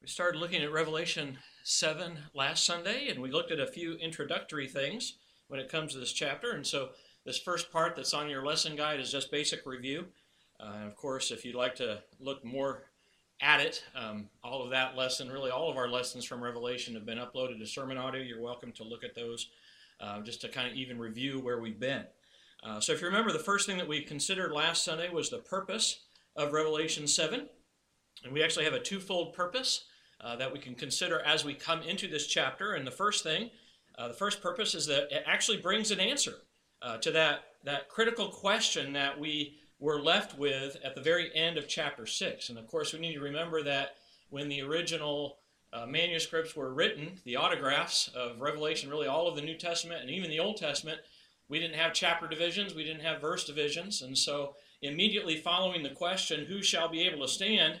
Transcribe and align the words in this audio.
We 0.00 0.06
started 0.06 0.38
looking 0.38 0.62
at 0.62 0.72
Revelation 0.72 1.38
7 1.64 2.18
last 2.32 2.64
Sunday, 2.64 3.08
and 3.08 3.20
we 3.20 3.32
looked 3.32 3.50
at 3.50 3.58
a 3.58 3.66
few 3.66 3.94
introductory 3.94 4.68
things 4.68 5.14
when 5.48 5.58
it 5.58 5.68
comes 5.68 5.92
to 5.92 5.98
this 5.98 6.12
chapter. 6.12 6.52
And 6.52 6.64
so, 6.64 6.90
this 7.24 7.38
first 7.38 7.72
part 7.72 7.96
that's 7.96 8.14
on 8.14 8.30
your 8.30 8.46
lesson 8.46 8.76
guide 8.76 9.00
is 9.00 9.10
just 9.10 9.32
basic 9.32 9.66
review. 9.66 10.06
Uh, 10.60 10.72
and 10.76 10.86
of 10.86 10.94
course, 10.94 11.32
if 11.32 11.44
you'd 11.44 11.56
like 11.56 11.74
to 11.76 12.00
look 12.20 12.44
more 12.44 12.84
at 13.42 13.60
it, 13.60 13.84
um, 13.96 14.28
all 14.42 14.62
of 14.62 14.70
that 14.70 14.96
lesson, 14.96 15.28
really 15.28 15.50
all 15.50 15.68
of 15.68 15.76
our 15.76 15.88
lessons 15.88 16.24
from 16.24 16.42
Revelation 16.42 16.94
have 16.94 17.04
been 17.04 17.18
uploaded 17.18 17.58
to 17.58 17.64
SermonAudio. 17.64 18.26
You're 18.26 18.40
welcome 18.40 18.70
to 18.72 18.84
look 18.84 19.02
at 19.02 19.16
those 19.16 19.50
uh, 20.00 20.20
just 20.22 20.40
to 20.42 20.48
kind 20.48 20.70
of 20.70 20.74
even 20.74 20.96
review 20.96 21.40
where 21.40 21.60
we've 21.60 21.80
been. 21.80 22.04
Uh, 22.62 22.78
so, 22.78 22.92
if 22.92 23.00
you 23.00 23.08
remember, 23.08 23.32
the 23.32 23.38
first 23.40 23.66
thing 23.66 23.78
that 23.78 23.88
we 23.88 24.02
considered 24.02 24.52
last 24.52 24.84
Sunday 24.84 25.10
was 25.10 25.28
the 25.28 25.38
purpose 25.38 26.04
of 26.36 26.52
Revelation 26.52 27.08
7. 27.08 27.48
And 28.24 28.32
we 28.32 28.42
actually 28.42 28.64
have 28.64 28.74
a 28.74 28.80
twofold 28.80 29.34
purpose 29.34 29.84
uh, 30.20 30.36
that 30.36 30.52
we 30.52 30.58
can 30.58 30.74
consider 30.74 31.20
as 31.20 31.44
we 31.44 31.54
come 31.54 31.82
into 31.82 32.08
this 32.08 32.26
chapter. 32.26 32.72
And 32.72 32.86
the 32.86 32.92
first 32.92 33.22
thing, 33.22 33.50
uh, 33.96 34.08
the 34.08 34.14
first 34.14 34.42
purpose 34.42 34.74
is 34.74 34.86
that 34.86 35.08
it 35.10 35.24
actually 35.26 35.58
brings 35.58 35.90
an 35.90 36.00
answer 36.00 36.34
uh, 36.82 36.98
to 36.98 37.10
that, 37.12 37.40
that 37.64 37.88
critical 37.88 38.28
question 38.28 38.92
that 38.92 39.18
we 39.18 39.58
were 39.80 40.00
left 40.00 40.38
with 40.38 40.76
at 40.84 40.94
the 40.94 41.00
very 41.00 41.34
end 41.34 41.56
of 41.56 41.68
chapter 41.68 42.06
6. 42.06 42.48
And 42.48 42.58
of 42.58 42.66
course, 42.66 42.92
we 42.92 42.98
need 42.98 43.14
to 43.14 43.20
remember 43.20 43.62
that 43.62 43.96
when 44.30 44.48
the 44.48 44.62
original 44.62 45.38
uh, 45.72 45.86
manuscripts 45.86 46.56
were 46.56 46.72
written, 46.72 47.20
the 47.24 47.36
autographs 47.36 48.08
of 48.08 48.40
Revelation, 48.40 48.90
really 48.90 49.06
all 49.06 49.28
of 49.28 49.36
the 49.36 49.42
New 49.42 49.56
Testament 49.56 50.00
and 50.00 50.10
even 50.10 50.30
the 50.30 50.40
Old 50.40 50.56
Testament, 50.56 51.00
we 51.48 51.58
didn't 51.58 51.76
have 51.76 51.92
chapter 51.92 52.26
divisions, 52.26 52.74
we 52.74 52.84
didn't 52.84 53.04
have 53.04 53.20
verse 53.20 53.44
divisions. 53.44 54.02
And 54.02 54.16
so, 54.16 54.54
immediately 54.82 55.36
following 55.36 55.82
the 55.82 55.90
question, 55.90 56.44
Who 56.44 56.62
shall 56.62 56.88
be 56.88 57.06
able 57.06 57.26
to 57.26 57.32
stand? 57.32 57.80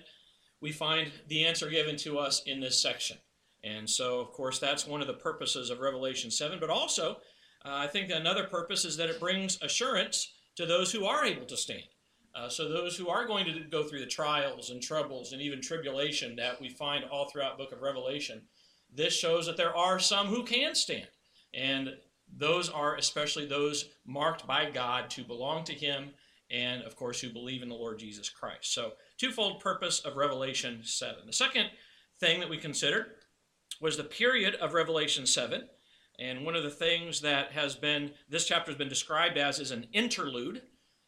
We 0.60 0.72
find 0.72 1.12
the 1.28 1.44
answer 1.44 1.68
given 1.68 1.96
to 1.96 2.18
us 2.18 2.42
in 2.46 2.60
this 2.60 2.80
section. 2.80 3.18
And 3.64 3.88
so, 3.88 4.20
of 4.20 4.32
course, 4.32 4.58
that's 4.58 4.86
one 4.86 5.00
of 5.00 5.06
the 5.06 5.14
purposes 5.14 5.70
of 5.70 5.80
Revelation 5.80 6.30
7. 6.30 6.58
But 6.60 6.70
also, 6.70 7.18
uh, 7.64 7.74
I 7.74 7.86
think 7.86 8.10
another 8.10 8.44
purpose 8.44 8.84
is 8.84 8.96
that 8.96 9.10
it 9.10 9.20
brings 9.20 9.60
assurance 9.62 10.32
to 10.56 10.66
those 10.66 10.92
who 10.92 11.04
are 11.04 11.24
able 11.24 11.46
to 11.46 11.56
stand. 11.56 11.84
Uh, 12.34 12.48
so, 12.48 12.68
those 12.68 12.96
who 12.96 13.08
are 13.08 13.26
going 13.26 13.46
to 13.46 13.60
go 13.70 13.82
through 13.82 14.00
the 14.00 14.06
trials 14.06 14.70
and 14.70 14.80
troubles 14.80 15.32
and 15.32 15.42
even 15.42 15.60
tribulation 15.60 16.36
that 16.36 16.60
we 16.60 16.68
find 16.68 17.04
all 17.04 17.28
throughout 17.28 17.58
book 17.58 17.72
of 17.72 17.82
Revelation, 17.82 18.42
this 18.94 19.14
shows 19.14 19.46
that 19.46 19.56
there 19.56 19.76
are 19.76 19.98
some 19.98 20.28
who 20.28 20.44
can 20.44 20.74
stand. 20.74 21.08
And 21.52 21.96
those 22.36 22.68
are 22.68 22.96
especially 22.96 23.46
those 23.46 23.86
marked 24.06 24.46
by 24.46 24.70
God 24.70 25.10
to 25.10 25.24
belong 25.24 25.64
to 25.64 25.72
Him 25.72 26.10
and, 26.50 26.82
of 26.82 26.96
course, 26.96 27.20
who 27.20 27.30
believe 27.30 27.62
in 27.62 27.68
the 27.68 27.74
Lord 27.74 27.98
Jesus 27.98 28.28
Christ. 28.28 28.72
So, 28.72 28.92
twofold 29.18 29.60
purpose 29.60 30.00
of 30.00 30.16
Revelation 30.16 30.80
7. 30.82 31.26
The 31.26 31.32
second 31.32 31.66
thing 32.20 32.40
that 32.40 32.48
we 32.48 32.56
considered 32.56 33.06
was 33.80 33.96
the 33.96 34.04
period 34.04 34.54
of 34.56 34.74
Revelation 34.74 35.26
7. 35.26 35.68
And 36.18 36.44
one 36.44 36.56
of 36.56 36.64
the 36.64 36.70
things 36.70 37.20
that 37.20 37.52
has 37.52 37.76
been, 37.76 38.12
this 38.28 38.46
chapter 38.46 38.70
has 38.70 38.78
been 38.78 38.88
described 38.88 39.38
as, 39.38 39.60
is 39.60 39.70
an 39.70 39.86
interlude 39.92 40.62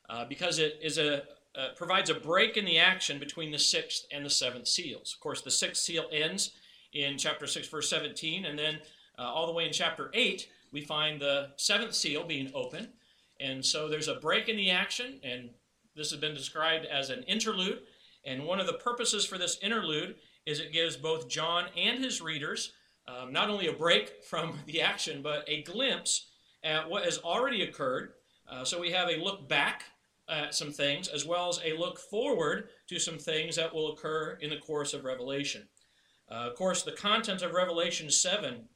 uh, 0.08 0.24
because 0.24 0.58
it 0.58 0.78
is 0.82 0.98
a, 0.98 1.22
uh, 1.56 1.68
provides 1.76 2.10
a 2.10 2.14
break 2.14 2.56
in 2.56 2.64
the 2.64 2.78
action 2.78 3.18
between 3.18 3.50
the 3.50 3.58
sixth 3.58 4.06
and 4.12 4.24
the 4.24 4.30
seventh 4.30 4.68
seals. 4.68 5.14
Of 5.14 5.20
course, 5.20 5.42
the 5.42 5.50
sixth 5.50 5.82
seal 5.82 6.04
ends 6.12 6.52
in 6.92 7.18
chapter 7.18 7.46
6, 7.46 7.68
verse 7.68 7.88
17, 7.90 8.44
and 8.44 8.58
then 8.58 8.78
uh, 9.18 9.22
all 9.22 9.46
the 9.46 9.52
way 9.52 9.66
in 9.66 9.72
chapter 9.72 10.10
8, 10.14 10.48
we 10.72 10.80
find 10.80 11.20
the 11.20 11.50
seventh 11.56 11.94
seal 11.94 12.24
being 12.24 12.50
open. 12.54 12.88
And 13.40 13.64
so 13.64 13.88
there's 13.88 14.08
a 14.08 14.16
break 14.16 14.48
in 14.48 14.56
the 14.56 14.70
action, 14.70 15.18
and 15.24 15.50
this 15.96 16.10
has 16.10 16.20
been 16.20 16.34
described 16.34 16.86
as 16.86 17.10
an 17.10 17.22
interlude. 17.24 17.80
And 18.24 18.44
one 18.44 18.60
of 18.60 18.66
the 18.66 18.74
purposes 18.74 19.24
for 19.24 19.38
this 19.38 19.58
interlude 19.62 20.16
is 20.46 20.60
it 20.60 20.72
gives 20.72 20.96
both 20.96 21.28
John 21.28 21.66
and 21.76 22.02
his 22.04 22.20
readers 22.20 22.72
um, 23.08 23.32
not 23.32 23.50
only 23.50 23.66
a 23.66 23.72
break 23.72 24.22
from 24.28 24.58
the 24.66 24.82
action, 24.82 25.22
but 25.22 25.44
a 25.48 25.62
glimpse 25.62 26.26
at 26.62 26.88
what 26.88 27.04
has 27.04 27.18
already 27.18 27.62
occurred. 27.62 28.12
Uh, 28.48 28.64
so 28.64 28.80
we 28.80 28.90
have 28.92 29.08
a 29.08 29.22
look 29.22 29.48
back 29.48 29.84
at 30.28 30.54
some 30.54 30.70
things, 30.70 31.08
as 31.08 31.24
well 31.24 31.48
as 31.48 31.60
a 31.64 31.76
look 31.76 31.98
forward 31.98 32.68
to 32.88 32.98
some 32.98 33.18
things 33.18 33.56
that 33.56 33.74
will 33.74 33.92
occur 33.92 34.38
in 34.40 34.50
the 34.50 34.58
course 34.58 34.94
of 34.94 35.04
Revelation. 35.04 35.68
Uh, 36.30 36.48
of 36.48 36.54
course, 36.54 36.82
the 36.82 36.92
content 36.92 37.42
of 37.42 37.52
Revelation 37.52 38.10
7 38.10 38.68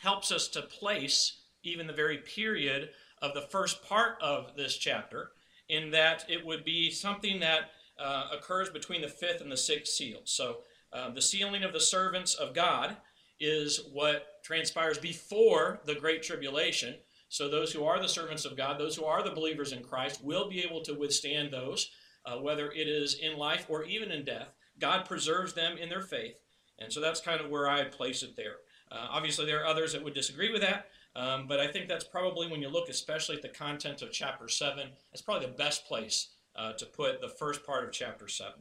helps 0.00 0.32
us 0.32 0.48
to 0.48 0.62
place 0.62 1.40
even 1.62 1.86
the 1.86 1.92
very 1.92 2.18
period 2.18 2.90
of 3.26 3.34
the 3.34 3.48
first 3.48 3.82
part 3.82 4.20
of 4.22 4.56
this 4.56 4.76
chapter, 4.76 5.30
in 5.68 5.90
that 5.90 6.24
it 6.28 6.44
would 6.44 6.64
be 6.64 6.90
something 6.90 7.40
that 7.40 7.70
uh, 7.98 8.28
occurs 8.32 8.70
between 8.70 9.00
the 9.00 9.08
fifth 9.08 9.40
and 9.40 9.50
the 9.50 9.56
sixth 9.56 9.94
seal. 9.94 10.20
So 10.24 10.58
uh, 10.92 11.10
the 11.10 11.22
sealing 11.22 11.64
of 11.64 11.72
the 11.72 11.80
servants 11.80 12.34
of 12.34 12.54
God 12.54 12.96
is 13.40 13.88
what 13.92 14.42
transpires 14.44 14.98
before 14.98 15.80
the 15.84 15.94
Great 15.94 16.22
Tribulation. 16.22 16.94
So 17.28 17.48
those 17.48 17.72
who 17.72 17.84
are 17.84 18.00
the 18.00 18.08
servants 18.08 18.44
of 18.44 18.56
God, 18.56 18.78
those 18.78 18.96
who 18.96 19.04
are 19.04 19.22
the 19.22 19.34
believers 19.34 19.72
in 19.72 19.82
Christ, 19.82 20.24
will 20.24 20.48
be 20.48 20.62
able 20.62 20.82
to 20.82 20.94
withstand 20.94 21.50
those, 21.50 21.90
uh, 22.24 22.36
whether 22.36 22.70
it 22.70 22.88
is 22.88 23.14
in 23.14 23.36
life 23.36 23.66
or 23.68 23.84
even 23.84 24.10
in 24.10 24.24
death. 24.24 24.48
God 24.78 25.04
preserves 25.04 25.52
them 25.52 25.76
in 25.76 25.88
their 25.88 26.02
faith. 26.02 26.38
And 26.78 26.92
so 26.92 27.00
that's 27.00 27.20
kind 27.20 27.40
of 27.40 27.50
where 27.50 27.68
I 27.68 27.84
place 27.84 28.22
it 28.22 28.36
there. 28.36 28.56
Uh, 28.92 29.08
obviously, 29.10 29.46
there 29.46 29.62
are 29.62 29.66
others 29.66 29.92
that 29.92 30.04
would 30.04 30.14
disagree 30.14 30.52
with 30.52 30.62
that, 30.62 30.86
um, 31.16 31.46
but 31.48 31.58
I 31.58 31.66
think 31.66 31.88
that's 31.88 32.04
probably 32.04 32.46
when 32.46 32.60
you 32.60 32.68
look, 32.68 32.90
especially 32.90 33.36
at 33.36 33.42
the 33.42 33.48
content 33.48 34.02
of 34.02 34.12
chapter 34.12 34.48
7, 34.48 34.86
that's 35.10 35.22
probably 35.22 35.46
the 35.46 35.52
best 35.54 35.86
place 35.86 36.28
uh, 36.54 36.74
to 36.74 36.84
put 36.84 37.22
the 37.22 37.28
first 37.28 37.64
part 37.64 37.84
of 37.84 37.92
chapter 37.92 38.28
7. 38.28 38.52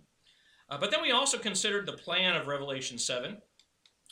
Uh, 0.69 0.77
but 0.77 0.89
then 0.89 1.01
we 1.01 1.11
also 1.11 1.37
considered 1.37 1.85
the 1.85 1.93
plan 1.93 2.35
of 2.35 2.47
Revelation 2.47 2.97
7. 2.97 3.37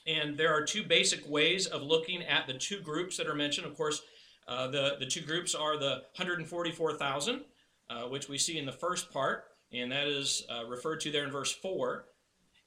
And 0.06 0.38
there 0.38 0.54
are 0.54 0.66
two 0.66 0.84
basic 0.84 1.28
ways 1.28 1.68
of 1.68 1.82
looking 1.82 2.22
at 2.24 2.46
the 2.46 2.54
two 2.54 2.82
groups 2.82 3.16
that 3.16 3.28
are 3.28 3.36
mentioned. 3.36 3.66
Of 3.66 3.78
course, 3.78 4.02
uh, 4.46 4.68
the, 4.68 4.98
the 5.00 5.06
two 5.06 5.22
groups 5.22 5.56
are 5.56 5.78
the 5.78 6.04
144,000, 6.18 7.42
uh, 7.90 8.04
which 8.04 8.28
we 8.28 8.38
see 8.38 8.58
in 8.58 8.66
the 8.66 8.74
first 8.74 9.12
part, 9.14 9.46
and 9.72 9.90
that 9.94 10.08
is 10.08 10.46
uh, 10.50 10.66
referred 10.66 11.00
to 11.02 11.12
there 11.12 11.24
in 11.24 11.32
verse 11.32 11.54
4. 11.54 12.06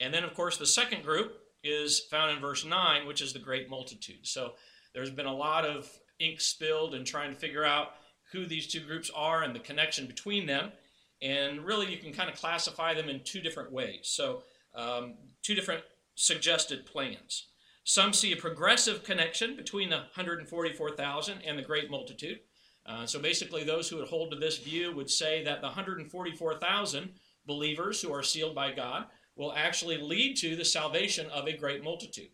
And 0.01 0.13
then, 0.13 0.25
of 0.25 0.33
course, 0.33 0.57
the 0.57 0.67
second 0.67 1.03
group 1.03 1.35
is 1.63 2.01
found 2.01 2.33
in 2.33 2.41
verse 2.41 2.65
9, 2.65 3.07
which 3.07 3.21
is 3.21 3.35
the 3.35 3.39
great 3.39 3.69
multitude. 3.69 4.27
So 4.27 4.55
there's 4.97 5.11
been 5.11 5.27
a 5.27 5.35
lot 5.35 5.67
of 5.67 5.87
ink 6.19 6.41
spilled 6.41 6.95
in 6.95 7.05
trying 7.05 7.31
to 7.31 7.39
figure 7.39 7.67
out 7.67 7.89
who 8.33 8.47
these 8.47 8.67
two 8.67 8.81
groups 8.81 9.11
are 9.15 9.43
and 9.43 9.55
the 9.55 9.61
connection 9.61 10.07
between 10.07 10.47
them. 10.47 10.73
And 11.21 11.61
really, 11.67 11.91
you 11.91 11.99
can 11.99 12.15
kind 12.15 12.31
of 12.31 12.37
classify 12.37 12.95
them 12.95 13.11
in 13.11 13.21
two 13.23 13.41
different 13.41 13.71
ways. 13.71 14.01
So, 14.05 14.43
um, 14.75 15.15
two 15.43 15.55
different 15.55 15.83
suggested 16.15 16.87
plans. 16.87 17.49
Some 17.85 18.15
see 18.15 18.33
a 18.33 18.37
progressive 18.37 19.05
connection 19.05 19.55
between 19.55 19.91
the 19.91 19.97
144,000 19.97 21.39
and 21.47 21.59
the 21.59 21.63
great 21.63 21.91
multitude. 21.91 22.41
Uh, 22.87 23.05
so, 23.05 23.19
basically, 23.19 23.65
those 23.65 23.91
who 23.91 23.97
would 23.97 24.09
hold 24.09 24.31
to 24.31 24.39
this 24.39 24.59
view 24.59 24.95
would 24.95 25.11
say 25.11 25.45
that 25.45 25.61
the 25.61 25.67
144,000 25.67 27.11
believers 27.47 28.01
who 28.01 28.13
are 28.13 28.23
sealed 28.23 28.55
by 28.55 28.73
God 28.73 29.07
will 29.37 29.53
actually 29.53 29.99
lead 29.99 30.37
to 30.39 30.57
the 30.57 30.65
salvation 30.65 31.27
of 31.31 31.47
a 31.47 31.57
great 31.57 31.85
multitude. 31.85 32.31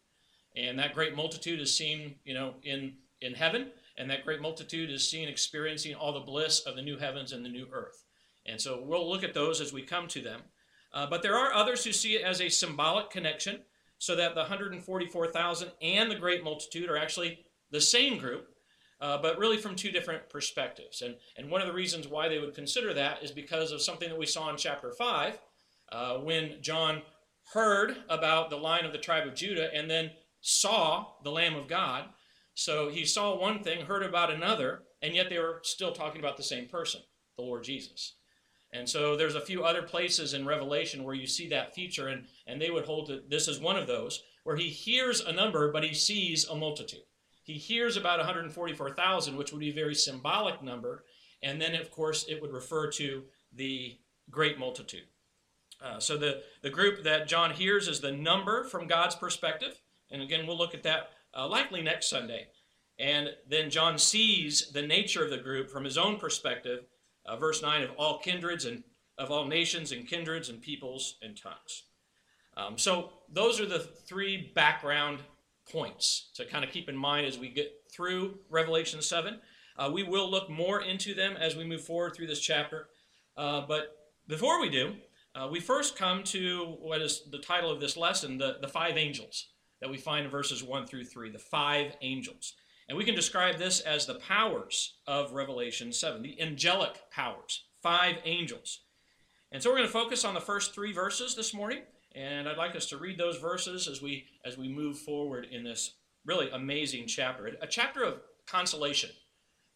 And 0.56 0.78
that 0.78 0.94
great 0.94 1.16
multitude 1.16 1.60
is 1.60 1.76
seen, 1.76 2.16
you 2.24 2.34
know, 2.34 2.54
in, 2.62 2.94
in 3.20 3.34
heaven, 3.34 3.70
and 3.96 4.10
that 4.10 4.24
great 4.24 4.40
multitude 4.40 4.90
is 4.90 5.08
seen 5.08 5.28
experiencing 5.28 5.94
all 5.94 6.12
the 6.12 6.20
bliss 6.20 6.60
of 6.60 6.76
the 6.76 6.82
new 6.82 6.98
heavens 6.98 7.32
and 7.32 7.44
the 7.44 7.48
new 7.50 7.66
earth. 7.72 8.04
And 8.46 8.60
so 8.60 8.82
we'll 8.82 9.08
look 9.08 9.22
at 9.22 9.34
those 9.34 9.60
as 9.60 9.72
we 9.72 9.82
come 9.82 10.08
to 10.08 10.20
them. 10.20 10.42
Uh, 10.92 11.06
but 11.06 11.22
there 11.22 11.36
are 11.36 11.54
others 11.54 11.84
who 11.84 11.92
see 11.92 12.14
it 12.14 12.22
as 12.22 12.40
a 12.40 12.48
symbolic 12.48 13.10
connection, 13.10 13.60
so 13.98 14.16
that 14.16 14.34
the 14.34 14.40
144,000 14.40 15.70
and 15.80 16.10
the 16.10 16.16
great 16.16 16.42
multitude 16.42 16.90
are 16.90 16.96
actually 16.96 17.38
the 17.70 17.80
same 17.80 18.18
group, 18.18 18.48
uh, 19.00 19.16
but 19.22 19.38
really 19.38 19.56
from 19.56 19.76
two 19.76 19.92
different 19.92 20.28
perspectives. 20.28 21.02
And, 21.02 21.14
and 21.36 21.48
one 21.48 21.60
of 21.60 21.68
the 21.68 21.72
reasons 21.72 22.08
why 22.08 22.28
they 22.28 22.40
would 22.40 22.54
consider 22.54 22.92
that 22.94 23.22
is 23.22 23.30
because 23.30 23.70
of 23.70 23.80
something 23.80 24.08
that 24.08 24.18
we 24.18 24.26
saw 24.26 24.50
in 24.50 24.56
chapter 24.56 24.90
5 24.90 25.38
uh, 25.92 26.14
when 26.16 26.56
John 26.60 27.02
heard 27.54 27.96
about 28.08 28.50
the 28.50 28.56
Lion 28.56 28.86
of 28.86 28.92
the 28.92 28.98
tribe 28.98 29.26
of 29.26 29.34
Judah 29.34 29.72
and 29.72 29.88
then 29.88 30.10
saw 30.42 31.06
the 31.24 31.30
Lamb 31.30 31.54
of 31.54 31.68
God. 31.68 32.04
So 32.54 32.90
he 32.90 33.06
saw 33.06 33.38
one 33.38 33.62
thing, 33.62 33.86
heard 33.86 34.02
about 34.02 34.30
another, 34.30 34.82
and 35.00 35.14
yet 35.14 35.30
they 35.30 35.38
were 35.38 35.60
still 35.62 35.92
talking 35.92 36.20
about 36.20 36.36
the 36.36 36.42
same 36.42 36.68
person, 36.68 37.00
the 37.36 37.44
Lord 37.44 37.64
Jesus. 37.64 38.16
And 38.74 38.88
so 38.88 39.16
there's 39.16 39.34
a 39.34 39.40
few 39.40 39.64
other 39.64 39.82
places 39.82 40.34
in 40.34 40.46
Revelation 40.46 41.04
where 41.04 41.14
you 41.14 41.26
see 41.26 41.48
that 41.48 41.74
feature, 41.74 42.08
and, 42.08 42.26
and 42.46 42.60
they 42.60 42.70
would 42.70 42.84
hold 42.84 43.08
that 43.08 43.30
this 43.30 43.48
is 43.48 43.60
one 43.60 43.76
of 43.76 43.86
those, 43.86 44.22
where 44.44 44.56
he 44.56 44.68
hears 44.68 45.20
a 45.20 45.32
number, 45.32 45.70
but 45.72 45.84
he 45.84 45.94
sees 45.94 46.46
a 46.46 46.54
multitude. 46.54 47.02
He 47.44 47.54
hears 47.54 47.96
about 47.96 48.18
144,000, 48.18 49.36
which 49.36 49.52
would 49.52 49.60
be 49.60 49.70
a 49.70 49.74
very 49.74 49.94
symbolic 49.94 50.62
number, 50.62 51.04
and 51.42 51.60
then, 51.60 51.74
of 51.74 51.90
course, 51.90 52.24
it 52.28 52.40
would 52.40 52.52
refer 52.52 52.90
to 52.92 53.24
the 53.52 53.98
great 54.30 54.58
multitude. 54.58 55.04
Uh, 55.82 55.98
so 55.98 56.16
the, 56.16 56.42
the 56.62 56.70
group 56.70 57.02
that 57.02 57.26
John 57.26 57.50
hears 57.50 57.88
is 57.88 58.00
the 58.00 58.12
number 58.12 58.64
from 58.64 58.86
God's 58.86 59.16
perspective, 59.16 59.80
and 60.12 60.22
again, 60.22 60.46
we'll 60.46 60.58
look 60.58 60.74
at 60.74 60.82
that 60.84 61.10
uh, 61.36 61.48
likely 61.48 61.82
next 61.82 62.08
Sunday. 62.08 62.46
And 62.98 63.30
then 63.48 63.70
John 63.70 63.98
sees 63.98 64.70
the 64.70 64.82
nature 64.82 65.24
of 65.24 65.30
the 65.30 65.38
group 65.38 65.70
from 65.70 65.84
his 65.84 65.98
own 65.98 66.18
perspective, 66.18 66.84
uh, 67.26 67.36
verse 67.36 67.62
9 67.62 67.82
of 67.82 67.90
all 67.96 68.18
kindreds 68.18 68.64
and 68.64 68.84
of 69.18 69.30
all 69.30 69.46
nations 69.46 69.92
and 69.92 70.06
kindreds 70.06 70.48
and 70.48 70.60
peoples 70.60 71.16
and 71.22 71.36
tongues. 71.36 71.84
Um, 72.56 72.76
so 72.76 73.10
those 73.30 73.60
are 73.60 73.66
the 73.66 73.78
three 73.78 74.52
background 74.54 75.20
points 75.70 76.30
to 76.34 76.44
kind 76.44 76.64
of 76.64 76.70
keep 76.70 76.88
in 76.88 76.96
mind 76.96 77.26
as 77.26 77.38
we 77.38 77.48
get 77.48 77.72
through 77.90 78.38
Revelation 78.50 79.00
7. 79.00 79.38
Uh, 79.78 79.90
we 79.92 80.02
will 80.02 80.30
look 80.30 80.50
more 80.50 80.82
into 80.82 81.14
them 81.14 81.36
as 81.38 81.56
we 81.56 81.64
move 81.64 81.82
forward 81.82 82.14
through 82.14 82.26
this 82.26 82.40
chapter. 82.40 82.88
Uh, 83.36 83.62
but 83.66 83.96
before 84.28 84.60
we 84.60 84.68
do, 84.68 84.94
uh, 85.34 85.48
we 85.50 85.60
first 85.60 85.96
come 85.96 86.22
to 86.24 86.76
what 86.80 87.00
is 87.00 87.22
the 87.30 87.38
title 87.38 87.70
of 87.70 87.80
this 87.80 87.96
lesson 87.96 88.36
the, 88.36 88.58
the 88.60 88.68
five 88.68 88.98
angels 88.98 89.51
that 89.82 89.90
we 89.90 89.98
find 89.98 90.24
in 90.24 90.30
verses 90.30 90.62
1 90.62 90.86
through 90.86 91.04
3. 91.04 91.30
The 91.30 91.38
five 91.38 91.96
angels. 92.00 92.54
And 92.88 92.96
we 92.96 93.04
can 93.04 93.14
describe 93.14 93.58
this 93.58 93.80
as 93.80 94.06
the 94.06 94.14
powers 94.14 94.94
of 95.06 95.32
Revelation 95.32 95.92
7, 95.92 96.22
the 96.22 96.40
angelic 96.40 97.02
powers, 97.10 97.64
five 97.82 98.16
angels. 98.24 98.80
And 99.50 99.62
so 99.62 99.70
we're 99.70 99.76
going 99.76 99.88
to 99.88 99.92
focus 99.92 100.24
on 100.24 100.34
the 100.34 100.40
first 100.40 100.74
three 100.74 100.92
verses 100.92 101.34
this 101.34 101.52
morning, 101.52 101.80
and 102.14 102.48
I'd 102.48 102.56
like 102.56 102.76
us 102.76 102.86
to 102.86 102.96
read 102.96 103.18
those 103.18 103.38
verses 103.38 103.88
as 103.88 104.00
we 104.00 104.26
as 104.44 104.56
we 104.56 104.68
move 104.68 104.98
forward 104.98 105.46
in 105.50 105.62
this 105.64 105.94
really 106.24 106.48
amazing 106.50 107.06
chapter, 107.06 107.50
a 107.60 107.66
chapter 107.66 108.02
of 108.02 108.20
consolation, 108.46 109.10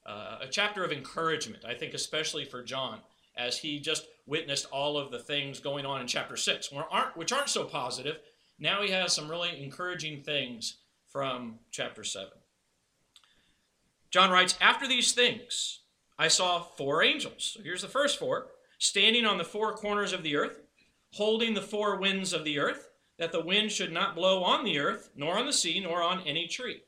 uh, 0.06 0.38
a 0.40 0.48
chapter 0.48 0.84
of 0.84 0.92
encouragement. 0.92 1.64
I 1.64 1.74
think 1.74 1.94
especially 1.94 2.44
for 2.44 2.62
John 2.62 3.00
as 3.36 3.58
he 3.58 3.80
just 3.80 4.06
witnessed 4.26 4.66
all 4.72 4.96
of 4.96 5.10
the 5.10 5.18
things 5.18 5.60
going 5.60 5.84
on 5.84 6.00
in 6.00 6.06
chapter 6.06 6.36
six, 6.36 6.72
which 6.72 6.84
aren't, 6.90 7.16
which 7.16 7.32
aren't 7.32 7.48
so 7.48 7.64
positive. 7.64 8.18
Now 8.58 8.82
he 8.82 8.90
has 8.90 9.12
some 9.12 9.28
really 9.28 9.62
encouraging 9.62 10.22
things 10.22 10.78
from 11.06 11.58
chapter 11.70 12.04
seven. 12.04 12.38
John 14.10 14.30
writes, 14.30 14.56
After 14.60 14.88
these 14.88 15.12
things, 15.12 15.80
I 16.18 16.28
saw 16.28 16.62
four 16.62 17.02
angels. 17.02 17.54
So 17.54 17.62
here's 17.62 17.82
the 17.82 17.88
first 17.88 18.18
four 18.18 18.48
standing 18.78 19.24
on 19.24 19.38
the 19.38 19.44
four 19.44 19.74
corners 19.74 20.12
of 20.12 20.22
the 20.22 20.36
earth, 20.36 20.60
holding 21.12 21.54
the 21.54 21.62
four 21.62 21.96
winds 21.96 22.32
of 22.32 22.44
the 22.44 22.58
earth, 22.58 22.90
that 23.18 23.32
the 23.32 23.44
wind 23.44 23.72
should 23.72 23.92
not 23.92 24.14
blow 24.14 24.42
on 24.42 24.64
the 24.64 24.78
earth, 24.78 25.10
nor 25.16 25.38
on 25.38 25.46
the 25.46 25.52
sea, 25.52 25.80
nor 25.80 26.02
on 26.02 26.20
any 26.26 26.46
tree. 26.46 26.82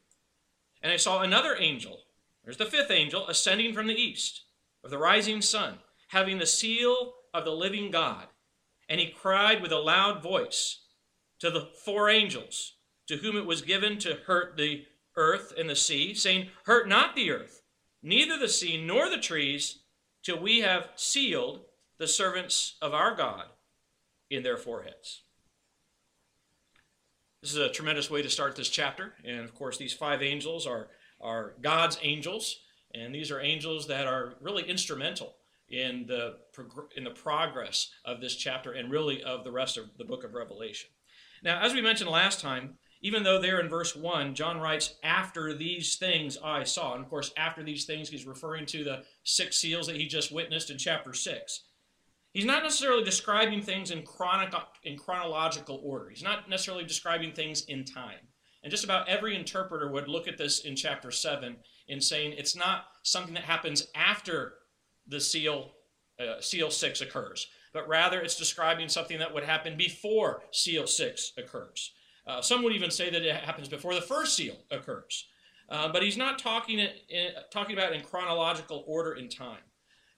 And 0.83 0.93
I 0.93 0.97
saw 0.97 1.23
another 1.23 1.57
angel, 1.59 2.01
there's 2.45 2.57
the 2.57 2.65
fifth 2.65 2.91
angel, 2.91 3.27
ascending 3.29 3.75
from 3.75 3.87
the 3.87 4.01
east 4.01 4.45
of 4.83 4.91
the 4.91 4.99
rising 4.99 5.43
sun, 5.43 5.79
having 6.09 6.39
the 6.39 6.47
seal 6.47 7.15
of 7.35 7.45
the 7.45 7.51
living 7.51 7.91
God. 7.91 8.27
And 8.89 9.01
he 9.01 9.11
cried 9.11 9.61
with 9.61 9.73
a 9.73 9.79
loud 9.79 10.23
voice 10.23 10.81
to 11.41 11.51
the 11.51 11.69
four 11.85 12.09
angels, 12.11 12.75
to 13.07 13.17
whom 13.17 13.37
it 13.37 13.47
was 13.47 13.63
given 13.63 13.99
to 13.99 14.19
hurt 14.27 14.57
the 14.57 14.85
earth 15.17 15.53
and 15.59 15.69
the 15.69 15.77
sea, 15.77 16.15
saying, 16.15 16.49
Hurt 16.65 16.89
not 16.89 17.15
the 17.15 17.31
earth, 17.31 17.63
neither 18.03 18.39
the 18.39 18.49
sea 18.49 18.83
nor 18.83 19.09
the 19.09 19.19
trees, 19.19 19.81
till 20.23 20.41
we 20.41 20.61
have 20.61 20.91
sealed 20.97 21.61
the 21.99 22.09
servants 22.09 22.77
of 22.81 22.95
our 22.95 23.15
God 23.15 23.45
in 24.31 24.43
their 24.43 24.57
foreheads. 24.57 25.23
This 27.43 27.53
is 27.53 27.59
a 27.59 27.71
tremendous 27.71 28.11
way 28.11 28.23
to 28.23 28.31
start 28.31 28.57
this 28.57 28.69
chapter. 28.69 29.15
And 29.25 29.41
of 29.41 29.55
course, 29.55 29.77
these 29.77 29.93
five 29.93 30.23
angels 30.23 30.67
are, 30.67 30.89
are 31.21 31.55
God's 31.61 31.99
angels. 32.03 32.61
And 32.95 33.15
these 33.15 33.31
are 33.31 33.41
angels 33.41 33.87
that 33.89 34.07
are 34.07 34.35
really 34.41 34.65
instrumental 34.65 35.35
in 35.69 36.07
the, 36.07 36.37
in 36.97 37.05
the 37.05 37.11
progress 37.11 37.91
of 38.05 38.21
this 38.21 38.35
chapter 38.35 38.73
and 38.73 38.91
really 38.91 39.23
of 39.23 39.45
the 39.45 39.53
rest 39.53 39.77
of 39.77 39.87
the 39.99 40.05
book 40.05 40.25
of 40.25 40.35
Revelation. 40.35 40.91
Now, 41.43 41.61
as 41.61 41.75
we 41.75 41.81
mentioned 41.81 42.11
last 42.11 42.41
time, 42.41 42.79
even 43.01 43.23
though 43.23 43.41
there 43.41 43.61
in 43.61 43.69
verse 43.69 43.95
1, 43.95 44.35
John 44.35 44.61
writes, 44.61 44.95
After 45.03 45.55
these 45.55 45.97
things 45.97 46.37
I 46.43 46.65
saw. 46.65 46.95
And 46.95 47.03
of 47.03 47.09
course, 47.09 47.33
after 47.37 47.63
these 47.63 47.85
things, 47.85 48.09
he's 48.09 48.27
referring 48.27 48.67
to 48.67 48.83
the 48.83 49.05
six 49.23 49.57
seals 49.57 49.87
that 49.87 49.97
he 49.97 50.07
just 50.07 50.33
witnessed 50.33 50.71
in 50.71 50.79
chapter 50.79 51.13
6. 51.13 51.65
He's 52.33 52.45
not 52.45 52.63
necessarily 52.63 53.05
describing 53.05 53.63
things 53.63 53.91
in, 53.91 54.03
chronic, 54.03 54.53
in 54.85 54.97
chronological 54.97 55.81
order, 55.83 56.11
he's 56.11 56.23
not 56.23 56.49
necessarily 56.49 56.85
describing 56.85 57.33
things 57.33 57.65
in 57.67 57.85
time. 57.85 58.21
And 58.63 58.71
just 58.71 58.85
about 58.85 59.09
every 59.09 59.37
interpreter 59.37 59.91
would 59.91 60.09
look 60.09 60.27
at 60.27 60.37
this 60.37 60.61
in 60.61 60.75
chapter 60.75 61.11
7 61.11 61.57
in 61.87 62.01
saying 62.01 62.35
it's 62.37 62.57
not 62.57 62.87
something 63.03 63.35
that 63.35 63.45
happens 63.45 63.87
after 63.95 64.55
the 65.07 65.21
seal, 65.21 65.73
uh, 66.21 66.41
seal 66.41 66.71
6 66.71 67.01
occurs, 67.01 67.47
but 67.79 67.87
rather 67.87 68.21
it's 68.21 68.35
describing 68.35 68.89
something 68.89 69.21
that 69.21 69.33
would 69.33 69.45
happen 69.45 69.77
before 69.77 70.43
seal 70.51 70.85
6 70.85 71.33
occurs. 71.39 71.93
Uh, 72.27 72.43
some 72.43 72.65
would 72.65 72.73
even 72.73 72.91
say 72.91 73.09
that 73.09 73.23
it 73.23 73.37
happens 73.37 73.69
before 73.69 73.95
the 73.95 74.01
first 74.01 74.35
seal 74.35 74.57
occurs. 74.73 75.29
Uh, 75.69 75.89
but 75.93 76.03
he's 76.03 76.17
not 76.17 76.41
talking, 76.41 76.81
in, 76.81 77.29
talking 77.53 77.79
about 77.79 77.93
in 77.93 78.01
chronological 78.03 78.83
order 78.89 79.13
in 79.13 79.29
time. 79.29 79.61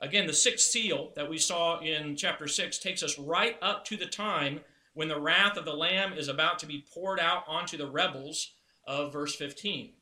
Again, 0.00 0.26
the 0.26 0.32
sixth 0.32 0.70
seal 0.70 1.12
that 1.16 1.28
we 1.28 1.36
saw 1.36 1.78
in 1.80 2.16
chapter 2.16 2.48
6 2.48 2.78
takes 2.78 3.02
us 3.02 3.18
right 3.18 3.58
up 3.60 3.84
to 3.84 3.96
the 3.98 4.06
time 4.06 4.60
when 4.94 5.08
the 5.08 5.20
wrath 5.20 5.58
of 5.58 5.66
the 5.66 5.74
Lamb 5.74 6.14
is 6.14 6.28
about 6.28 6.58
to 6.60 6.66
be 6.66 6.86
poured 6.94 7.20
out 7.20 7.44
onto 7.46 7.76
the 7.76 7.90
rebels 7.90 8.54
of 8.86 9.12
verse 9.12 9.36
15. 9.36 9.92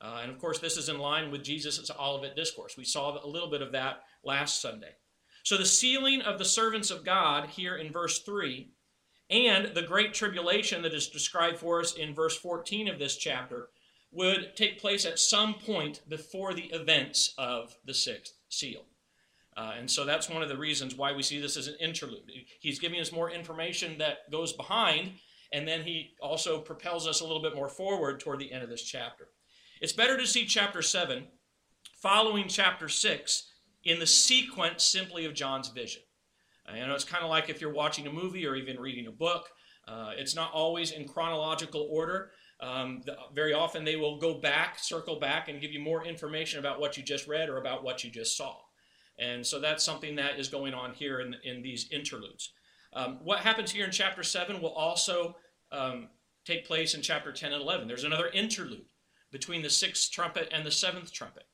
Uh, 0.00 0.20
and 0.22 0.30
of 0.30 0.38
course, 0.38 0.60
this 0.60 0.76
is 0.76 0.88
in 0.88 1.00
line 1.00 1.32
with 1.32 1.42
Jesus' 1.42 1.90
Olivet 1.98 2.36
Discourse. 2.36 2.76
We 2.76 2.84
saw 2.84 3.20
a 3.20 3.26
little 3.26 3.50
bit 3.50 3.60
of 3.60 3.72
that 3.72 4.04
last 4.22 4.62
Sunday. 4.62 4.94
So, 5.48 5.56
the 5.56 5.64
sealing 5.64 6.20
of 6.20 6.38
the 6.38 6.44
servants 6.44 6.90
of 6.90 7.06
God 7.06 7.48
here 7.48 7.76
in 7.76 7.90
verse 7.90 8.18
3 8.18 8.68
and 9.30 9.74
the 9.74 9.80
great 9.80 10.12
tribulation 10.12 10.82
that 10.82 10.92
is 10.92 11.08
described 11.08 11.56
for 11.56 11.80
us 11.80 11.94
in 11.94 12.14
verse 12.14 12.36
14 12.36 12.86
of 12.86 12.98
this 12.98 13.16
chapter 13.16 13.70
would 14.12 14.54
take 14.56 14.78
place 14.78 15.06
at 15.06 15.18
some 15.18 15.54
point 15.54 16.02
before 16.06 16.52
the 16.52 16.66
events 16.66 17.32
of 17.38 17.74
the 17.86 17.94
sixth 17.94 18.34
seal. 18.50 18.84
Uh, 19.56 19.72
and 19.78 19.90
so 19.90 20.04
that's 20.04 20.28
one 20.28 20.42
of 20.42 20.50
the 20.50 20.58
reasons 20.58 20.94
why 20.94 21.14
we 21.14 21.22
see 21.22 21.40
this 21.40 21.56
as 21.56 21.66
an 21.66 21.76
interlude. 21.80 22.30
He's 22.60 22.78
giving 22.78 23.00
us 23.00 23.10
more 23.10 23.30
information 23.30 23.96
that 23.96 24.30
goes 24.30 24.52
behind, 24.52 25.12
and 25.54 25.66
then 25.66 25.80
he 25.80 26.10
also 26.20 26.60
propels 26.60 27.06
us 27.06 27.22
a 27.22 27.26
little 27.26 27.40
bit 27.40 27.56
more 27.56 27.70
forward 27.70 28.20
toward 28.20 28.38
the 28.38 28.52
end 28.52 28.64
of 28.64 28.68
this 28.68 28.82
chapter. 28.82 29.28
It's 29.80 29.94
better 29.94 30.18
to 30.18 30.26
see 30.26 30.44
chapter 30.44 30.82
7 30.82 31.26
following 32.02 32.48
chapter 32.48 32.90
6 32.90 33.48
in 33.88 33.98
the 33.98 34.06
sequence 34.06 34.84
simply 34.84 35.24
of 35.24 35.34
John's 35.34 35.68
vision. 35.68 36.02
Uh, 36.68 36.76
you 36.76 36.86
know, 36.86 36.94
it's 36.94 37.04
kind 37.04 37.24
of 37.24 37.30
like 37.30 37.48
if 37.48 37.60
you're 37.60 37.72
watching 37.72 38.06
a 38.06 38.12
movie 38.12 38.46
or 38.46 38.54
even 38.54 38.78
reading 38.78 39.06
a 39.06 39.10
book. 39.12 39.48
Uh, 39.86 40.10
it's 40.16 40.36
not 40.36 40.52
always 40.52 40.90
in 40.90 41.08
chronological 41.08 41.88
order. 41.90 42.30
Um, 42.60 43.00
the, 43.06 43.16
very 43.34 43.54
often 43.54 43.84
they 43.84 43.96
will 43.96 44.18
go 44.18 44.34
back, 44.34 44.78
circle 44.78 45.18
back, 45.18 45.48
and 45.48 45.60
give 45.60 45.72
you 45.72 45.80
more 45.80 46.04
information 46.04 46.58
about 46.58 46.78
what 46.78 46.98
you 46.98 47.02
just 47.02 47.26
read 47.26 47.48
or 47.48 47.56
about 47.56 47.82
what 47.82 48.04
you 48.04 48.10
just 48.10 48.36
saw. 48.36 48.56
And 49.18 49.46
so 49.46 49.58
that's 49.58 49.82
something 49.82 50.16
that 50.16 50.38
is 50.38 50.48
going 50.48 50.74
on 50.74 50.92
here 50.92 51.20
in, 51.20 51.34
in 51.42 51.62
these 51.62 51.88
interludes. 51.90 52.52
Um, 52.92 53.18
what 53.22 53.40
happens 53.40 53.70
here 53.70 53.86
in 53.86 53.90
chapter 53.90 54.22
7 54.22 54.60
will 54.60 54.74
also 54.74 55.36
um, 55.72 56.08
take 56.44 56.66
place 56.66 56.94
in 56.94 57.00
chapter 57.00 57.32
10 57.32 57.52
and 57.52 57.62
11. 57.62 57.88
There's 57.88 58.04
another 58.04 58.28
interlude 58.28 58.84
between 59.32 59.62
the 59.62 59.70
sixth 59.70 60.10
trumpet 60.12 60.48
and 60.52 60.66
the 60.66 60.70
seventh 60.70 61.12
trumpet. 61.12 61.44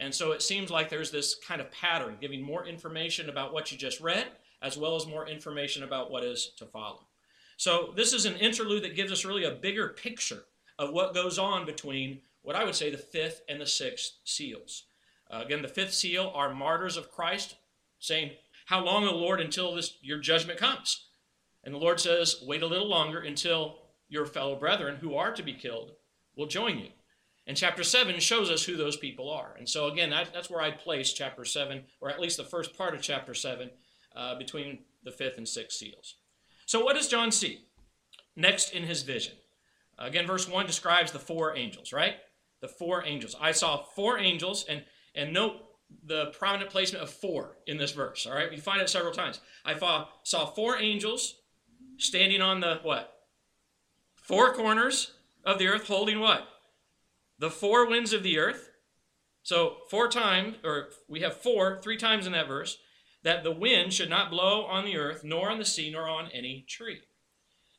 And 0.00 0.14
so 0.14 0.32
it 0.32 0.42
seems 0.42 0.70
like 0.70 0.88
there's 0.88 1.10
this 1.10 1.34
kind 1.34 1.60
of 1.60 1.70
pattern, 1.72 2.16
giving 2.20 2.40
more 2.40 2.66
information 2.66 3.28
about 3.28 3.52
what 3.52 3.72
you 3.72 3.78
just 3.78 4.00
read 4.00 4.28
as 4.62 4.76
well 4.76 4.96
as 4.96 5.06
more 5.06 5.28
information 5.28 5.82
about 5.82 6.10
what 6.10 6.24
is 6.24 6.52
to 6.58 6.66
follow. 6.66 7.06
So, 7.56 7.92
this 7.96 8.12
is 8.12 8.24
an 8.24 8.36
interlude 8.36 8.84
that 8.84 8.96
gives 8.96 9.10
us 9.10 9.24
really 9.24 9.44
a 9.44 9.50
bigger 9.50 9.88
picture 9.88 10.44
of 10.78 10.92
what 10.92 11.14
goes 11.14 11.38
on 11.38 11.66
between 11.66 12.20
what 12.42 12.54
I 12.56 12.64
would 12.64 12.74
say 12.74 12.90
the 12.90 12.98
fifth 12.98 13.42
and 13.48 13.60
the 13.60 13.66
sixth 13.66 14.18
seals. 14.24 14.84
Uh, 15.30 15.42
again, 15.44 15.62
the 15.62 15.68
fifth 15.68 15.92
seal 15.92 16.32
are 16.34 16.54
martyrs 16.54 16.96
of 16.96 17.10
Christ 17.10 17.56
saying, 17.98 18.30
How 18.66 18.84
long, 18.84 19.06
O 19.06 19.14
Lord, 19.14 19.40
until 19.40 19.74
this 19.74 19.98
your 20.00 20.18
judgment 20.18 20.58
comes? 20.58 21.08
And 21.64 21.74
the 21.74 21.78
Lord 21.78 22.00
says, 22.00 22.42
Wait 22.46 22.62
a 22.62 22.66
little 22.66 22.88
longer 22.88 23.20
until 23.20 23.80
your 24.08 24.24
fellow 24.24 24.56
brethren 24.56 24.96
who 24.96 25.16
are 25.16 25.32
to 25.32 25.42
be 25.42 25.52
killed 25.52 25.92
will 26.36 26.46
join 26.46 26.78
you. 26.78 26.88
And 27.48 27.56
chapter 27.56 27.82
7 27.82 28.20
shows 28.20 28.50
us 28.50 28.62
who 28.62 28.76
those 28.76 28.98
people 28.98 29.30
are. 29.30 29.54
And 29.56 29.66
so, 29.66 29.88
again, 29.88 30.10
that, 30.10 30.34
that's 30.34 30.50
where 30.50 30.60
I'd 30.60 30.78
place 30.78 31.14
chapter 31.14 31.46
7, 31.46 31.82
or 31.98 32.10
at 32.10 32.20
least 32.20 32.36
the 32.36 32.44
first 32.44 32.76
part 32.76 32.94
of 32.94 33.00
chapter 33.00 33.32
7, 33.32 33.70
uh, 34.14 34.34
between 34.36 34.80
the 35.02 35.10
fifth 35.10 35.38
and 35.38 35.48
sixth 35.48 35.78
seals. 35.78 36.16
So, 36.66 36.84
what 36.84 36.94
does 36.94 37.08
John 37.08 37.32
see 37.32 37.60
next 38.36 38.74
in 38.74 38.82
his 38.82 39.02
vision? 39.02 39.32
Again, 39.98 40.26
verse 40.26 40.46
1 40.46 40.66
describes 40.66 41.10
the 41.10 41.18
four 41.18 41.56
angels, 41.56 41.90
right? 41.90 42.16
The 42.60 42.68
four 42.68 43.04
angels. 43.06 43.34
I 43.40 43.52
saw 43.52 43.82
four 43.82 44.18
angels, 44.18 44.66
and, 44.68 44.84
and 45.14 45.32
note 45.32 45.54
the 46.04 46.26
prominent 46.38 46.70
placement 46.70 47.02
of 47.02 47.08
four 47.08 47.56
in 47.66 47.78
this 47.78 47.92
verse, 47.92 48.26
all 48.26 48.34
right? 48.34 48.50
We 48.50 48.58
find 48.58 48.82
it 48.82 48.90
several 48.90 49.14
times. 49.14 49.40
I 49.64 49.74
saw 50.22 50.46
four 50.46 50.76
angels 50.76 51.36
standing 51.96 52.42
on 52.42 52.60
the 52.60 52.80
what? 52.82 53.10
Four 54.16 54.52
corners 54.52 55.12
of 55.44 55.58
the 55.58 55.68
earth, 55.68 55.86
holding 55.86 56.20
what? 56.20 56.46
The 57.38 57.50
four 57.50 57.88
winds 57.88 58.12
of 58.12 58.22
the 58.22 58.38
earth. 58.38 58.70
So, 59.42 59.78
four 59.88 60.08
times, 60.08 60.56
or 60.64 60.88
we 61.08 61.20
have 61.20 61.36
four, 61.36 61.80
three 61.80 61.96
times 61.96 62.26
in 62.26 62.32
that 62.32 62.48
verse 62.48 62.78
that 63.22 63.42
the 63.44 63.52
wind 63.52 63.92
should 63.92 64.10
not 64.10 64.30
blow 64.30 64.64
on 64.64 64.84
the 64.84 64.96
earth, 64.96 65.22
nor 65.24 65.50
on 65.50 65.58
the 65.58 65.64
sea, 65.64 65.90
nor 65.90 66.08
on 66.08 66.30
any 66.32 66.64
tree. 66.68 67.00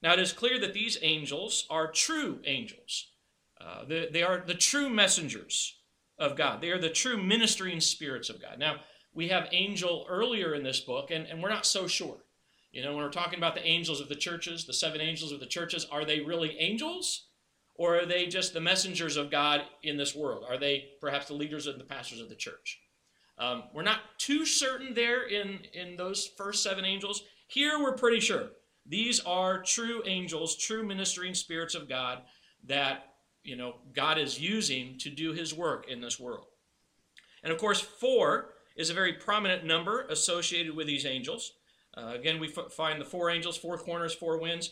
Now 0.01 0.13
it 0.13 0.19
is 0.19 0.33
clear 0.33 0.59
that 0.59 0.73
these 0.73 0.97
angels 1.01 1.65
are 1.69 1.91
true 1.91 2.39
angels. 2.45 3.11
Uh, 3.59 3.83
they, 3.85 4.07
they 4.11 4.23
are 4.23 4.43
the 4.45 4.53
true 4.53 4.89
messengers 4.89 5.75
of 6.17 6.35
God. 6.35 6.61
They 6.61 6.71
are 6.71 6.79
the 6.79 6.89
true 6.89 7.21
ministering 7.21 7.81
spirits 7.81 8.29
of 8.29 8.41
God. 8.41 8.57
Now, 8.57 8.77
we 9.13 9.29
have 9.29 9.49
angel 9.51 10.05
earlier 10.09 10.53
in 10.53 10.63
this 10.63 10.79
book, 10.79 11.11
and, 11.11 11.25
and 11.27 11.41
we're 11.41 11.49
not 11.49 11.65
so 11.65 11.87
sure. 11.87 12.17
You 12.71 12.83
know, 12.83 12.93
when 12.93 13.03
we're 13.03 13.11
talking 13.11 13.39
about 13.39 13.55
the 13.55 13.65
angels 13.65 13.99
of 13.99 14.07
the 14.07 14.15
churches, 14.15 14.65
the 14.65 14.73
seven 14.73 15.01
angels 15.01 15.31
of 15.31 15.39
the 15.39 15.45
churches, 15.45 15.85
are 15.91 16.05
they 16.05 16.19
really 16.19 16.57
angels? 16.59 17.28
Or 17.79 17.97
are 17.97 18.05
they 18.05 18.27
just 18.27 18.53
the 18.53 18.59
messengers 18.59 19.15
of 19.15 19.31
God 19.31 19.61
in 19.83 19.95
this 19.95 20.13
world? 20.13 20.43
Are 20.49 20.57
they 20.57 20.89
perhaps 20.99 21.27
the 21.27 21.33
leaders 21.33 21.65
and 21.65 21.79
the 21.79 21.85
pastors 21.85 22.19
of 22.19 22.27
the 22.27 22.35
church? 22.35 22.77
Um, 23.37 23.63
we're 23.73 23.83
not 23.83 24.01
too 24.17 24.45
certain 24.45 24.93
there 24.93 25.25
in, 25.25 25.59
in 25.73 25.95
those 25.95 26.27
first 26.37 26.61
seven 26.61 26.83
angels. 26.83 27.23
Here 27.47 27.79
we're 27.79 27.95
pretty 27.95 28.19
sure. 28.19 28.49
These 28.85 29.21
are 29.21 29.63
true 29.63 30.03
angels, 30.05 30.57
true 30.57 30.85
ministering 30.85 31.33
spirits 31.33 31.73
of 31.73 31.87
God 31.87 32.23
that 32.67 33.13
you 33.43 33.55
know 33.55 33.75
God 33.95 34.17
is 34.17 34.37
using 34.37 34.97
to 34.99 35.09
do 35.09 35.31
his 35.31 35.53
work 35.53 35.87
in 35.87 36.01
this 36.01 36.19
world. 36.19 36.47
And 37.43 37.53
of 37.53 37.59
course, 37.59 37.79
four 37.79 38.49
is 38.75 38.89
a 38.89 38.93
very 38.93 39.13
prominent 39.13 39.63
number 39.63 40.01
associated 40.09 40.75
with 40.75 40.87
these 40.87 41.05
angels. 41.05 41.53
Uh, 41.95 42.11
again, 42.13 42.41
we 42.41 42.49
f- 42.49 42.73
find 42.73 42.99
the 42.99 43.05
four 43.05 43.29
angels, 43.29 43.55
four 43.55 43.77
corners, 43.77 44.13
four 44.13 44.37
winds. 44.37 44.71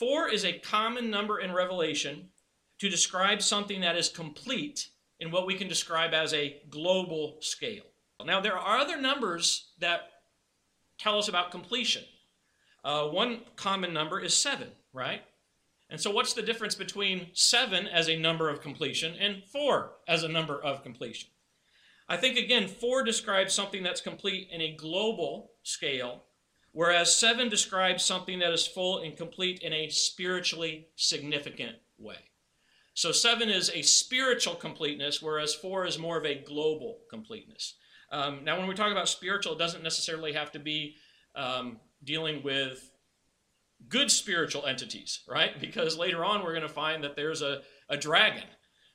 Four 0.00 0.30
is 0.30 0.46
a 0.46 0.58
common 0.58 1.10
number 1.10 1.38
in 1.38 1.52
Revelation 1.52 2.30
to 2.78 2.88
describe 2.88 3.42
something 3.42 3.82
that 3.82 3.96
is 3.96 4.08
complete 4.08 4.88
in 5.18 5.30
what 5.30 5.46
we 5.46 5.54
can 5.54 5.68
describe 5.68 6.14
as 6.14 6.32
a 6.32 6.56
global 6.70 7.36
scale. 7.42 7.84
Now, 8.24 8.40
there 8.40 8.56
are 8.56 8.78
other 8.78 8.98
numbers 8.98 9.72
that 9.78 10.08
tell 10.98 11.18
us 11.18 11.28
about 11.28 11.50
completion. 11.50 12.04
Uh, 12.82 13.08
one 13.08 13.42
common 13.56 13.92
number 13.92 14.18
is 14.18 14.32
seven, 14.32 14.68
right? 14.94 15.20
And 15.90 16.00
so, 16.00 16.10
what's 16.10 16.32
the 16.32 16.40
difference 16.40 16.74
between 16.74 17.26
seven 17.34 17.86
as 17.86 18.08
a 18.08 18.16
number 18.16 18.48
of 18.48 18.62
completion 18.62 19.16
and 19.20 19.44
four 19.52 19.96
as 20.08 20.22
a 20.22 20.28
number 20.28 20.58
of 20.58 20.82
completion? 20.82 21.28
I 22.08 22.16
think, 22.16 22.38
again, 22.38 22.68
four 22.68 23.02
describes 23.02 23.52
something 23.52 23.82
that's 23.82 24.00
complete 24.00 24.48
in 24.50 24.62
a 24.62 24.74
global 24.76 25.50
scale, 25.62 26.24
whereas 26.72 27.14
seven 27.14 27.48
describes 27.48 28.04
something 28.04 28.38
that 28.38 28.52
is 28.52 28.66
full 28.66 28.98
and 28.98 29.16
complete 29.16 29.60
in 29.60 29.72
a 29.72 29.88
spiritually 29.88 30.88
significant 30.96 31.76
way. 31.98 32.18
So, 32.94 33.12
seven 33.12 33.48
is 33.48 33.70
a 33.70 33.82
spiritual 33.82 34.54
completeness, 34.54 35.22
whereas 35.22 35.54
four 35.54 35.86
is 35.86 35.98
more 35.98 36.18
of 36.18 36.26
a 36.26 36.34
global 36.34 36.98
completeness. 37.08 37.76
Um, 38.12 38.44
now, 38.44 38.58
when 38.58 38.68
we 38.68 38.74
talk 38.74 38.90
about 38.90 39.08
spiritual, 39.08 39.54
it 39.54 39.58
doesn't 39.58 39.82
necessarily 39.82 40.32
have 40.32 40.50
to 40.52 40.58
be 40.58 40.96
um, 41.34 41.78
dealing 42.02 42.42
with 42.42 42.90
good 43.88 44.10
spiritual 44.10 44.66
entities, 44.66 45.20
right? 45.28 45.52
Because 45.60 45.96
later 45.96 46.24
on, 46.24 46.42
we're 46.42 46.52
going 46.52 46.62
to 46.62 46.68
find 46.68 47.04
that 47.04 47.16
there's 47.16 47.42
a, 47.42 47.62
a 47.88 47.96
dragon 47.96 48.48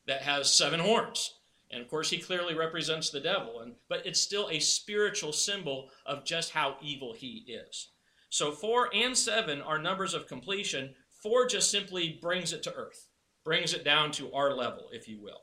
that 0.08 0.22
has 0.22 0.52
seven 0.52 0.80
horns. 0.80 1.34
And 1.72 1.82
of 1.82 1.90
course, 1.90 2.10
he 2.10 2.18
clearly 2.18 2.54
represents 2.54 3.10
the 3.10 3.20
devil, 3.20 3.62
and, 3.62 3.74
but 3.90 4.06
it's 4.06 4.22
still 4.22 4.50
a 4.50 4.60
spiritual 4.60 5.34
symbol 5.34 5.90
of 6.06 6.24
just 6.24 6.52
how 6.52 6.78
evil 6.82 7.14
he 7.14 7.46
is. 7.48 7.90
So, 8.30 8.52
four 8.52 8.90
and 8.94 9.18
seven 9.18 9.62
are 9.62 9.80
numbers 9.80 10.14
of 10.14 10.28
completion. 10.28 10.94
Four 11.24 11.48
just 11.48 11.72
simply 11.72 12.20
brings 12.22 12.54
it 12.54 12.64
to 12.64 12.74
earth, 12.74 13.08
brings 13.44 13.74
it 13.74 13.84
down 13.84 14.12
to 14.14 14.32
our 14.34 14.54
level, 14.54 14.90
if 14.92 15.08
you 15.08 15.22
will. 15.22 15.42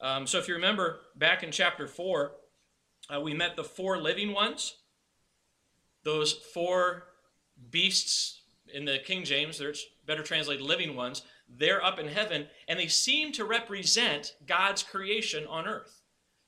Um, 0.00 0.26
so, 0.26 0.38
if 0.38 0.46
you 0.46 0.54
remember 0.54 1.00
back 1.16 1.42
in 1.42 1.50
chapter 1.50 1.86
four, 1.86 2.32
uh, 3.14 3.20
we 3.20 3.32
met 3.32 3.56
the 3.56 3.64
four 3.64 3.98
living 3.98 4.32
ones, 4.32 4.76
those 6.04 6.32
four 6.32 7.04
beasts 7.70 8.42
in 8.72 8.84
the 8.84 8.98
King 8.98 9.24
James, 9.24 9.58
there's 9.58 9.86
better 10.06 10.22
translated 10.22 10.64
living 10.64 10.96
ones, 10.96 11.22
they're 11.48 11.84
up 11.84 11.98
in 11.98 12.08
heaven 12.08 12.46
and 12.68 12.78
they 12.78 12.88
seem 12.88 13.32
to 13.32 13.44
represent 13.44 14.34
God's 14.46 14.82
creation 14.82 15.46
on 15.46 15.66
earth. 15.66 16.02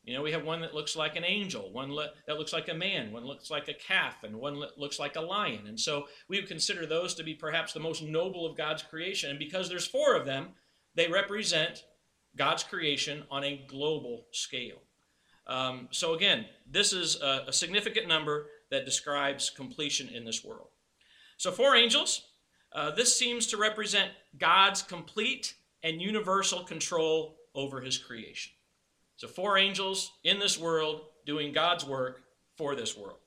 You 0.05 0.15
know, 0.15 0.23
we 0.23 0.33
have 0.33 0.45
one 0.45 0.63
that 0.63 0.75
looks 0.75 0.97
like 0.97 1.17
an 1.17 1.25
angel, 1.25 1.71
one 1.71 1.95
that 2.27 2.39
looks 2.39 2.55
like 2.55 2.69
a 2.71 2.75
man, 2.75 3.13
one 3.13 3.27
looks 3.27 3.51
like 3.51 3.69
a 3.69 3.75
calf, 3.75 4.25
and 4.25 4.37
one 4.37 4.63
looks 4.79 4.99
like 4.99 5.17
a 5.17 5.21
lion. 5.21 5.67
And 5.67 5.79
so 5.79 6.07
we 6.29 6.39
would 6.41 6.49
consider 6.49 6.87
those 6.87 7.15
to 7.15 7.23
be 7.23 7.35
perhaps 7.35 7.75
the 7.75 7.81
most 7.81 8.03
noble 8.03 8.47
of 8.47 8.57
God's 8.57 8.83
creation. 8.83 9.29
And 9.29 9.39
because 9.39 9.69
there's 9.69 9.87
four 9.87 10.17
of 10.17 10.25
them, 10.25 10.49
they 10.95 11.09
represent 11.09 11.85
God's 12.37 12.63
creation 12.63 13.25
on 13.31 13.45
a 13.45 13.65
global 13.69 14.27
scale. 14.33 14.79
Um, 15.47 15.89
so 15.91 16.15
again, 16.15 16.47
this 16.71 16.93
is 16.93 17.21
a, 17.21 17.45
a 17.49 17.53
significant 17.53 18.09
number 18.09 18.47
that 18.71 18.85
describes 18.85 19.51
completion 19.51 20.09
in 20.09 20.25
this 20.25 20.45
world. 20.45 20.69
So, 21.37 21.53
four 21.53 21.77
angels, 21.77 22.29
uh, 22.73 22.91
this 22.91 23.17
seems 23.17 23.47
to 23.49 23.57
represent 23.57 24.11
God's 24.39 24.83
complete 24.83 25.55
and 25.83 26.03
universal 26.03 26.65
control 26.65 27.37
over 27.55 27.81
his 27.81 27.99
creation. 27.99 28.53
So, 29.17 29.27
four 29.27 29.59
angels 29.59 30.13
in 30.25 30.39
this 30.39 30.59
world 30.59 31.03
doing 31.27 31.53
God's 31.53 31.85
work 31.85 32.23
for 32.57 32.75
this 32.75 32.97
world. 32.97 33.19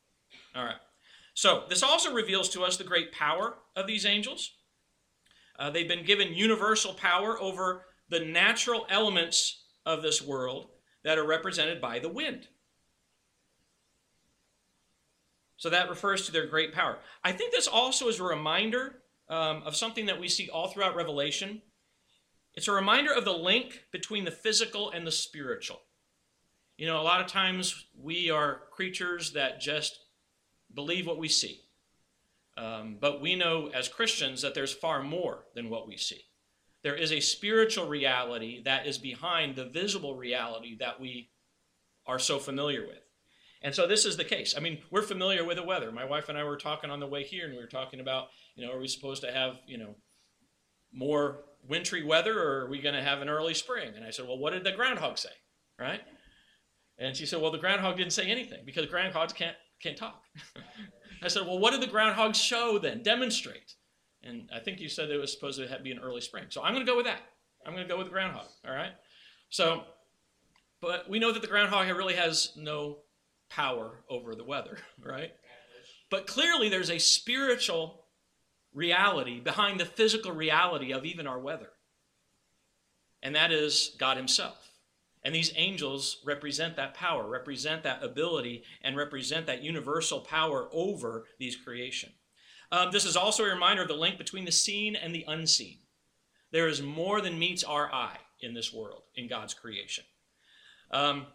All 0.55 0.63
right. 0.63 0.75
So, 1.33 1.63
this 1.69 1.83
also 1.83 2.13
reveals 2.13 2.49
to 2.49 2.63
us 2.63 2.77
the 2.77 2.83
great 2.83 3.11
power 3.11 3.55
of 3.75 3.87
these 3.87 4.05
angels. 4.05 4.51
Uh, 5.57 5.69
they've 5.69 5.87
been 5.87 6.05
given 6.05 6.33
universal 6.33 6.93
power 6.93 7.39
over 7.41 7.85
the 8.09 8.19
natural 8.19 8.85
elements 8.89 9.63
of 9.85 10.01
this 10.01 10.21
world 10.21 10.67
that 11.03 11.17
are 11.17 11.25
represented 11.25 11.81
by 11.81 11.99
the 11.99 12.09
wind. 12.09 12.47
So 15.57 15.69
that 15.69 15.89
refers 15.89 16.25
to 16.25 16.31
their 16.31 16.47
great 16.47 16.73
power. 16.73 16.97
I 17.23 17.31
think 17.31 17.51
this 17.51 17.67
also 17.67 18.07
is 18.07 18.19
a 18.19 18.23
reminder 18.23 19.00
um, 19.31 19.63
of 19.63 19.75
something 19.75 20.05
that 20.05 20.19
we 20.19 20.27
see 20.27 20.49
all 20.49 20.67
throughout 20.67 20.95
Revelation. 20.95 21.61
It's 22.53 22.67
a 22.67 22.73
reminder 22.73 23.13
of 23.13 23.23
the 23.23 23.31
link 23.31 23.85
between 23.91 24.25
the 24.25 24.31
physical 24.31 24.91
and 24.91 25.07
the 25.07 25.11
spiritual. 25.11 25.79
You 26.77 26.85
know, 26.85 26.99
a 26.99 27.03
lot 27.03 27.21
of 27.21 27.27
times 27.27 27.85
we 27.97 28.29
are 28.29 28.63
creatures 28.71 29.31
that 29.33 29.61
just 29.61 29.97
believe 30.73 31.07
what 31.07 31.17
we 31.17 31.29
see. 31.29 31.61
Um, 32.57 32.97
but 32.99 33.21
we 33.21 33.35
know 33.35 33.71
as 33.73 33.87
Christians 33.87 34.41
that 34.41 34.53
there's 34.53 34.73
far 34.73 35.01
more 35.01 35.45
than 35.55 35.69
what 35.69 35.87
we 35.87 35.95
see. 35.95 36.25
There 36.83 36.95
is 36.95 37.13
a 37.13 37.21
spiritual 37.21 37.87
reality 37.87 38.61
that 38.65 38.85
is 38.85 38.97
behind 38.97 39.55
the 39.55 39.65
visible 39.65 40.15
reality 40.15 40.75
that 40.79 40.99
we 40.99 41.29
are 42.05 42.19
so 42.19 42.37
familiar 42.37 42.85
with. 42.85 42.99
And 43.63 43.75
so 43.75 43.85
this 43.85 44.05
is 44.05 44.17
the 44.17 44.23
case. 44.23 44.55
I 44.57 44.59
mean, 44.59 44.79
we're 44.89 45.03
familiar 45.03 45.45
with 45.45 45.57
the 45.57 45.63
weather. 45.63 45.91
My 45.91 46.05
wife 46.05 46.29
and 46.29 46.37
I 46.37 46.43
were 46.43 46.57
talking 46.57 46.89
on 46.89 46.99
the 46.99 47.07
way 47.07 47.23
here, 47.23 47.45
and 47.45 47.53
we 47.53 47.59
were 47.59 47.67
talking 47.67 47.99
about, 47.99 48.29
you 48.55 48.65
know, 48.65 48.73
are 48.73 48.79
we 48.79 48.87
supposed 48.87 49.21
to 49.21 49.31
have, 49.31 49.57
you 49.67 49.77
know, 49.77 49.95
more 50.91 51.43
wintry 51.67 52.03
weather, 52.03 52.41
or 52.41 52.61
are 52.61 52.69
we 52.69 52.81
going 52.81 52.95
to 52.95 53.03
have 53.03 53.21
an 53.21 53.29
early 53.29 53.53
spring? 53.53 53.91
And 53.95 54.03
I 54.03 54.09
said, 54.09 54.27
well, 54.27 54.37
what 54.37 54.53
did 54.53 54.63
the 54.63 54.71
groundhog 54.71 55.17
say, 55.17 55.29
right? 55.79 56.01
And 56.97 57.15
she 57.15 57.25
said, 57.25 57.41
well, 57.41 57.51
the 57.51 57.59
groundhog 57.59 57.97
didn't 57.97 58.13
say 58.13 58.25
anything 58.25 58.59
because 58.65 58.85
groundhogs 58.87 59.33
can't 59.33 59.55
can't 59.81 59.97
talk. 59.97 60.23
I 61.23 61.27
said, 61.27 61.45
well, 61.45 61.59
what 61.59 61.71
did 61.71 61.81
the 61.81 61.87
groundhog 61.87 62.35
show 62.35 62.77
then? 62.77 63.01
Demonstrate. 63.01 63.75
And 64.23 64.49
I 64.55 64.59
think 64.59 64.79
you 64.79 64.89
said 64.89 65.09
it 65.09 65.17
was 65.17 65.31
supposed 65.31 65.59
to 65.59 65.79
be 65.83 65.91
an 65.91 65.99
early 65.99 66.21
spring. 66.21 66.45
So 66.49 66.61
I'm 66.61 66.73
going 66.73 66.85
to 66.85 66.91
go 66.91 66.95
with 66.95 67.05
that. 67.05 67.21
I'm 67.65 67.73
going 67.73 67.87
to 67.87 67.91
go 67.91 67.97
with 67.97 68.07
the 68.07 68.13
groundhog. 68.13 68.45
All 68.67 68.73
right. 68.73 68.91
So, 69.49 69.83
but 70.81 71.09
we 71.09 71.19
know 71.19 71.31
that 71.31 71.41
the 71.41 71.47
groundhog 71.47 71.87
really 71.95 72.15
has 72.15 72.53
no 72.55 72.99
power 73.51 74.03
over 74.09 74.33
the 74.33 74.43
weather, 74.43 74.77
right? 75.03 75.31
But 76.09 76.27
clearly, 76.27 76.69
there's 76.69 76.89
a 76.89 76.99
spiritual 76.99 78.05
reality 78.73 79.39
behind 79.39 79.79
the 79.79 79.85
physical 79.85 80.31
reality 80.31 80.91
of 80.91 81.05
even 81.05 81.27
our 81.27 81.39
weather, 81.39 81.69
and 83.21 83.35
that 83.35 83.51
is 83.51 83.95
God 83.99 84.17
Himself. 84.17 84.69
And 85.23 85.35
these 85.35 85.53
angels 85.55 86.17
represent 86.25 86.75
that 86.77 86.95
power, 86.95 87.27
represent 87.27 87.83
that 87.83 88.03
ability, 88.03 88.63
and 88.81 88.97
represent 88.97 89.45
that 89.45 89.61
universal 89.61 90.19
power 90.19 90.67
over 90.71 91.25
these 91.37 91.55
creation. 91.55 92.11
Um, 92.71 92.89
this 92.91 93.05
is 93.05 93.15
also 93.15 93.43
a 93.43 93.49
reminder 93.49 93.83
of 93.83 93.87
the 93.87 93.93
link 93.93 94.17
between 94.17 94.45
the 94.45 94.51
seen 94.51 94.95
and 94.95 95.13
the 95.13 95.25
unseen. 95.27 95.77
There 96.51 96.67
is 96.67 96.81
more 96.81 97.21
than 97.21 97.37
meets 97.37 97.63
our 97.63 97.93
eye 97.93 98.17
in 98.41 98.53
this 98.53 98.73
world, 98.73 99.03
in 99.15 99.27
God's 99.27 99.53
creation. 99.53 100.03
Um, 100.89 101.27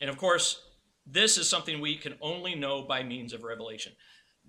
and 0.00 0.08
of 0.08 0.16
course, 0.16 0.62
this 1.10 1.38
is 1.38 1.48
something 1.48 1.80
we 1.80 1.96
can 1.96 2.14
only 2.20 2.54
know 2.54 2.82
by 2.82 3.02
means 3.02 3.32
of 3.32 3.42
revelation. 3.42 3.92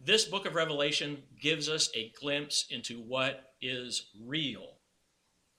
This 0.01 0.25
book 0.25 0.45
of 0.45 0.55
Revelation 0.55 1.23
gives 1.39 1.67
us 1.67 1.89
a 1.93 2.13
glimpse 2.19 2.65
into 2.69 2.99
what 2.99 3.53
is 3.61 4.09
real, 4.25 4.77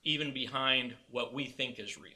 even 0.03 0.33
behind 0.33 0.95
what 1.11 1.35
we 1.35 1.47
think 1.47 1.79
is 1.79 1.99
real. 1.99 2.13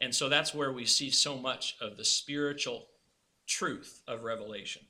And 0.00 0.14
so 0.14 0.28
that's 0.28 0.54
where 0.54 0.72
we 0.72 0.84
see 0.84 1.10
so 1.10 1.36
much 1.36 1.76
of 1.80 1.96
the 1.96 2.04
spiritual 2.04 2.86
truth 3.46 4.02
of 4.08 4.24
Revelation. 4.24 4.82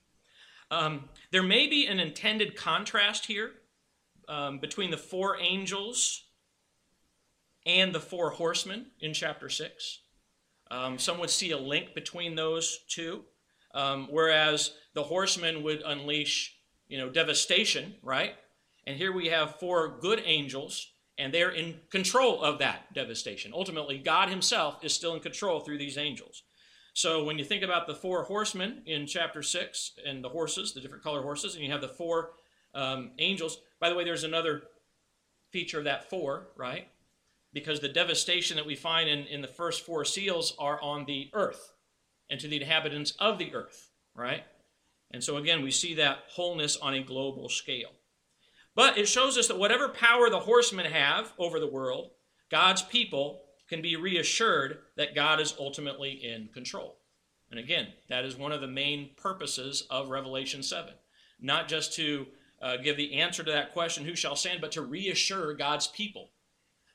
Um, 0.70 1.08
there 1.30 1.42
may 1.42 1.66
be 1.68 1.86
an 1.86 2.00
intended 2.00 2.56
contrast 2.56 3.26
here 3.26 3.52
um, 4.28 4.58
between 4.58 4.90
the 4.90 4.96
four 4.96 5.38
angels 5.38 6.24
and 7.66 7.94
the 7.94 8.00
four 8.00 8.30
horsemen 8.30 8.86
in 9.00 9.12
chapter 9.12 9.48
6. 9.48 10.00
Um, 10.71 10.99
some 10.99 11.18
would 11.21 11.30
see 11.30 11.50
a 11.50 11.59
link 11.59 11.94
between 11.94 12.35
those 12.35 12.80
two, 12.88 13.25
um, 13.75 14.09
whereas 14.11 14.73
the 14.94 15.02
horsemen 15.02 15.62
would 15.62 15.83
unleash, 15.85 16.56
you 16.88 16.99
know, 16.99 17.11
devastation, 17.11 17.94
right? 18.02 18.35
And 18.87 18.97
here 18.97 19.12
we 19.12 19.28
have 19.28 19.59
four 19.59 19.99
good 20.00 20.23
angels, 20.25 20.92
and 21.18 21.33
they're 21.33 21.50
in 21.50 21.76
control 21.90 22.42
of 22.42 22.59
that 22.59 22.92
devastation. 22.94 23.52
Ultimately, 23.54 23.99
God 23.99 24.28
Himself 24.28 24.85
is 24.85 24.92
still 24.92 25.14
in 25.14 25.21
control 25.21 25.61
through 25.61 25.78
these 25.78 25.99
angels. 25.99 26.42
So 26.92 27.25
when 27.25 27.38
you 27.38 27.44
think 27.44 27.62
about 27.62 27.87
the 27.87 27.94
four 27.94 28.23
horsemen 28.23 28.83
in 28.87 29.06
chapter 29.06 29.42
6 29.42 29.92
and 30.06 30.23
the 30.23 30.28
horses, 30.28 30.73
the 30.73 30.80
different 30.80 31.02
color 31.02 31.23
horses, 31.23 31.54
and 31.54 31.64
you 31.64 31.73
have 31.73 31.80
the 31.80 31.88
four 31.88 32.33
um, 32.73 33.11
angels. 33.18 33.59
By 33.80 33.88
the 33.88 33.97
way, 33.97 34.04
there's 34.04 34.25
another 34.25 34.62
feature 35.50 35.78
of 35.78 35.85
that 35.85 36.09
four, 36.09 36.49
right? 36.56 36.88
Because 37.54 37.80
the 37.80 37.88
devastation 37.88 38.56
that 38.56 38.66
we 38.66 38.75
find 38.75 39.08
in, 39.08 39.20
in 39.26 39.40
the 39.40 39.49
first 39.49 39.87
four 39.87 40.04
seals 40.04 40.54
are 40.58 40.80
on 40.82 41.06
the 41.06 41.30
earth 41.32 41.73
and 42.28 42.38
to 42.40 42.49
the 42.49 42.56
inhabitants 42.56 43.14
of 43.18 43.38
the 43.38 43.54
earth, 43.54 43.90
right? 44.14 44.42
And 45.12 45.23
so 45.23 45.37
again, 45.37 45.62
we 45.62 45.70
see 45.70 45.94
that 45.94 46.25
wholeness 46.28 46.76
on 46.76 46.94
a 46.94 47.02
global 47.02 47.49
scale. 47.49 47.92
But 48.75 48.99
it 48.99 49.06
shows 49.06 49.38
us 49.38 49.46
that 49.49 49.58
whatever 49.58 49.88
power 49.88 50.28
the 50.28 50.40
horsemen 50.40 50.87
have 50.87 51.32
over 51.38 51.61
the 51.61 51.70
world, 51.70 52.11
God's 52.50 52.82
people 52.82 53.42
can 53.68 53.80
be 53.80 53.96
reassured 53.96 54.78
that 54.96 55.14
God 55.14 55.40
is 55.40 55.54
ultimately 55.58 56.11
in 56.11 56.49
control. 56.52 56.99
And 57.50 57.61
again, 57.61 57.88
that 58.08 58.25
is 58.25 58.37
one 58.37 58.50
of 58.50 58.61
the 58.61 58.66
main 58.66 59.11
purposes 59.16 59.87
of 59.90 60.11
Revelation 60.11 60.62
7. 60.62 60.92
Not 61.40 61.68
just 61.68 61.94
to 61.94 62.26
uh, 62.61 62.78
give 62.78 62.96
the 62.96 63.14
answer 63.20 63.44
to 63.44 63.52
that 63.52 63.73
question, 63.73 64.04
who 64.04 64.16
shall 64.16 64.34
stand, 64.34 64.61
but 64.61 64.73
to 64.73 64.82
reassure 64.82 65.54
God's 65.54 65.87
people 65.87 66.30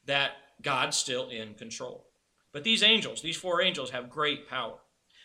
that 0.06 0.32
God's 0.62 0.98
still 0.98 1.30
in 1.30 1.54
control. 1.54 2.08
But 2.52 2.64
these 2.64 2.84
angels, 2.84 3.22
these 3.22 3.38
four 3.38 3.62
angels, 3.62 3.92
have 3.92 4.10
great 4.10 4.50
power. 4.50 4.78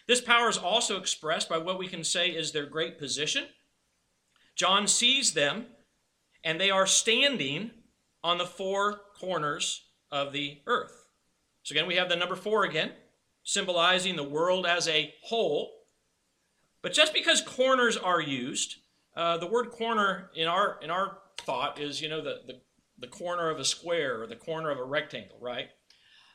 This 0.06 0.20
power 0.20 0.48
is 0.48 0.58
also 0.58 0.98
expressed 0.98 1.48
by 1.48 1.58
what 1.58 1.78
we 1.78 1.88
can 1.88 2.04
say 2.04 2.28
is 2.28 2.52
their 2.52 2.66
great 2.66 2.98
position. 2.98 3.44
John 4.54 4.86
sees 4.86 5.32
them, 5.32 5.66
and 6.44 6.60
they 6.60 6.70
are 6.70 6.86
standing 6.86 7.70
on 8.22 8.38
the 8.38 8.46
four 8.46 9.00
corners 9.18 9.82
of 10.10 10.32
the 10.32 10.60
earth. 10.66 11.08
So 11.62 11.72
again, 11.72 11.86
we 11.86 11.96
have 11.96 12.08
the 12.08 12.16
number 12.16 12.36
four 12.36 12.64
again, 12.64 12.92
symbolizing 13.42 14.16
the 14.16 14.22
world 14.22 14.66
as 14.66 14.86
a 14.86 15.14
whole. 15.22 15.72
But 16.82 16.92
just 16.92 17.14
because 17.14 17.40
corners 17.40 17.96
are 17.96 18.20
used, 18.20 18.76
uh, 19.16 19.38
the 19.38 19.46
word 19.46 19.70
corner 19.70 20.30
in 20.34 20.46
our 20.46 20.78
in 20.82 20.90
our 20.90 21.18
thought 21.38 21.80
is 21.80 22.00
you 22.00 22.08
know 22.08 22.22
the, 22.22 22.40
the 22.46 22.60
the 22.98 23.08
corner 23.08 23.50
of 23.50 23.58
a 23.58 23.64
square 23.64 24.22
or 24.22 24.26
the 24.26 24.36
corner 24.36 24.70
of 24.70 24.78
a 24.78 24.84
rectangle, 24.84 25.38
right? 25.40 25.68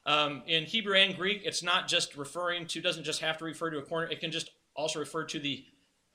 Um, 0.06 0.44
in 0.48 0.64
Hebrew 0.64 0.96
and 0.96 1.16
Greek, 1.16 1.42
it's 1.44 1.64
not 1.64 1.88
just 1.88 2.18
referring 2.18 2.68
to, 2.68 2.82
doesn't 2.82 3.04
just 3.04 3.22
have 3.22 3.38
to 3.38 3.46
refer 3.46 3.70
to 3.70 3.78
a 3.78 3.84
corner, 3.84 4.08
it 4.08 4.20
can 4.20 4.32
just 4.32 4.50
also 4.76 5.00
refer 5.00 5.26
to 5.26 5.40
the, 5.40 5.66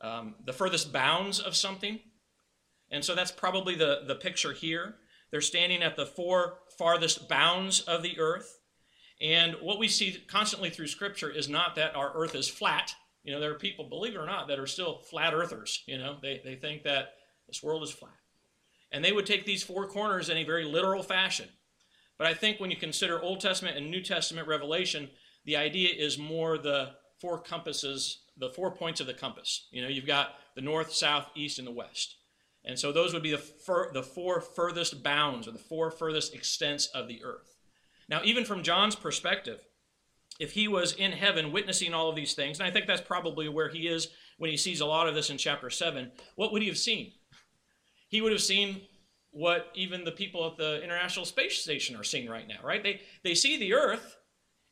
um, 0.00 0.34
the 0.44 0.52
furthest 0.52 0.92
bounds 0.92 1.38
of 1.38 1.54
something. 1.54 2.00
And 2.90 3.04
so 3.04 3.14
that's 3.14 3.32
probably 3.32 3.74
the, 3.74 4.02
the 4.06 4.14
picture 4.14 4.52
here. 4.52 4.96
They're 5.30 5.40
standing 5.40 5.82
at 5.82 5.96
the 5.96 6.06
four 6.06 6.58
farthest 6.78 7.28
bounds 7.28 7.80
of 7.82 8.02
the 8.02 8.18
earth. 8.18 8.60
And 9.20 9.54
what 9.60 9.78
we 9.78 9.88
see 9.88 10.24
constantly 10.28 10.70
through 10.70 10.88
Scripture 10.88 11.30
is 11.30 11.48
not 11.48 11.76
that 11.76 11.96
our 11.96 12.12
earth 12.14 12.34
is 12.34 12.48
flat. 12.48 12.94
You 13.22 13.32
know, 13.32 13.40
there 13.40 13.52
are 13.52 13.58
people, 13.58 13.88
believe 13.88 14.14
it 14.14 14.18
or 14.18 14.26
not, 14.26 14.48
that 14.48 14.58
are 14.58 14.66
still 14.66 14.98
flat 15.10 15.34
earthers. 15.34 15.82
You 15.86 15.98
know, 15.98 16.18
they, 16.20 16.40
they 16.44 16.56
think 16.56 16.82
that 16.82 17.14
this 17.46 17.62
world 17.62 17.82
is 17.82 17.90
flat. 17.90 18.12
And 18.94 19.04
they 19.04 19.12
would 19.12 19.26
take 19.26 19.44
these 19.44 19.64
four 19.64 19.88
corners 19.88 20.28
in 20.28 20.36
a 20.36 20.44
very 20.44 20.64
literal 20.64 21.02
fashion. 21.02 21.48
But 22.16 22.28
I 22.28 22.32
think 22.32 22.60
when 22.60 22.70
you 22.70 22.76
consider 22.76 23.20
Old 23.20 23.40
Testament 23.40 23.76
and 23.76 23.90
New 23.90 24.00
Testament 24.00 24.46
revelation, 24.46 25.10
the 25.44 25.56
idea 25.56 25.90
is 25.92 26.16
more 26.16 26.56
the 26.56 26.92
four 27.20 27.40
compasses, 27.40 28.22
the 28.38 28.50
four 28.50 28.70
points 28.70 29.00
of 29.00 29.08
the 29.08 29.12
compass. 29.12 29.66
You 29.72 29.82
know, 29.82 29.88
you've 29.88 30.06
got 30.06 30.36
the 30.54 30.62
north, 30.62 30.92
south, 30.92 31.26
east, 31.34 31.58
and 31.58 31.66
the 31.66 31.72
west. 31.72 32.18
And 32.64 32.78
so 32.78 32.92
those 32.92 33.12
would 33.12 33.24
be 33.24 33.32
the, 33.32 33.38
fur, 33.38 33.92
the 33.92 34.04
four 34.04 34.40
furthest 34.40 35.02
bounds 35.02 35.48
or 35.48 35.50
the 35.50 35.58
four 35.58 35.90
furthest 35.90 36.32
extents 36.32 36.86
of 36.86 37.08
the 37.08 37.22
earth. 37.24 37.56
Now, 38.08 38.20
even 38.22 38.44
from 38.44 38.62
John's 38.62 38.94
perspective, 38.94 39.60
if 40.38 40.52
he 40.52 40.68
was 40.68 40.92
in 40.92 41.10
heaven 41.10 41.50
witnessing 41.50 41.92
all 41.92 42.08
of 42.08 42.16
these 42.16 42.34
things, 42.34 42.60
and 42.60 42.68
I 42.68 42.70
think 42.70 42.86
that's 42.86 43.02
probably 43.02 43.48
where 43.48 43.70
he 43.70 43.88
is 43.88 44.08
when 44.38 44.50
he 44.50 44.56
sees 44.56 44.80
a 44.80 44.86
lot 44.86 45.08
of 45.08 45.16
this 45.16 45.30
in 45.30 45.36
chapter 45.36 45.68
7, 45.68 46.12
what 46.36 46.52
would 46.52 46.62
he 46.62 46.68
have 46.68 46.78
seen? 46.78 47.12
He 48.08 48.20
would 48.20 48.32
have 48.32 48.42
seen 48.42 48.82
what 49.30 49.70
even 49.74 50.04
the 50.04 50.12
people 50.12 50.46
at 50.46 50.56
the 50.56 50.82
International 50.82 51.24
Space 51.24 51.58
Station 51.58 51.96
are 51.96 52.04
seeing 52.04 52.28
right 52.28 52.46
now, 52.46 52.58
right? 52.62 52.82
They, 52.82 53.00
they 53.22 53.34
see 53.34 53.58
the 53.58 53.74
Earth 53.74 54.16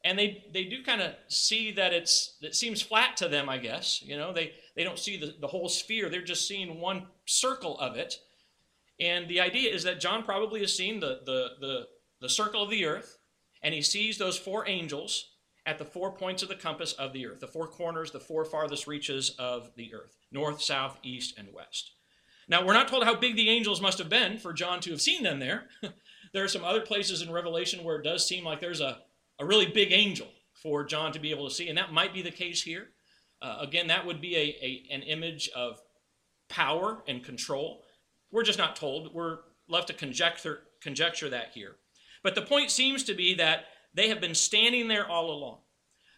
and 0.05 0.19
they, 0.19 0.45
they 0.53 0.65
do 0.65 0.83
kind 0.83 1.01
of 1.01 1.15
see 1.29 1.73
that 1.73 1.93
it's 1.93 2.37
it 2.43 2.55
seems 2.55 2.83
flat 2.83 3.17
to 3.19 3.29
them, 3.29 3.49
I 3.49 3.59
guess. 3.59 4.03
You 4.03 4.17
know, 4.17 4.33
they, 4.33 4.53
they 4.75 4.85
don't 4.85 4.99
see 4.99 5.17
the, 5.17 5.35
the 5.41 5.47
whole 5.47 5.69
sphere, 5.69 6.09
they're 6.09 6.23
just 6.23 6.49
seeing 6.49 6.81
one 6.81 7.07
circle 7.27 7.79
of 7.79 7.97
it. 7.97 8.17
And 9.01 9.29
the 9.29 9.41
idea 9.41 9.73
is 9.73 9.85
that 9.85 10.01
John 10.01 10.23
probably 10.23 10.61
has 10.61 10.77
seen 10.77 11.01
the, 11.01 11.21
the, 11.25 11.49
the, 11.61 11.87
the 12.21 12.29
circle 12.29 12.63
of 12.63 12.71
the 12.71 12.85
earth, 12.85 13.19
and 13.63 13.75
he 13.75 13.83
sees 13.83 14.19
those 14.19 14.39
four 14.39 14.69
angels 14.69 15.31
at 15.67 15.79
the 15.79 15.85
four 15.85 16.13
points 16.13 16.43
of 16.43 16.49
the 16.49 16.55
compass 16.55 16.93
of 16.95 17.13
the 17.13 17.27
earth, 17.27 17.41
the 17.41 17.47
four 17.47 17.69
corners, 17.69 18.11
the 18.11 18.21
four 18.21 18.45
farthest 18.45 18.87
reaches 18.87 19.35
of 19.39 19.71
the 19.77 19.95
earth 19.95 20.17
north, 20.31 20.63
south, 20.63 20.99
east, 21.03 21.39
and 21.39 21.49
west. 21.53 21.93
Now, 22.49 22.65
we're 22.65 22.73
not 22.73 22.89
told 22.89 23.05
how 23.05 23.15
big 23.15 23.37
the 23.37 23.51
angels 23.51 23.81
must 23.81 23.99
have 23.99 24.09
been 24.09 24.39
for 24.39 24.53
John 24.53 24.81
to 24.81 24.91
have 24.91 25.01
seen 25.01 25.23
them 25.23 25.39
there. 25.39 25.69
there 26.33 26.45
are 26.45 26.49
some 26.49 26.65
other 26.65 26.81
places 26.81 27.23
in 27.23 27.33
Revelation 27.33 27.85
where 27.85 27.97
it 27.97 28.05
does 28.05 28.27
seem 28.27 28.45
like 28.45 28.61
there's 28.61 28.81
a, 28.81 28.99
a 29.39 29.45
really 29.45 29.67
big 29.67 29.93
angel 29.93 30.29
for 30.55 30.85
John 30.85 31.13
to 31.13 31.19
be 31.19 31.31
able 31.31 31.49
to 31.49 31.55
see, 31.55 31.69
and 31.69 31.79
that 31.79 31.93
might 31.93 32.15
be 32.15 32.23
the 32.23 32.31
case 32.31 32.63
here. 32.63 32.89
Uh, 33.41 33.59
again, 33.61 33.89
that 33.89 34.07
would 34.07 34.21
be 34.21 34.37
a, 34.37 34.41
a, 34.41 34.85
an 34.93 35.03
image 35.03 35.51
of 35.55 35.81
power 36.49 37.03
and 37.09 37.25
control. 37.25 37.83
We're 38.31 38.45
just 38.45 38.59
not 38.59 38.77
told. 38.77 39.13
We're 39.13 39.39
left 39.69 39.89
to 39.89 39.95
conjecture, 39.95 40.61
conjecture 40.81 41.29
that 41.31 41.51
here. 41.55 41.77
But 42.23 42.35
the 42.35 42.43
point 42.43 42.71
seems 42.71 43.03
to 43.05 43.15
be 43.15 43.35
that 43.35 43.65
they 43.95 44.09
have 44.09 44.21
been 44.21 44.35
standing 44.35 44.89
there 44.89 45.09
all 45.09 45.31
along. 45.31 45.59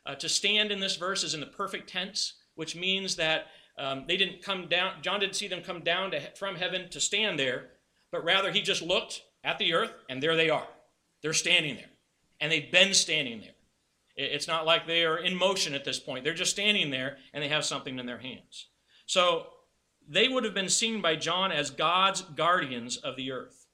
Uh, 0.07 0.15
to 0.17 0.29
stand 0.29 0.71
in 0.71 0.81
this 0.81 0.97
verse 0.97 1.25
is 1.25 1.33
in 1.33 1.41
the 1.41 1.47
perfect 1.47 1.89
tense, 1.89 2.35
which 2.57 2.77
means 2.77 3.17
that 3.17 3.47
um, 3.77 4.05
they 4.07 4.17
didn't 4.17 4.43
come 4.43 4.69
down, 4.69 5.03
John 5.03 5.21
didn't 5.21 5.37
see 5.37 5.49
them 5.49 5.63
come 5.63 5.81
down 5.81 6.13
to, 6.13 6.21
from 6.37 6.57
heaven 6.57 6.89
to 6.91 7.01
stand 7.01 7.39
there, 7.39 7.71
but 8.13 8.25
rather 8.25 8.53
he 8.53 8.63
just 8.63 8.83
looked 8.83 9.23
at 9.43 9.59
the 9.59 9.75
earth 9.75 9.93
and 10.09 10.23
there 10.23 10.37
they 10.37 10.51
are. 10.51 10.69
They're 11.23 11.33
standing 11.33 11.77
there. 11.77 11.91
And 12.41 12.53
they've 12.53 12.71
been 12.71 12.95
standing 12.95 13.41
there. 13.41 13.51
It's 14.17 14.47
not 14.47 14.67
like 14.67 14.87
they 14.87 15.05
are 15.05 15.19
in 15.19 15.35
motion 15.35 15.75
at 15.75 15.85
this 15.85 15.99
point. 15.99 16.25
They're 16.25 16.35
just 16.35 16.53
standing 16.53 16.91
there 16.91 17.17
and 17.33 17.43
they 17.43 17.49
have 17.49 17.65
something 17.65 17.99
in 17.99 18.07
their 18.07 18.19
hands. 18.19 18.69
So 19.07 19.47
they 20.09 20.29
would 20.29 20.45
have 20.45 20.55
been 20.55 20.69
seen 20.69 21.01
by 21.01 21.17
John 21.17 21.51
as 21.51 21.71
God's 21.71 22.23
guardians 22.23 22.97
of 22.97 23.17
the 23.17 23.33
earth. 23.33 23.67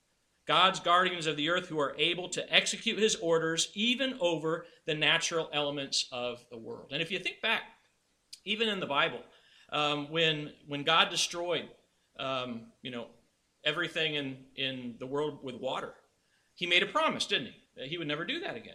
God's 0.46 0.80
guardians 0.80 1.26
of 1.26 1.36
the 1.36 1.50
earth 1.50 1.68
who 1.68 1.78
are 1.78 1.94
able 1.98 2.28
to 2.30 2.54
execute 2.54 2.98
his 2.98 3.16
orders 3.16 3.70
even 3.74 4.14
over 4.20 4.66
the 4.86 4.94
natural 4.94 5.50
elements 5.52 6.08
of 6.10 6.44
the 6.50 6.58
world. 6.58 6.88
And 6.92 7.02
if 7.02 7.10
you 7.10 7.18
think 7.18 7.40
back, 7.42 7.62
even 8.44 8.68
in 8.68 8.80
the 8.80 8.86
Bible, 8.86 9.20
um, 9.72 10.10
when, 10.10 10.52
when 10.66 10.82
God 10.82 11.10
destroyed, 11.10 11.68
um, 12.18 12.62
you 12.82 12.90
know, 12.90 13.06
everything 13.64 14.14
in, 14.14 14.36
in 14.56 14.94
the 14.98 15.06
world 15.06 15.38
with 15.42 15.56
water, 15.56 15.94
he 16.54 16.66
made 16.66 16.82
a 16.82 16.86
promise, 16.86 17.26
didn't 17.26 17.48
he? 17.48 17.56
That 17.76 17.86
he 17.86 17.98
would 17.98 18.08
never 18.08 18.24
do 18.24 18.40
that 18.40 18.56
again. 18.56 18.74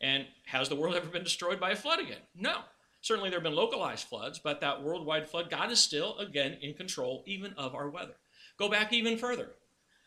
And 0.00 0.26
has 0.46 0.68
the 0.68 0.76
world 0.76 0.94
ever 0.94 1.06
been 1.06 1.24
destroyed 1.24 1.58
by 1.58 1.70
a 1.70 1.76
flood 1.76 2.00
again? 2.00 2.20
No. 2.34 2.58
Certainly 3.00 3.30
there 3.30 3.38
have 3.38 3.44
been 3.44 3.54
localized 3.54 4.08
floods, 4.08 4.38
but 4.38 4.60
that 4.60 4.82
worldwide 4.82 5.28
flood, 5.28 5.48
God 5.48 5.70
is 5.70 5.80
still, 5.80 6.18
again, 6.18 6.58
in 6.60 6.74
control 6.74 7.22
even 7.26 7.52
of 7.54 7.74
our 7.74 7.88
weather. 7.88 8.16
Go 8.58 8.68
back 8.68 8.92
even 8.92 9.16
further. 9.16 9.50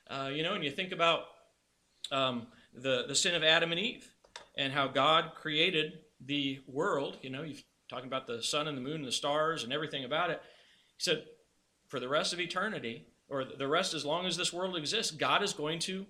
Uh, 0.10 0.30
you 0.34 0.44
know, 0.44 0.54
and 0.54 0.64
you 0.64 0.72
think 0.72 0.92
about 0.92 1.22
um, 2.12 2.48
the, 2.74 3.06
the 3.08 3.16
sin 3.16 3.36
of 3.36 3.44
Adam 3.44 3.72
and 3.72 3.80
Eve 3.80 4.08
and 4.58 4.74
how 4.74 4.88
God 4.88 5.32
created 5.36 6.00
the 6.26 6.60
world. 6.68 7.18
You 7.22 7.30
know, 7.30 7.44
you're 7.44 7.58
talking 7.90 8.08
about 8.08 8.28
the 8.28 8.42
sun 8.42 8.68
and 8.68 8.78
the 8.78 8.82
moon 8.82 8.98
and 8.98 9.08
the 9.08 9.12
stars 9.12 9.64
and 9.64 9.74
everything 9.74 10.06
about 10.06 10.30
it. 10.30 10.42
He 10.98 11.04
said, 11.04 11.24
for 11.88 12.00
the 12.00 12.08
rest 12.08 12.34
of 12.34 12.40
eternity, 12.40 13.08
or 13.30 13.44
the 13.46 13.68
rest 13.68 13.94
as 13.94 14.06
long 14.06 14.26
as 14.26 14.38
this 14.38 14.54
world 14.54 14.76
exists, 14.76 15.12
God 15.12 15.44
is 15.44 15.54
going 15.54 15.80
to 15.80 16.06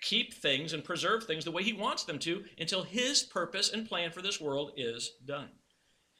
keep 0.00 0.34
things 0.34 0.72
and 0.72 0.84
preserve 0.84 1.24
things 1.24 1.44
the 1.44 1.50
way 1.50 1.62
He 1.62 1.72
wants 1.72 2.04
them 2.04 2.18
to 2.20 2.44
until 2.58 2.82
His 2.82 3.22
purpose 3.22 3.72
and 3.72 3.88
plan 3.88 4.10
for 4.10 4.22
this 4.22 4.40
world 4.40 4.72
is 4.76 5.12
done. 5.24 5.48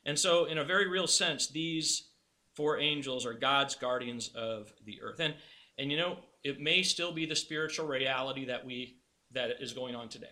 And 0.04 0.18
so, 0.18 0.46
in 0.46 0.58
a 0.58 0.64
very 0.64 0.88
real 0.88 1.06
sense, 1.06 1.48
these 1.48 2.08
four 2.54 2.78
angels 2.78 3.24
are 3.24 3.34
God's 3.34 3.74
guardians 3.74 4.30
of 4.34 4.72
the 4.84 5.00
earth. 5.02 5.20
And, 5.20 5.34
and 5.78 5.90
you 5.90 5.96
know, 5.96 6.18
it 6.44 6.60
may 6.60 6.82
still 6.82 7.12
be 7.12 7.24
the 7.24 7.36
spiritual 7.36 7.86
reality 7.86 8.46
that 8.46 8.64
we 8.64 8.96
that 9.32 9.50
is 9.60 9.72
going 9.72 9.94
on 9.94 10.08
today. 10.08 10.26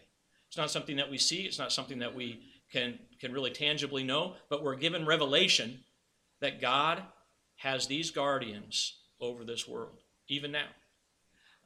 It's 0.48 0.56
not 0.56 0.70
something 0.70 0.96
that 0.96 1.10
we 1.10 1.18
see, 1.18 1.42
it's 1.42 1.58
not 1.58 1.72
something 1.72 2.00
that 2.00 2.14
we 2.14 2.40
can 2.70 2.98
can 3.20 3.32
really 3.32 3.50
tangibly 3.50 4.04
know, 4.04 4.34
but 4.48 4.62
we're 4.62 4.76
given 4.76 5.06
revelation 5.06 5.80
that 6.40 6.60
God 6.60 7.02
has 7.56 7.86
these 7.86 8.10
guardians 8.10 8.98
over 9.20 9.44
this 9.44 9.68
world, 9.68 10.02
even 10.28 10.52
now. 10.52 10.66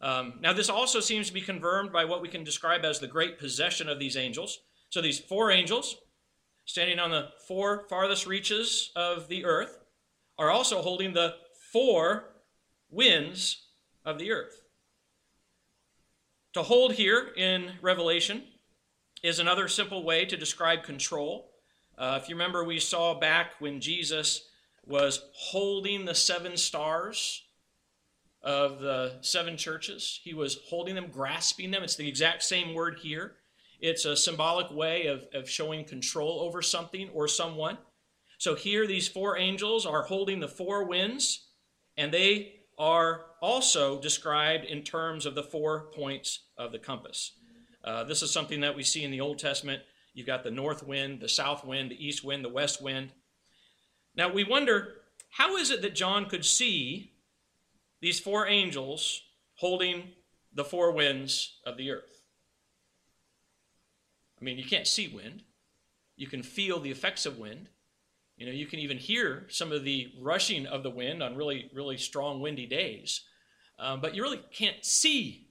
Um, 0.01 0.35
now, 0.41 0.53
this 0.53 0.69
also 0.69 1.01
seems 1.01 1.29
to 1.29 1.33
be 1.33 1.41
confirmed 1.41 1.93
by 1.93 2.05
what 2.05 2.21
we 2.21 2.29
can 2.29 2.45
describe 2.45 2.85
as 2.85 2.99
the 2.99 3.07
great 3.07 3.39
possession 3.39 3.89
of 3.89 3.99
these 3.99 4.17
angels. 4.17 4.59
So, 4.91 5.01
these 5.01 5.21
four 5.21 5.51
angels, 5.51 5.97
standing 6.65 6.99
on 6.99 7.11
the 7.11 7.29
four 7.47 7.87
farthest 7.89 8.27
reaches 8.27 8.91
of 8.97 9.29
the 9.29 9.45
earth, 9.45 9.79
are 10.37 10.51
also 10.51 10.83
holding 10.83 11.13
the 11.13 11.35
four 11.73 12.35
winds 12.91 13.69
of 14.05 14.19
the 14.19 14.33
earth. 14.33 14.63
To 16.55 16.63
hold 16.63 16.95
here 16.95 17.33
in 17.37 17.73
Revelation 17.81 18.43
is 19.25 19.39
another 19.39 19.69
simple 19.69 20.05
way 20.05 20.27
to 20.27 20.37
describe 20.37 20.83
control. 20.83 21.51
Uh, 21.97 22.21
if 22.21 22.29
you 22.29 22.35
remember, 22.35 22.63
we 22.63 22.79
saw 22.79 23.19
back 23.19 23.53
when 23.59 23.81
Jesus 23.81 24.49
was 24.85 25.23
holding 25.33 26.05
the 26.05 26.15
seven 26.15 26.59
stars 26.59 27.43
of 28.43 28.81
the 28.81 29.17
seven 29.23 29.57
churches, 29.57 30.21
he 30.23 30.35
was 30.35 30.59
holding 30.69 30.95
them, 30.95 31.09
grasping 31.11 31.71
them. 31.71 31.83
It's 31.83 31.97
the 31.97 32.07
exact 32.07 32.43
same 32.43 32.75
word 32.75 32.99
here. 33.01 33.37
It's 33.81 34.05
a 34.05 34.15
symbolic 34.15 34.71
way 34.71 35.07
of, 35.07 35.27
of 35.33 35.49
showing 35.49 35.87
control 35.87 36.41
over 36.41 36.61
something 36.61 37.09
or 37.15 37.27
someone. 37.27 37.79
So 38.37 38.55
here, 38.55 38.87
these 38.87 39.09
four 39.09 39.39
angels 39.39 39.87
are 39.87 40.03
holding 40.03 40.41
the 40.41 40.49
four 40.49 40.85
winds, 40.85 41.47
and 41.97 42.13
they 42.13 42.57
are 42.79 43.23
also 43.41 43.99
described 43.99 44.67
in 44.67 44.83
terms 44.83 45.25
of 45.25 45.35
the 45.35 45.43
four 45.43 45.87
points 45.95 46.41
of 46.59 46.73
the 46.73 46.79
compass. 46.79 47.33
Uh, 47.85 48.03
this 48.03 48.23
is 48.23 48.31
something 48.31 48.61
that 48.61 48.75
we 48.75 48.83
see 48.83 49.05
in 49.05 49.11
the 49.11 49.21
Old 49.21 49.39
Testament. 49.39 49.83
You've 50.15 50.27
got 50.27 50.43
the 50.43 50.51
north 50.51 50.87
wind, 50.87 51.21
the 51.21 51.29
south 51.29 51.65
wind, 51.65 51.91
the 51.91 52.07
east 52.07 52.25
wind, 52.25 52.45
the 52.45 52.49
west 52.49 52.81
wind. 52.81 53.11
Now 54.17 54.33
we 54.33 54.43
wonder 54.43 54.95
how 55.29 55.57
is 55.57 55.71
it 55.71 55.83
that 55.83 55.95
John 55.95 56.27
could 56.27 56.45
see 56.45 57.13
these 58.01 58.21
four 58.21 58.47
angels 58.47 59.21
holding 59.57 60.13
the 60.55 60.65
four 60.65 60.93
winds 60.93 61.59
of 61.67 61.77
the 61.77 61.91
earth? 61.91 62.23
I 64.41 64.45
mean, 64.45 64.57
you 64.57 64.65
can't 64.65 64.87
see 64.87 65.09
wind. 65.09 65.43
You 66.17 66.27
can 66.27 66.43
feel 66.43 66.81
the 66.81 66.91
effects 66.91 67.27
of 67.27 67.39
wind. 67.39 67.69
You 68.37 68.47
know, 68.47 68.53
you 68.53 68.67
can 68.67 68.79
even 68.79 68.99
hear 68.99 69.47
some 69.49 69.73
of 69.73 69.85
the 69.85 70.13
rushing 70.21 70.67
of 70.67 70.83
the 70.83 70.91
wind 70.91 71.23
on 71.23 71.37
really, 71.37 71.71
really 71.75 71.99
strong 71.99 72.41
windy 72.41 72.67
days, 72.67 73.21
um, 73.79 74.01
but 74.01 74.15
you 74.15 74.23
really 74.23 74.41
can't 74.53 74.85
see 74.85 75.44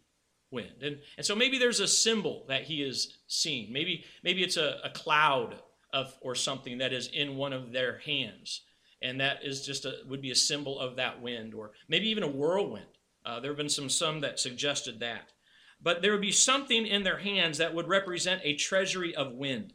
wind. 0.53 0.81
And, 0.81 0.99
and 1.17 1.25
so 1.25 1.35
maybe 1.35 1.57
there's 1.57 1.81
a 1.81 1.87
symbol 1.87 2.45
that 2.47 2.63
he 2.63 2.81
is 2.81 3.17
seeing. 3.27 3.73
Maybe, 3.73 4.05
maybe 4.23 4.43
it's 4.43 4.57
a, 4.57 4.79
a 4.85 4.89
cloud 4.91 5.55
of, 5.91 6.17
or 6.21 6.35
something 6.35 6.77
that 6.77 6.93
is 6.93 7.07
in 7.07 7.35
one 7.35 7.51
of 7.51 7.73
their 7.73 7.97
hands. 7.99 8.61
And 9.01 9.19
that 9.19 9.43
is 9.43 9.65
just 9.65 9.83
a, 9.83 9.97
would 10.07 10.21
be 10.21 10.31
a 10.31 10.35
symbol 10.35 10.79
of 10.79 10.95
that 10.95 11.21
wind, 11.21 11.53
or 11.53 11.71
maybe 11.89 12.07
even 12.09 12.23
a 12.23 12.27
whirlwind. 12.27 12.85
Uh, 13.25 13.39
there 13.39 13.51
have 13.51 13.57
been 13.57 13.67
some, 13.69 13.89
some 13.89 14.21
that 14.21 14.39
suggested 14.39 15.01
that. 15.01 15.33
But 15.81 16.01
there 16.01 16.13
would 16.13 16.21
be 16.21 16.31
something 16.31 16.85
in 16.85 17.03
their 17.03 17.17
hands 17.17 17.57
that 17.57 17.73
would 17.73 17.89
represent 17.89 18.41
a 18.43 18.55
treasury 18.55 19.13
of 19.13 19.33
wind. 19.33 19.73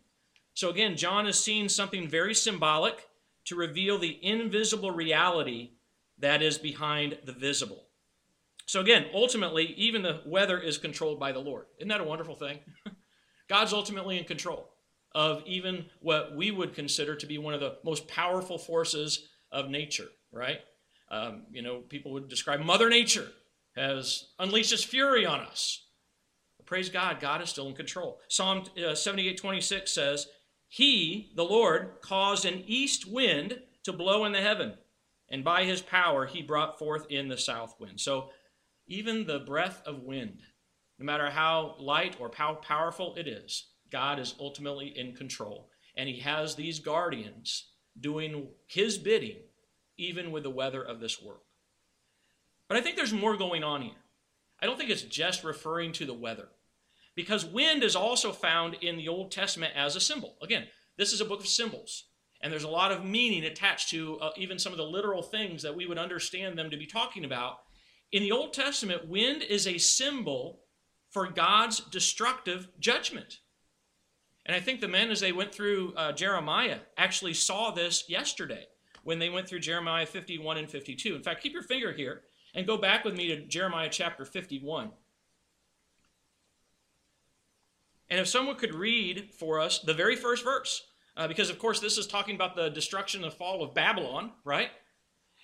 So 0.55 0.71
again, 0.71 0.97
John 0.97 1.27
is 1.27 1.39
seeing 1.39 1.69
something 1.69 2.09
very 2.09 2.35
symbolic 2.35 3.07
to 3.45 3.57
reveal 3.57 3.99
the 3.99 4.19
invisible 4.23 4.91
reality 4.91 5.73
that 6.19 6.43
is 6.43 6.59
behind 6.59 7.19
the 7.25 7.33
visible. 7.33 7.88
So 8.69 8.83
again, 8.83 9.07
ultimately, 9.15 9.73
even 9.79 10.03
the 10.03 10.21
weather 10.27 10.59
is 10.59 10.77
controlled 10.77 11.19
by 11.19 11.33
the 11.33 11.39
Lord. 11.39 11.65
Isn't 11.79 11.89
that 11.89 12.03
a 12.03 12.05
wonderful 12.05 12.35
thing? 12.35 12.59
God's 13.49 13.73
ultimately 13.73 14.19
in 14.19 14.25
control 14.25 14.69
of 15.15 15.43
even 15.47 15.87
what 16.01 16.37
we 16.37 16.51
would 16.51 16.75
consider 16.75 17.17
to 17.17 17.27
be 17.27 17.39
one 17.39 17.55
of 17.55 17.61
the 17.61 17.79
most 17.83 18.07
powerful 18.09 18.59
forces 18.59 19.31
of 19.51 19.71
nature, 19.71 20.09
right? 20.31 20.59
Um, 21.11 21.45
you 21.51 21.63
know, 21.63 21.79
people 21.79 22.13
would 22.13 22.29
describe 22.29 22.61
Mother 22.61 22.91
Nature 22.91 23.29
has 23.75 24.27
unleashed 24.39 24.75
its 24.75 24.85
fury 24.85 25.25
on 25.25 25.41
us. 25.41 25.87
But 26.59 26.67
praise 26.67 26.91
God, 26.91 27.21
God 27.21 27.41
is 27.41 27.49
still 27.49 27.69
in 27.69 27.75
control. 27.75 28.21
Psalm 28.29 28.65
uh, 28.87 28.95
78 28.95 29.39
26 29.39 29.91
says, 29.91 30.27
he, 30.67 31.33
the 31.35 31.43
Lord, 31.43 31.93
caused 32.03 32.45
an 32.45 32.65
east 32.67 33.11
wind 33.11 33.63
to 33.85 33.95
blow 33.95 34.27
in 34.27 34.33
the 34.33 34.43
heaven, 34.43 34.75
and 35.31 35.43
by 35.43 35.65
his 35.65 35.81
power 35.81 36.27
he 36.27 36.43
brought 36.43 36.79
forth 36.79 37.07
in 37.09 37.29
the 37.29 37.39
south 37.39 37.75
wind. 37.81 37.99
So 37.99 38.29
even 38.89 39.27
the 39.27 39.39
breath 39.39 39.83
of 39.87 40.03
wind, 40.03 40.41
no 40.99 41.05
matter 41.05 41.31
how 41.31 41.77
light 41.79 42.17
or 42.19 42.31
how 42.35 42.55
powerful 42.55 43.15
it 43.17 43.29
is, 43.29 43.69
God 43.91 44.19
is 44.19 44.35
ultimately 44.41 44.89
in 44.99 45.15
control. 45.15 45.71
And 45.97 46.09
he 46.09 46.21
has 46.21 46.55
these 46.55 46.81
guardians 46.81 47.71
doing 47.99 48.49
his 48.67 48.99
bidding, 48.99 49.39
even 49.97 50.31
with 50.31 50.43
the 50.43 50.51
weather 50.51 50.83
of 50.83 51.01
this 51.01 51.23
world. 51.23 51.41
But 52.69 52.77
I 52.77 52.81
think 52.81 52.97
there's 52.97 53.13
more 53.13 53.37
going 53.37 53.65
on 53.65 53.83
here. 53.83 53.93
I 54.61 54.67
don't 54.67 54.77
think 54.77 54.91
it's 54.91 55.03
just 55.03 55.45
referring 55.45 55.93
to 55.93 56.07
the 56.07 56.15
weather 56.15 56.49
because 57.15 57.45
wind 57.45 57.83
is 57.83 57.97
also 57.97 58.33
found 58.33 58.75
in 58.75 58.97
the 58.97 59.09
Old 59.09 59.31
Testament 59.31 59.73
as 59.75 59.97
a 59.97 60.01
symbol. 60.01 60.37
Again, 60.43 60.67
this 60.97 61.13
is 61.13 61.21
a 61.21 61.25
book 61.25 61.41
of 61.41 61.49
symbols, 61.49 62.05
and 62.41 62.53
there's 62.53 62.65
a 62.65 62.69
lot 62.69 62.93
of 62.93 63.05
meaning 63.05 63.45
attached 63.45 63.91
to 63.91 64.19
uh, 64.21 64.31
even 64.37 64.59
some 64.59 64.73
of 64.73 64.79
the 64.79 64.85
literal 64.85 65.23
things 65.23 65.63
that 65.63 65.75
we 65.75 65.87
would 65.87 65.99
understand 65.99 66.59
them 66.59 66.71
to 66.71 66.77
be 66.77 66.87
talking 66.87 67.25
about. 67.25 67.61
In 68.11 68.23
the 68.23 68.33
Old 68.33 68.53
Testament, 68.53 69.09
wind 69.09 69.43
is 69.43 69.67
a 69.67 69.79
symbol 69.79 70.61
for 71.11 71.27
God's 71.27 71.81
destructive 71.81 72.69
judgment. 72.79 73.41
And 74.47 74.57
I 74.57 74.61
think 74.61 74.81
the 74.81 74.89
men, 74.89 75.11
as 75.11 75.21
they 75.21 75.33
went 75.33 75.55
through 75.55 75.93
uh, 75.95 76.13
Jeremiah, 76.13 76.79
actually 76.97 77.35
saw 77.35 77.71
this 77.71 78.09
yesterday 78.09 78.67
when 79.05 79.19
they 79.19 79.29
went 79.29 79.47
through 79.47 79.61
Jeremiah 79.61 80.07
51 80.07 80.57
and 80.57 80.71
52. 80.71 81.15
In 81.15 81.23
fact, 81.23 81.43
keep 81.43 81.53
your 81.53 81.63
finger 81.63 81.93
here 81.93 82.23
and 82.55 82.67
go 82.67 82.79
back 82.79 83.05
with 83.05 83.15
me 83.15 83.29
to 83.29 83.45
Jeremiah 83.45 83.89
chapter 83.91 84.25
51. 84.25 84.91
And 88.11 88.21
if 88.21 88.27
someone 88.27 88.57
could 88.57 88.75
read 88.75 89.31
for 89.39 89.61
us 89.61 89.81
the 89.81 89.93
very 89.93 90.17
first 90.17 90.45
verse, 90.45 90.83
uh, 91.17 91.29
because 91.29 91.51
of 91.51 91.59
course 91.59 91.81
this 91.81 91.99
is 91.99 92.07
talking 92.07 92.35
about 92.35 92.57
the 92.57 92.71
destruction 92.71 93.23
and 93.23 93.31
the 93.31 93.37
fall 93.37 93.63
of 93.63 93.75
Babylon, 93.75 94.33
right? 94.45 94.71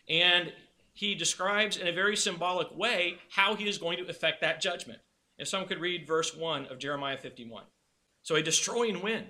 And 0.09 0.51
he 0.95 1.15
describes 1.15 1.77
in 1.77 1.89
a 1.89 1.93
very 1.93 2.17
symbolic 2.17 2.75
way 2.75 3.19
how 3.31 3.57
he 3.57 3.69
is 3.69 3.79
going 3.79 3.99
to 3.99 4.09
effect 4.09 4.41
that 4.41 4.61
judgment. 4.61 5.01
If 5.37 5.49
someone 5.49 5.69
could 5.69 5.81
read 5.81 6.07
verse 6.07 6.35
1 6.35 6.67
of 6.67 6.79
Jeremiah 6.79 7.19
51. 7.19 7.65
So, 8.23 8.37
a 8.37 8.43
destroying 8.43 9.03
wind. 9.03 9.27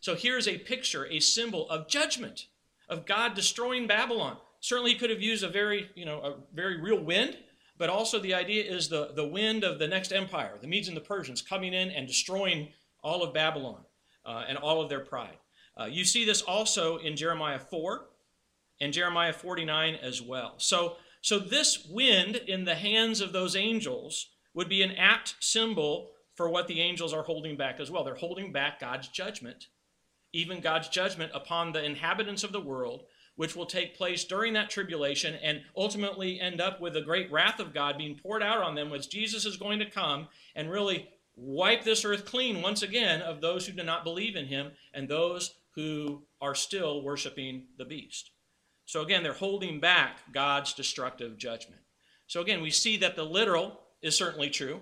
So, 0.00 0.16
here's 0.16 0.48
a 0.48 0.58
picture, 0.58 1.06
a 1.06 1.20
symbol 1.20 1.70
of 1.70 1.88
judgment, 1.88 2.46
of 2.88 3.06
God 3.06 3.34
destroying 3.34 3.86
Babylon. 3.86 4.36
Certainly, 4.60 4.94
he 4.94 4.98
could 4.98 5.10
have 5.10 5.22
used 5.22 5.44
a 5.44 5.48
very, 5.48 5.88
you 5.94 6.04
know, 6.04 6.20
a 6.20 6.34
very 6.52 6.80
real 6.80 7.02
wind, 7.02 7.38
but 7.78 7.88
also 7.88 8.18
the 8.18 8.34
idea 8.34 8.64
is 8.64 8.88
the, 8.88 9.12
the 9.14 9.26
wind 9.26 9.62
of 9.62 9.78
the 9.78 9.86
next 9.86 10.12
empire, 10.12 10.58
the 10.60 10.66
Medes 10.66 10.88
and 10.88 10.96
the 10.96 11.00
Persians, 11.00 11.40
coming 11.40 11.72
in 11.72 11.90
and 11.90 12.08
destroying 12.08 12.68
all 13.02 13.22
of 13.22 13.32
Babylon 13.32 13.82
uh, 14.24 14.44
and 14.48 14.58
all 14.58 14.80
of 14.80 14.88
their 14.88 15.00
pride. 15.00 15.38
Uh, 15.78 15.84
you 15.84 16.04
see 16.04 16.24
this 16.24 16.42
also 16.42 16.96
in 16.96 17.14
Jeremiah 17.16 17.60
4 17.60 18.06
and 18.80 18.92
Jeremiah 18.92 19.32
49 19.32 19.96
as 19.96 20.20
well. 20.22 20.54
So, 20.58 20.96
so 21.20 21.38
this 21.38 21.86
wind 21.88 22.36
in 22.36 22.64
the 22.64 22.74
hands 22.74 23.20
of 23.20 23.32
those 23.32 23.56
angels 23.56 24.28
would 24.54 24.68
be 24.68 24.82
an 24.82 24.92
apt 24.92 25.36
symbol 25.40 26.10
for 26.34 26.48
what 26.48 26.68
the 26.68 26.80
angels 26.80 27.12
are 27.12 27.22
holding 27.22 27.56
back 27.56 27.80
as 27.80 27.90
well. 27.90 28.04
They're 28.04 28.14
holding 28.14 28.52
back 28.52 28.80
God's 28.80 29.08
judgment, 29.08 29.66
even 30.32 30.60
God's 30.60 30.88
judgment 30.88 31.32
upon 31.34 31.72
the 31.72 31.84
inhabitants 31.84 32.44
of 32.44 32.52
the 32.52 32.60
world 32.60 33.04
which 33.36 33.54
will 33.54 33.66
take 33.66 33.96
place 33.96 34.24
during 34.24 34.54
that 34.54 34.70
tribulation 34.70 35.34
and 35.42 35.62
ultimately 35.76 36.40
end 36.40 36.60
up 36.60 36.80
with 36.80 36.94
the 36.94 37.02
great 37.02 37.30
wrath 37.30 37.60
of 37.60 37.72
God 37.72 37.98
being 37.98 38.16
poured 38.16 38.42
out 38.42 38.62
on 38.62 38.74
them, 38.74 38.90
which 38.90 39.10
Jesus 39.10 39.44
is 39.44 39.56
going 39.56 39.78
to 39.78 39.90
come 39.90 40.28
and 40.54 40.70
really 40.70 41.08
wipe 41.36 41.84
this 41.84 42.04
earth 42.04 42.24
clean 42.24 42.62
once 42.62 42.82
again 42.82 43.20
of 43.20 43.40
those 43.40 43.66
who 43.66 43.72
do 43.72 43.82
not 43.82 44.04
believe 44.04 44.36
in 44.36 44.46
him 44.46 44.72
and 44.94 45.08
those 45.08 45.54
who 45.74 46.22
are 46.40 46.54
still 46.54 47.02
worshiping 47.02 47.66
the 47.76 47.84
beast. 47.84 48.30
So 48.86 49.02
again, 49.02 49.22
they're 49.22 49.32
holding 49.32 49.80
back 49.80 50.20
God's 50.32 50.72
destructive 50.72 51.36
judgment. 51.36 51.82
So 52.26 52.40
again, 52.40 52.62
we 52.62 52.70
see 52.70 52.96
that 52.98 53.16
the 53.16 53.24
literal 53.24 53.80
is 54.00 54.16
certainly 54.16 54.48
true. 54.48 54.80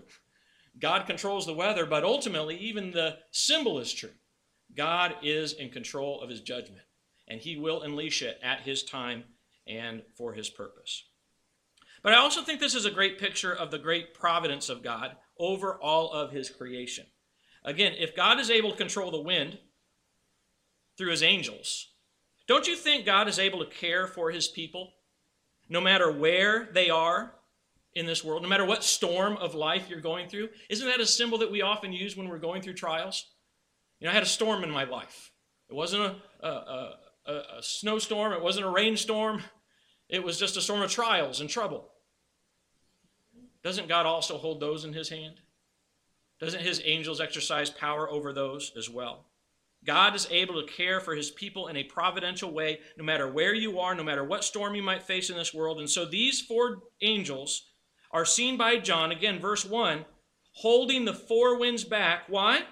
God 0.79 1.07
controls 1.07 1.47
the 1.47 1.55
weather, 1.55 1.87
but 1.87 2.05
ultimately, 2.05 2.57
even 2.57 2.91
the 2.91 3.19
symbol 3.31 3.79
is 3.79 3.93
true. 3.93 4.11
God 4.77 5.15
is 5.23 5.53
in 5.55 5.71
control 5.71 6.21
of 6.21 6.31
his 6.31 6.41
judgment 6.41 6.83
and 7.29 7.41
he 7.41 7.57
will 7.57 7.83
unleash 7.83 8.23
it 8.23 8.39
at 8.43 8.61
his 8.61 8.83
time 8.83 9.25
and 9.67 10.03
for 10.17 10.35
his 10.35 10.51
purpose. 10.51 11.05
But 12.03 12.13
I 12.13 12.19
also 12.19 12.43
think 12.43 12.61
this 12.61 12.75
is 12.75 12.85
a 12.85 12.91
great 12.91 13.19
picture 13.19 13.55
of 13.55 13.71
the 13.71 13.79
great 13.79 14.13
providence 14.13 14.69
of 14.69 14.83
God 14.83 15.17
over 15.39 15.81
all 15.81 16.13
of 16.13 16.33
his 16.33 16.51
creation. 16.51 17.07
Again, 17.65 17.95
if 17.99 18.15
God 18.15 18.39
is 18.39 18.51
able 18.51 18.73
to 18.73 18.77
control 18.77 19.11
the 19.11 19.21
wind 19.21 19.59
through 20.99 21.11
his 21.11 21.23
angels, 21.23 21.94
don't 22.47 22.67
you 22.67 22.77
think 22.77 23.07
God 23.07 23.29
is 23.29 23.39
able 23.39 23.61
to 23.61 23.71
care 23.71 24.07
for 24.07 24.31
his 24.31 24.49
people 24.49 24.93
no 25.69 25.81
matter 25.81 26.13
where 26.13 26.69
they 26.73 26.91
are 26.91 27.35
in 27.95 28.07
this 28.07 28.23
world, 28.23 28.43
no 28.43 28.49
matter 28.49 28.67
what 28.67 28.85
storm 28.85 29.37
of 29.37 29.55
life 29.55 29.89
you're 29.89 30.01
going 30.01 30.29
through? 30.29 30.49
Isn't 30.69 30.87
that 30.87 31.01
a 31.01 31.07
symbol 31.07 31.39
that 31.39 31.51
we 31.51 31.63
often 31.63 31.93
use 31.93 32.17
when 32.17 32.29
we're 32.29 32.39
going 32.39 32.61
through 32.61 32.75
trials? 32.75 33.27
You 33.99 34.07
know, 34.07 34.11
I 34.11 34.15
had 34.15 34.23
a 34.23 34.27
storm 34.27 34.65
in 34.65 34.71
my 34.71 34.85
life. 34.85 35.33
It 35.71 35.75
wasn't 35.75 36.17
a, 36.43 36.47
a, 36.47 36.95
a, 37.27 37.33
a, 37.33 37.63
snowstorm, 37.63 38.33
it 38.33 38.43
wasn't 38.43 38.67
a 38.67 38.71
rainstorm, 38.71 39.43
it 40.09 40.23
was 40.23 40.39
just 40.39 40.57
a 40.57 40.61
storm 40.61 40.83
of 40.83 40.91
trials 40.91 41.41
and 41.41 41.49
trouble. 41.49 41.91
Doesn't 43.63 43.89
God 43.89 44.05
also 44.05 44.37
hold 44.37 44.61
those 44.61 44.85
in 44.85 44.93
his 44.93 45.09
hand? 45.09 45.41
Doesn't 46.39 46.61
his 46.61 46.83
angels 46.85 47.21
exercise 47.21 47.71
power 47.71 48.11
over 48.11 48.33
those 48.33 48.73
as 48.77 48.91
well? 48.91 49.25
God 49.87 50.15
is 50.15 50.29
able 50.31 50.61
to 50.61 50.73
care 50.73 51.01
for 51.01 51.15
his 51.15 51.31
people 51.31 51.69
in 51.69 51.77
a 51.77 51.85
providential 51.85 52.53
way, 52.53 52.81
no 52.97 53.05
matter 53.05 53.31
where 53.31 53.55
you 53.55 53.79
are, 53.81 53.95
no 53.95 54.03
matter 54.03 54.25
what 54.25 54.45
storm 54.45 54.75
you 54.75 54.83
might 54.83 55.03
face 55.03 55.31
in 55.31 55.37
this 55.37 55.53
world. 55.53 55.79
And 55.79 55.91
so 55.91 56.05
these 56.05 56.41
four 56.41 56.79
angels 57.03 57.71
are 58.11 58.25
seen 58.25 58.57
by 58.57 58.79
John, 58.79 59.13
again, 59.13 59.41
verse 59.41 59.65
1, 59.65 60.05
holding 60.53 61.05
the 61.05 61.15
four 61.15 61.59
winds 61.59 61.85
back. 61.85 62.23
Why? 62.29 62.63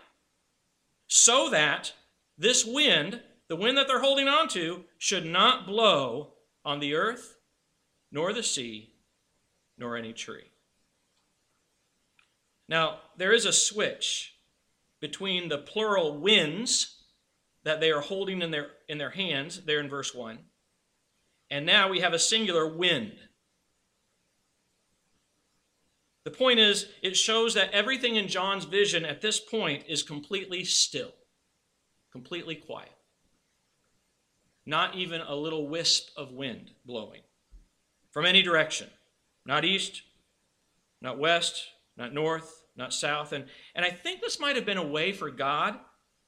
So 1.06 1.50
that 1.50 1.92
this 2.38 2.64
wind 2.64 3.20
the 3.52 3.56
wind 3.56 3.76
that 3.76 3.86
they're 3.86 4.00
holding 4.00 4.28
on 4.28 4.48
to 4.48 4.84
should 4.96 5.26
not 5.26 5.66
blow 5.66 6.32
on 6.64 6.80
the 6.80 6.94
earth, 6.94 7.36
nor 8.10 8.32
the 8.32 8.42
sea, 8.42 8.94
nor 9.76 9.94
any 9.94 10.14
tree. 10.14 10.50
Now, 12.66 13.00
there 13.18 13.30
is 13.30 13.44
a 13.44 13.52
switch 13.52 14.36
between 15.00 15.50
the 15.50 15.58
plural 15.58 16.16
winds 16.18 17.01
that 17.64 17.80
they 17.80 17.90
are 17.90 18.00
holding 18.00 18.42
in 18.42 18.50
their, 18.50 18.68
in 18.88 18.98
their 18.98 19.10
hands, 19.10 19.62
there 19.64 19.80
in 19.80 19.88
verse 19.88 20.14
1, 20.14 20.38
and 21.50 21.66
now 21.66 21.88
we 21.88 22.00
have 22.00 22.12
a 22.12 22.18
singular 22.18 22.66
wind. 22.66 23.12
The 26.24 26.30
point 26.30 26.58
is, 26.58 26.86
it 27.02 27.16
shows 27.16 27.54
that 27.54 27.72
everything 27.72 28.16
in 28.16 28.28
John's 28.28 28.64
vision 28.64 29.04
at 29.04 29.20
this 29.20 29.40
point 29.40 29.84
is 29.88 30.02
completely 30.02 30.64
still, 30.64 31.12
completely 32.10 32.54
quiet. 32.54 32.92
Not 34.64 34.94
even 34.94 35.20
a 35.20 35.34
little 35.34 35.68
wisp 35.68 36.10
of 36.16 36.32
wind 36.32 36.70
blowing 36.84 37.22
from 38.12 38.24
any 38.24 38.42
direction. 38.42 38.88
Not 39.44 39.64
east, 39.64 40.02
not 41.00 41.18
west, 41.18 41.64
not 41.96 42.14
north, 42.14 42.64
not 42.76 42.94
south. 42.94 43.32
And, 43.32 43.46
and 43.74 43.84
I 43.84 43.90
think 43.90 44.20
this 44.20 44.38
might 44.38 44.56
have 44.56 44.64
been 44.64 44.78
a 44.78 44.86
way 44.86 45.12
for 45.12 45.30
God 45.30 45.78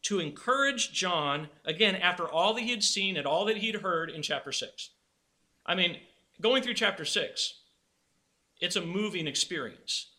to 0.04 0.20
encourage 0.20 0.92
John, 0.92 1.48
again, 1.64 1.96
after 1.96 2.28
all 2.28 2.54
that 2.54 2.62
he 2.62 2.70
had 2.70 2.82
seen 2.82 3.16
and 3.16 3.26
all 3.26 3.44
that 3.46 3.56
he'd 3.56 3.76
heard 3.76 4.10
in 4.10 4.22
chapter 4.22 4.52
6. 4.52 4.90
I 5.66 5.74
mean, 5.74 5.96
going 6.40 6.62
through 6.62 6.74
chapter 6.74 7.04
6, 7.04 7.54
it's 8.60 8.76
a 8.76 8.82
moving 8.82 9.26
experience. 9.26 10.10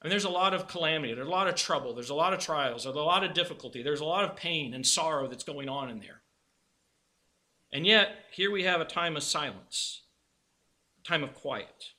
I 0.00 0.06
mean, 0.06 0.10
there's 0.10 0.24
a 0.24 0.30
lot 0.30 0.54
of 0.54 0.68
calamity, 0.68 1.14
there's 1.14 1.26
a 1.26 1.30
lot 1.30 1.48
of 1.48 1.56
trouble, 1.56 1.94
there's 1.94 2.10
a 2.10 2.14
lot 2.14 2.34
of 2.34 2.38
trials, 2.38 2.84
there's 2.84 2.94
a 2.94 3.00
lot 3.00 3.24
of 3.24 3.34
difficulty, 3.34 3.82
there's 3.82 4.00
a 4.00 4.04
lot 4.04 4.24
of 4.24 4.36
pain 4.36 4.74
and 4.74 4.86
sorrow 4.86 5.26
that's 5.26 5.44
going 5.44 5.68
on 5.68 5.90
in 5.90 5.98
there. 5.98 6.22
And 7.72 7.84
yet, 7.86 8.10
here 8.30 8.52
we 8.52 8.62
have 8.62 8.80
a 8.80 8.84
time 8.84 9.16
of 9.16 9.24
silence, 9.24 10.02
a 11.00 11.08
time 11.08 11.24
of 11.24 11.34
quiet. 11.34 11.92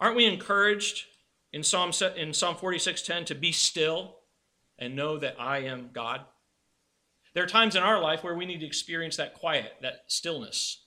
Aren't 0.00 0.16
we 0.16 0.26
encouraged 0.26 1.04
in 1.52 1.62
Psalm, 1.62 1.92
in 2.16 2.32
Psalm 2.32 2.56
46:10 2.56 3.26
to 3.26 3.34
be 3.34 3.52
still 3.52 4.17
and 4.78 4.96
know 4.96 5.18
that 5.18 5.36
I 5.38 5.58
am 5.60 5.90
God? 5.92 6.22
There 7.34 7.44
are 7.44 7.48
times 7.48 7.76
in 7.76 7.82
our 7.82 8.00
life 8.00 8.24
where 8.24 8.34
we 8.34 8.46
need 8.46 8.60
to 8.60 8.66
experience 8.66 9.16
that 9.16 9.34
quiet, 9.34 9.72
that 9.82 10.04
stillness 10.06 10.84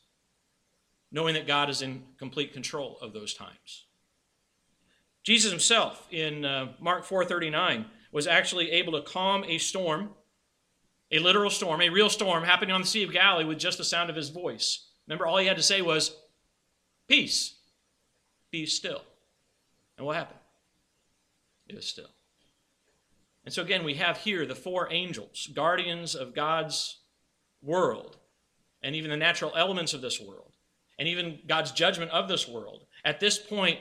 knowing 1.12 1.34
that 1.34 1.48
God 1.48 1.70
is 1.70 1.82
in 1.82 2.04
complete 2.18 2.54
control 2.54 2.98
of 3.02 3.14
those 3.14 3.34
times. 3.34 3.86
Jesus 5.24 5.52
himself 5.52 6.08
in 6.10 6.46
uh, 6.46 6.74
Mark 6.80 7.06
4:39 7.06 7.86
was 8.12 8.28
actually 8.28 8.72
able 8.72 8.94
to 8.94 9.02
calm 9.02 9.44
a 9.44 9.58
storm, 9.58 10.12
a 11.12 11.20
literal 11.20 11.50
storm, 11.50 11.82
a 11.82 11.90
real 11.90 12.10
storm 12.10 12.44
happening 12.44 12.74
on 12.74 12.82
the 12.82 12.88
Sea 12.88 13.04
of 13.04 13.12
Galilee 13.12 13.46
with 13.46 13.60
just 13.60 13.78
the 13.78 13.84
sound 13.84 14.10
of 14.10 14.16
his 14.16 14.30
voice. 14.30 14.88
Remember 15.08 15.26
all 15.26 15.38
he 15.38 15.48
had 15.48 15.58
to 15.58 15.64
say 15.64 15.82
was 15.82 16.16
peace. 17.08 17.56
Be 18.50 18.66
still. 18.66 19.02
And 19.98 20.06
what 20.06 20.16
happened? 20.16 20.40
It 21.68 21.76
was 21.76 21.86
still. 21.86 22.10
And 23.44 23.54
so 23.54 23.62
again 23.62 23.84
we 23.84 23.96
have 23.96 24.18
here 24.18 24.46
the 24.46 24.56
four 24.56 24.92
angels, 24.92 25.50
guardians 25.54 26.16
of 26.16 26.36
God's 26.36 27.00
world 27.62 28.18
and 28.82 28.96
even 28.96 29.12
the 29.12 29.18
natural 29.18 29.54
elements 29.56 29.94
of 29.94 30.02
this 30.02 30.20
world 30.20 30.54
and 31.00 31.08
even 31.08 31.40
God's 31.48 31.72
judgment 31.72 32.12
of 32.12 32.28
this 32.28 32.48
world. 32.48 32.86
At 33.04 33.20
this 33.20 33.40
point, 33.40 33.80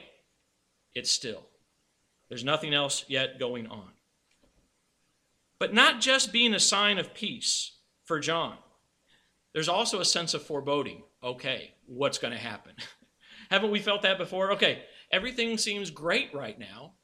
it's 0.95 1.11
still. 1.11 1.43
There's 2.29 2.45
nothing 2.45 2.73
else 2.73 3.05
yet 3.09 3.39
going 3.39 3.67
on. 3.67 3.91
But 5.59 5.75
not 5.75 6.01
just 6.01 6.33
being 6.33 6.55
a 6.55 6.61
sign 6.61 6.99
of 6.99 7.13
peace 7.13 7.77
for 8.05 8.21
John, 8.21 8.57
there's 9.53 9.69
also 9.69 10.01
a 10.01 10.05
sense 10.05 10.33
of 10.33 10.43
foreboding. 10.43 11.03
Okay, 11.23 11.75
what's 11.87 12.19
going 12.19 12.33
to 12.33 12.39
happen? 12.39 12.73
Haven't 13.51 13.71
we 13.71 13.81
felt 13.81 14.03
that 14.03 14.17
before? 14.17 14.53
Okay, 14.53 14.83
everything 15.13 15.59
seems 15.59 15.91
great 15.91 16.33
right 16.33 16.59
now. 16.59 16.95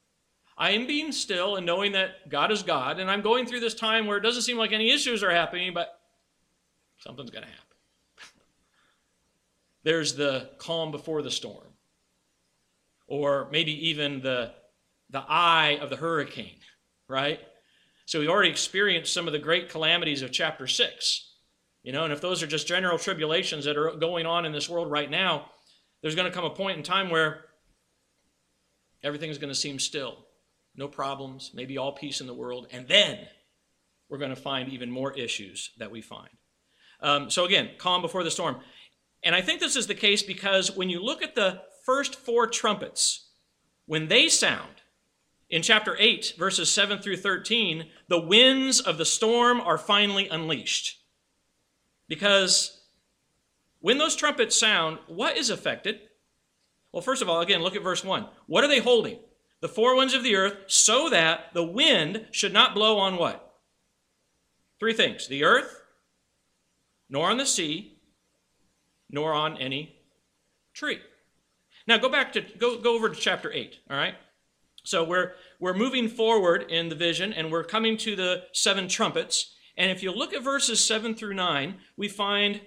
I 0.58 0.70
am 0.70 0.86
being 0.86 1.12
still 1.12 1.56
and 1.56 1.66
knowing 1.66 1.92
that 1.92 2.28
God 2.30 2.50
is 2.50 2.62
God, 2.62 2.98
and 2.98 3.10
I'm 3.10 3.20
going 3.20 3.46
through 3.46 3.60
this 3.60 3.74
time 3.74 4.06
where 4.06 4.16
it 4.16 4.22
doesn't 4.22 4.42
seem 4.42 4.56
like 4.56 4.72
any 4.72 4.90
issues 4.90 5.22
are 5.22 5.30
happening, 5.30 5.74
but 5.74 6.00
something's 6.98 7.30
going 7.30 7.44
to 7.44 7.50
happen. 7.50 7.76
There's 9.82 10.14
the 10.14 10.50
calm 10.58 10.90
before 10.90 11.20
the 11.20 11.30
storm, 11.30 11.74
or 13.06 13.48
maybe 13.50 13.88
even 13.88 14.22
the, 14.22 14.52
the 15.10 15.22
eye 15.28 15.78
of 15.80 15.90
the 15.90 15.96
hurricane, 15.96 16.58
right? 17.06 17.40
So 18.06 18.20
we 18.20 18.28
already 18.28 18.50
experienced 18.50 19.12
some 19.12 19.26
of 19.26 19.32
the 19.32 19.38
great 19.38 19.68
calamities 19.68 20.22
of 20.22 20.32
chapter 20.32 20.66
6. 20.66 21.32
You 21.82 21.92
know, 21.92 22.04
and 22.04 22.12
if 22.12 22.20
those 22.20 22.42
are 22.42 22.48
just 22.48 22.66
general 22.66 22.98
tribulations 22.98 23.64
that 23.64 23.76
are 23.76 23.92
going 23.92 24.26
on 24.26 24.44
in 24.44 24.52
this 24.52 24.68
world 24.68 24.90
right 24.90 25.10
now, 25.10 25.50
there's 26.02 26.16
going 26.16 26.28
to 26.28 26.34
come 26.34 26.44
a 26.44 26.50
point 26.50 26.78
in 26.78 26.82
time 26.82 27.10
where 27.10 27.44
everything's 29.04 29.38
going 29.38 29.52
to 29.52 29.58
seem 29.58 29.78
still. 29.78 30.25
No 30.76 30.88
problems, 30.88 31.52
maybe 31.54 31.78
all 31.78 31.92
peace 31.92 32.20
in 32.20 32.26
the 32.26 32.34
world. 32.34 32.66
And 32.70 32.86
then 32.86 33.18
we're 34.08 34.18
going 34.18 34.34
to 34.34 34.36
find 34.36 34.68
even 34.68 34.90
more 34.90 35.12
issues 35.12 35.70
that 35.78 35.90
we 35.90 36.02
find. 36.02 36.28
Um, 37.00 37.30
so, 37.30 37.44
again, 37.44 37.70
calm 37.78 38.02
before 38.02 38.24
the 38.24 38.30
storm. 38.30 38.56
And 39.22 39.34
I 39.34 39.40
think 39.40 39.60
this 39.60 39.76
is 39.76 39.86
the 39.86 39.94
case 39.94 40.22
because 40.22 40.76
when 40.76 40.90
you 40.90 41.02
look 41.02 41.22
at 41.22 41.34
the 41.34 41.62
first 41.84 42.14
four 42.14 42.46
trumpets, 42.46 43.30
when 43.86 44.08
they 44.08 44.28
sound, 44.28 44.82
in 45.48 45.62
chapter 45.62 45.96
8, 45.98 46.34
verses 46.38 46.70
7 46.72 46.98
through 46.98 47.18
13, 47.18 47.86
the 48.08 48.20
winds 48.20 48.80
of 48.80 48.98
the 48.98 49.04
storm 49.04 49.60
are 49.60 49.78
finally 49.78 50.28
unleashed. 50.28 51.00
Because 52.08 52.80
when 53.80 53.98
those 53.98 54.16
trumpets 54.16 54.58
sound, 54.58 54.98
what 55.06 55.36
is 55.36 55.50
affected? 55.50 56.00
Well, 56.92 57.02
first 57.02 57.22
of 57.22 57.28
all, 57.28 57.40
again, 57.40 57.62
look 57.62 57.76
at 57.76 57.82
verse 57.82 58.04
1. 58.04 58.26
What 58.46 58.64
are 58.64 58.68
they 58.68 58.80
holding? 58.80 59.18
The 59.60 59.68
four 59.68 59.96
winds 59.96 60.14
of 60.14 60.22
the 60.22 60.36
earth, 60.36 60.56
so 60.66 61.08
that 61.10 61.54
the 61.54 61.64
wind 61.64 62.26
should 62.30 62.52
not 62.52 62.74
blow 62.74 62.98
on 62.98 63.16
what? 63.16 63.54
Three 64.78 64.92
things 64.92 65.28
the 65.28 65.44
earth, 65.44 65.82
nor 67.08 67.30
on 67.30 67.38
the 67.38 67.46
sea, 67.46 67.98
nor 69.10 69.32
on 69.32 69.56
any 69.58 69.96
tree. 70.74 71.00
Now 71.86 71.98
go 71.98 72.08
back 72.08 72.32
to 72.34 72.40
go, 72.40 72.78
go 72.78 72.94
over 72.94 73.08
to 73.08 73.14
chapter 73.14 73.52
8, 73.52 73.78
all 73.90 73.96
right? 73.96 74.14
So 74.84 75.02
we're 75.02 75.32
we're 75.58 75.74
moving 75.74 76.08
forward 76.08 76.70
in 76.70 76.88
the 76.88 76.94
vision 76.94 77.32
and 77.32 77.50
we're 77.50 77.64
coming 77.64 77.96
to 77.98 78.14
the 78.14 78.44
seven 78.52 78.88
trumpets. 78.88 79.54
And 79.76 79.90
if 79.90 80.02
you 80.02 80.12
look 80.12 80.32
at 80.32 80.42
verses 80.42 80.84
7 80.84 81.14
through 81.14 81.34
9, 81.34 81.76
we 81.96 82.08
find 82.08 82.60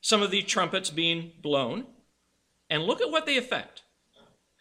some 0.00 0.22
of 0.22 0.30
the 0.30 0.42
trumpets 0.42 0.90
being 0.90 1.32
blown. 1.42 1.86
And 2.70 2.82
look 2.82 3.00
at 3.00 3.10
what 3.10 3.26
they 3.26 3.36
affect. 3.36 3.82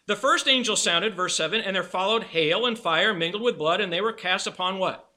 The 0.06 0.16
first 0.16 0.48
angel 0.48 0.76
sounded, 0.76 1.16
verse 1.16 1.36
7, 1.36 1.62
and 1.62 1.76
there 1.76 1.84
followed 1.84 2.24
hail 2.24 2.66
and 2.66 2.78
fire 2.78 3.14
mingled 3.14 3.42
with 3.44 3.58
blood, 3.58 3.80
and 3.80 3.92
they 3.92 4.02
were 4.02 4.14
cast 4.14 4.48
upon 4.48 4.80
what? 4.80 5.10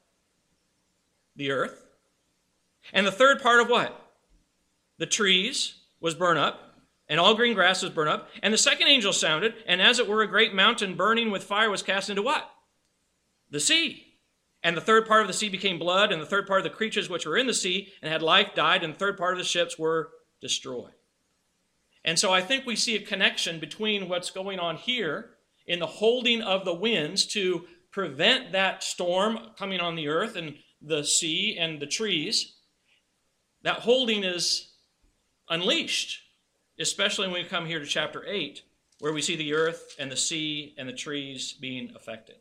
The 1.34 1.50
earth. 1.50 1.84
And 2.92 3.06
the 3.06 3.12
third 3.12 3.42
part 3.42 3.60
of 3.60 3.68
what? 3.68 4.06
the 4.98 5.06
trees 5.06 5.74
was 6.00 6.14
burned 6.14 6.38
up, 6.38 6.60
and 7.08 7.20
all 7.20 7.34
green 7.34 7.54
grass 7.54 7.82
was 7.82 7.92
burned 7.92 8.10
up. 8.10 8.28
And 8.42 8.52
the 8.52 8.58
second 8.58 8.88
angel 8.88 9.12
sounded, 9.12 9.54
and 9.66 9.80
as 9.80 9.98
it 9.98 10.08
were, 10.08 10.22
a 10.22 10.28
great 10.28 10.54
mountain 10.54 10.96
burning 10.96 11.30
with 11.30 11.44
fire 11.44 11.70
was 11.70 11.82
cast 11.82 12.10
into 12.10 12.22
what? 12.22 12.50
The 13.50 13.60
sea. 13.60 14.04
And 14.62 14.76
the 14.76 14.80
third 14.80 15.06
part 15.06 15.22
of 15.22 15.28
the 15.28 15.34
sea 15.34 15.48
became 15.48 15.78
blood, 15.78 16.12
and 16.12 16.20
the 16.20 16.26
third 16.26 16.46
part 16.46 16.60
of 16.60 16.64
the 16.64 16.76
creatures 16.76 17.08
which 17.08 17.26
were 17.26 17.36
in 17.36 17.46
the 17.46 17.54
sea 17.54 17.92
and 18.02 18.10
had 18.10 18.22
life 18.22 18.54
died, 18.54 18.82
and 18.82 18.94
the 18.94 18.98
third 18.98 19.16
part 19.16 19.34
of 19.34 19.38
the 19.38 19.44
ships 19.44 19.78
were 19.78 20.10
destroyed. 20.40 20.92
And 22.06 22.18
so 22.18 22.32
I 22.32 22.40
think 22.40 22.64
we 22.64 22.76
see 22.76 22.94
a 22.94 23.04
connection 23.04 23.58
between 23.58 24.08
what's 24.08 24.30
going 24.30 24.60
on 24.60 24.76
here 24.76 25.30
in 25.66 25.80
the 25.80 25.86
holding 25.86 26.40
of 26.40 26.64
the 26.64 26.72
winds 26.72 27.26
to 27.26 27.64
prevent 27.90 28.52
that 28.52 28.84
storm 28.84 29.38
coming 29.58 29.80
on 29.80 29.96
the 29.96 30.06
earth 30.06 30.36
and 30.36 30.54
the 30.80 31.02
sea 31.02 31.56
and 31.58 31.80
the 31.80 31.86
trees. 31.86 32.54
That 33.62 33.80
holding 33.80 34.22
is 34.22 34.72
unleashed, 35.48 36.20
especially 36.78 37.26
when 37.26 37.42
we 37.42 37.48
come 37.48 37.66
here 37.66 37.80
to 37.80 37.86
chapter 37.86 38.24
8, 38.24 38.62
where 39.00 39.12
we 39.12 39.20
see 39.20 39.34
the 39.34 39.54
earth 39.54 39.96
and 39.98 40.10
the 40.10 40.16
sea 40.16 40.76
and 40.78 40.88
the 40.88 40.92
trees 40.92 41.54
being 41.54 41.92
affected. 41.96 42.36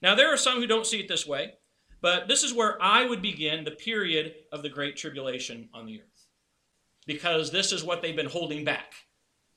Now, 0.00 0.14
there 0.14 0.32
are 0.32 0.38
some 0.38 0.56
who 0.56 0.66
don't 0.66 0.86
see 0.86 1.00
it 1.00 1.08
this 1.08 1.26
way, 1.26 1.54
but 2.00 2.26
this 2.26 2.42
is 2.42 2.54
where 2.54 2.82
I 2.82 3.04
would 3.04 3.20
begin 3.20 3.64
the 3.64 3.72
period 3.72 4.34
of 4.50 4.62
the 4.62 4.70
Great 4.70 4.96
Tribulation 4.96 5.68
on 5.74 5.84
the 5.84 6.00
earth. 6.00 6.26
Because 7.06 7.50
this 7.50 7.70
is 7.70 7.84
what 7.84 8.00
they've 8.00 8.16
been 8.16 8.24
holding 8.24 8.64
back. 8.64 8.94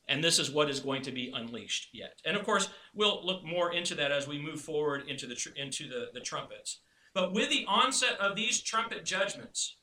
And 0.06 0.22
this 0.22 0.38
is 0.38 0.50
what 0.50 0.68
is 0.68 0.80
going 0.80 1.02
to 1.02 1.12
be 1.12 1.32
unleashed 1.34 1.88
yet. 1.92 2.20
And 2.26 2.36
of 2.36 2.44
course, 2.44 2.68
we'll 2.94 3.24
look 3.24 3.42
more 3.42 3.72
into 3.72 3.94
that 3.94 4.12
as 4.12 4.28
we 4.28 4.38
move 4.38 4.60
forward 4.60 5.08
into 5.08 5.26
the, 5.26 5.36
into 5.56 5.88
the, 5.88 6.08
the 6.12 6.20
trumpets. 6.20 6.80
But 7.14 7.32
with 7.32 7.48
the 7.48 7.64
onset 7.66 8.18
of 8.20 8.36
these 8.36 8.60
trumpet 8.60 9.04
judgments, 9.04 9.76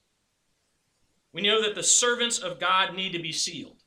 we 1.34 1.42
know 1.42 1.62
that 1.62 1.76
the 1.76 1.84
servants 1.84 2.38
of 2.38 2.60
God 2.60 2.94
need 2.94 3.14
to 3.14 3.22
be 3.22 3.32
sealed 3.32 3.84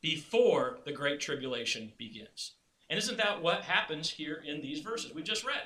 before 0.00 0.80
the 0.84 0.92
Great 0.92 1.20
Tribulation 1.20 1.92
begins. 1.96 2.54
And 2.90 2.98
isn't 2.98 3.16
that 3.18 3.40
what 3.40 3.62
happens 3.62 4.10
here 4.10 4.42
in 4.46 4.60
these 4.60 4.80
verses 4.80 5.14
we 5.14 5.22
just 5.22 5.44
read? 5.44 5.62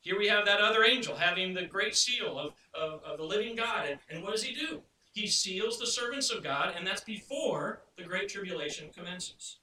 Here 0.00 0.18
we 0.18 0.28
have 0.28 0.44
that 0.46 0.60
other 0.60 0.84
angel 0.84 1.14
having 1.14 1.54
the 1.54 1.66
great 1.66 1.94
seal 1.94 2.38
of, 2.38 2.52
of, 2.74 3.02
of 3.04 3.18
the 3.18 3.24
living 3.24 3.54
God. 3.54 3.86
And, 3.88 4.00
and 4.10 4.22
what 4.22 4.32
does 4.32 4.42
he 4.42 4.54
do? 4.54 4.82
He 5.12 5.26
seals 5.26 5.78
the 5.78 5.86
servants 5.86 6.30
of 6.30 6.44
God, 6.44 6.74
and 6.76 6.86
that's 6.86 7.02
before 7.02 7.82
the 7.96 8.04
great 8.04 8.28
tribulation 8.28 8.90
commences. 8.94 9.58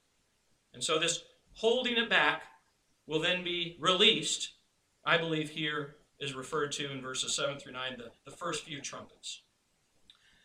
And 0.74 0.84
so 0.84 0.98
this 0.98 1.22
holding 1.54 1.96
it 1.96 2.10
back 2.10 2.42
will 3.06 3.20
then 3.20 3.42
be 3.42 3.76
released, 3.80 4.52
I 5.04 5.16
believe 5.16 5.50
here 5.50 5.96
is 6.20 6.34
referred 6.34 6.72
to 6.72 6.90
in 6.92 7.00
verses 7.00 7.34
7 7.34 7.58
through 7.58 7.72
9, 7.72 7.96
the, 7.96 8.30
the 8.30 8.36
first 8.36 8.64
few 8.64 8.80
trumpets. 8.80 9.42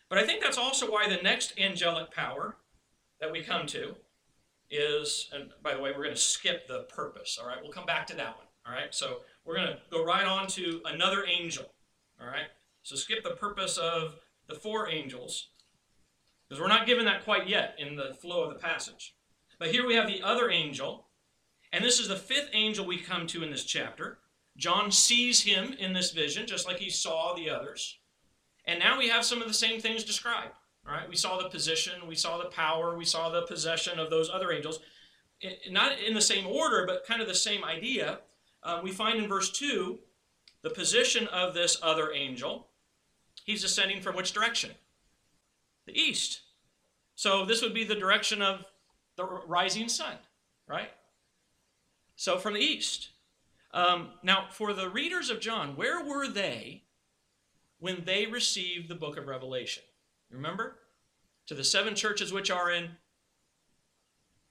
But 0.08 0.18
I 0.18 0.24
think 0.24 0.42
that's 0.42 0.58
also 0.58 0.90
why 0.90 1.08
the 1.08 1.22
next 1.22 1.58
angelic 1.58 2.10
power 2.10 2.56
that 3.20 3.30
we 3.30 3.42
come 3.42 3.66
to 3.68 3.94
is, 4.70 5.28
and 5.32 5.50
by 5.62 5.74
the 5.74 5.80
way, 5.80 5.90
we're 5.90 6.04
going 6.04 6.14
to 6.14 6.20
skip 6.20 6.66
the 6.66 6.84
purpose, 6.84 7.38
all 7.40 7.46
right? 7.46 7.58
We'll 7.62 7.72
come 7.72 7.86
back 7.86 8.06
to 8.08 8.16
that 8.16 8.36
one, 8.36 8.46
all 8.66 8.72
right? 8.72 8.94
So 8.94 9.18
we're 9.44 9.56
going 9.56 9.68
to 9.68 9.78
go 9.90 10.04
right 10.04 10.26
on 10.26 10.46
to 10.48 10.80
another 10.86 11.24
angel, 11.26 11.66
all 12.20 12.26
right? 12.26 12.46
So 12.82 12.96
skip 12.96 13.22
the 13.22 13.30
purpose 13.30 13.76
of 13.76 14.16
the 14.48 14.54
four 14.54 14.88
angels, 14.88 15.48
because 16.48 16.60
we're 16.60 16.68
not 16.68 16.86
given 16.86 17.04
that 17.06 17.24
quite 17.24 17.48
yet 17.48 17.74
in 17.78 17.96
the 17.96 18.14
flow 18.14 18.44
of 18.44 18.52
the 18.52 18.60
passage. 18.60 19.14
But 19.58 19.70
here 19.70 19.86
we 19.86 19.94
have 19.94 20.06
the 20.06 20.22
other 20.22 20.50
angel, 20.50 21.06
and 21.72 21.84
this 21.84 21.98
is 21.98 22.08
the 22.08 22.16
fifth 22.16 22.50
angel 22.52 22.86
we 22.86 22.98
come 22.98 23.26
to 23.28 23.42
in 23.42 23.50
this 23.50 23.64
chapter. 23.64 24.18
John 24.56 24.92
sees 24.92 25.42
him 25.42 25.74
in 25.78 25.92
this 25.92 26.12
vision, 26.12 26.46
just 26.46 26.66
like 26.66 26.78
he 26.78 26.90
saw 26.90 27.34
the 27.34 27.50
others. 27.50 27.98
And 28.66 28.78
now 28.78 28.98
we 28.98 29.08
have 29.08 29.24
some 29.24 29.42
of 29.42 29.48
the 29.48 29.54
same 29.54 29.80
things 29.80 30.04
described. 30.04 30.54
Right? 30.86 31.08
We 31.08 31.16
saw 31.16 31.38
the 31.38 31.48
position, 31.48 32.06
we 32.06 32.14
saw 32.14 32.36
the 32.36 32.50
power, 32.50 32.96
we 32.96 33.06
saw 33.06 33.30
the 33.30 33.42
possession 33.42 33.98
of 33.98 34.10
those 34.10 34.28
other 34.30 34.52
angels. 34.52 34.80
Not 35.70 35.98
in 35.98 36.12
the 36.12 36.20
same 36.20 36.46
order, 36.46 36.84
but 36.86 37.06
kind 37.06 37.22
of 37.22 37.28
the 37.28 37.34
same 37.34 37.64
idea. 37.64 38.20
Uh, 38.62 38.80
we 38.82 38.92
find 38.92 39.18
in 39.18 39.28
verse 39.28 39.50
2 39.50 39.98
the 40.62 40.70
position 40.70 41.26
of 41.28 41.54
this 41.54 41.78
other 41.82 42.12
angel. 42.12 42.68
He's 43.44 43.62
ascending 43.62 44.00
from 44.00 44.16
which 44.16 44.32
direction? 44.32 44.70
The 45.86 45.96
east. 45.96 46.40
So 47.14 47.44
this 47.44 47.62
would 47.62 47.74
be 47.74 47.84
the 47.84 47.94
direction 47.94 48.42
of 48.42 48.64
the 49.16 49.24
rising 49.24 49.88
sun, 49.88 50.14
right? 50.66 50.90
So 52.16 52.38
from 52.38 52.54
the 52.54 52.60
east. 52.60 53.10
Um, 53.72 54.08
now, 54.22 54.46
for 54.50 54.72
the 54.72 54.88
readers 54.88 55.30
of 55.30 55.40
John, 55.40 55.76
where 55.76 56.02
were 56.02 56.26
they 56.26 56.82
when 57.80 58.04
they 58.04 58.26
received 58.26 58.88
the 58.88 58.94
book 58.94 59.16
of 59.16 59.26
Revelation? 59.26 59.82
Remember? 60.30 60.76
To 61.48 61.54
the 61.54 61.64
seven 61.64 61.94
churches 61.94 62.32
which 62.32 62.50
are 62.50 62.70
in 62.70 62.90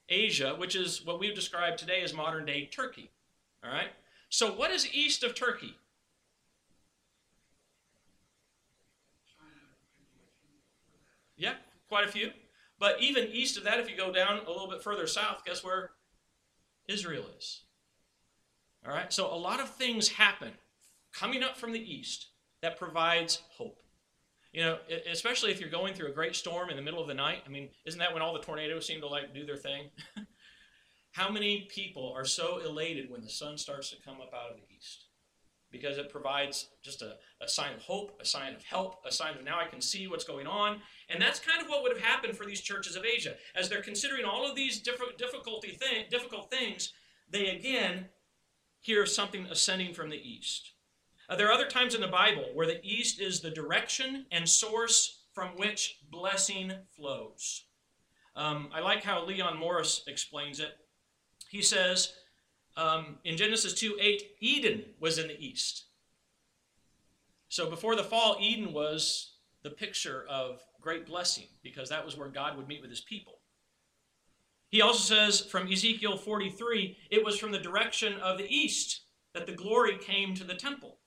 Asia, 0.08 0.54
which 0.56 0.76
is 0.76 1.04
what 1.04 1.18
we've 1.18 1.34
described 1.34 1.78
today 1.78 2.02
as 2.02 2.14
modern 2.14 2.44
day 2.44 2.66
Turkey. 2.66 3.10
All 3.64 3.70
right? 3.70 3.90
So, 4.28 4.52
what 4.52 4.70
is 4.70 4.92
east 4.94 5.24
of 5.24 5.34
Turkey? 5.34 5.74
Yeah, 11.44 11.54
quite 11.88 12.06
a 12.06 12.10
few. 12.10 12.30
But 12.78 13.02
even 13.02 13.24
east 13.24 13.58
of 13.58 13.64
that, 13.64 13.78
if 13.78 13.90
you 13.90 13.96
go 13.96 14.10
down 14.10 14.40
a 14.46 14.50
little 14.50 14.68
bit 14.68 14.82
further 14.82 15.06
south, 15.06 15.44
guess 15.44 15.62
where 15.62 15.90
Israel 16.88 17.24
is? 17.36 17.64
All 18.86 18.92
right? 18.92 19.12
So, 19.12 19.32
a 19.32 19.36
lot 19.36 19.60
of 19.60 19.68
things 19.68 20.08
happen 20.08 20.52
coming 21.12 21.42
up 21.42 21.58
from 21.58 21.72
the 21.72 21.80
east 21.80 22.28
that 22.62 22.78
provides 22.78 23.42
hope. 23.50 23.82
You 24.52 24.62
know, 24.62 24.78
especially 25.10 25.50
if 25.50 25.60
you're 25.60 25.68
going 25.68 25.94
through 25.94 26.08
a 26.08 26.14
great 26.14 26.34
storm 26.34 26.70
in 26.70 26.76
the 26.76 26.82
middle 26.82 27.02
of 27.02 27.08
the 27.08 27.14
night. 27.14 27.42
I 27.44 27.50
mean, 27.50 27.68
isn't 27.84 27.98
that 27.98 28.12
when 28.12 28.22
all 28.22 28.32
the 28.32 28.38
tornadoes 28.38 28.86
seem 28.86 29.00
to 29.00 29.08
like 29.08 29.34
do 29.34 29.44
their 29.44 29.56
thing? 29.56 29.90
How 31.12 31.30
many 31.30 31.68
people 31.74 32.12
are 32.16 32.24
so 32.24 32.58
elated 32.58 33.10
when 33.10 33.20
the 33.20 33.28
sun 33.28 33.58
starts 33.58 33.90
to 33.90 33.96
come 34.02 34.20
up 34.20 34.32
out 34.32 34.50
of 34.50 34.56
the 34.56 34.62
east? 34.74 35.06
Because 35.74 35.98
it 35.98 36.08
provides 36.08 36.68
just 36.82 37.02
a, 37.02 37.16
a 37.42 37.48
sign 37.48 37.74
of 37.74 37.82
hope, 37.82 38.16
a 38.20 38.24
sign 38.24 38.54
of 38.54 38.62
help, 38.62 39.02
a 39.04 39.10
sign 39.10 39.36
of 39.36 39.42
now 39.42 39.58
I 39.58 39.66
can 39.66 39.80
see 39.80 40.06
what's 40.06 40.22
going 40.22 40.46
on. 40.46 40.80
And 41.08 41.20
that's 41.20 41.40
kind 41.40 41.60
of 41.60 41.68
what 41.68 41.82
would 41.82 41.92
have 41.92 42.00
happened 42.00 42.36
for 42.36 42.46
these 42.46 42.60
churches 42.60 42.94
of 42.94 43.04
Asia. 43.04 43.34
As 43.56 43.68
they're 43.68 43.82
considering 43.82 44.24
all 44.24 44.48
of 44.48 44.54
these 44.54 44.80
different 44.80 45.18
difficulty 45.18 45.72
thing, 45.72 46.04
difficult 46.10 46.48
things, 46.48 46.92
they 47.28 47.48
again 47.48 48.06
hear 48.80 49.04
something 49.04 49.46
ascending 49.46 49.94
from 49.94 50.10
the 50.10 50.16
east. 50.16 50.70
Uh, 51.28 51.34
there 51.34 51.48
are 51.48 51.52
other 51.52 51.66
times 51.66 51.96
in 51.96 52.00
the 52.00 52.06
Bible 52.06 52.44
where 52.54 52.68
the 52.68 52.84
east 52.84 53.20
is 53.20 53.40
the 53.40 53.50
direction 53.50 54.26
and 54.30 54.48
source 54.48 55.24
from 55.32 55.48
which 55.56 55.98
blessing 56.08 56.72
flows. 56.94 57.64
Um, 58.36 58.68
I 58.72 58.80
like 58.80 59.02
how 59.02 59.26
Leon 59.26 59.58
Morris 59.58 60.04
explains 60.06 60.60
it. 60.60 60.70
He 61.50 61.62
says 61.62 62.14
um, 62.76 63.18
in 63.24 63.36
Genesis 63.36 63.74
2 63.74 63.96
8, 64.00 64.22
Eden 64.40 64.84
was 65.00 65.18
in 65.18 65.28
the 65.28 65.40
east. 65.40 65.84
So 67.48 67.70
before 67.70 67.94
the 67.94 68.04
fall, 68.04 68.36
Eden 68.40 68.72
was 68.72 69.34
the 69.62 69.70
picture 69.70 70.24
of 70.28 70.60
great 70.80 71.06
blessing 71.06 71.46
because 71.62 71.88
that 71.88 72.04
was 72.04 72.16
where 72.16 72.28
God 72.28 72.56
would 72.56 72.68
meet 72.68 72.80
with 72.80 72.90
his 72.90 73.00
people. 73.00 73.38
He 74.70 74.82
also 74.82 75.14
says 75.14 75.40
from 75.40 75.70
Ezekiel 75.70 76.16
43, 76.16 76.96
it 77.10 77.24
was 77.24 77.38
from 77.38 77.52
the 77.52 77.60
direction 77.60 78.14
of 78.14 78.38
the 78.38 78.52
east 78.52 79.02
that 79.32 79.46
the 79.46 79.52
glory 79.52 79.96
came 79.98 80.34
to 80.34 80.44
the 80.44 80.54
temple. 80.54 80.98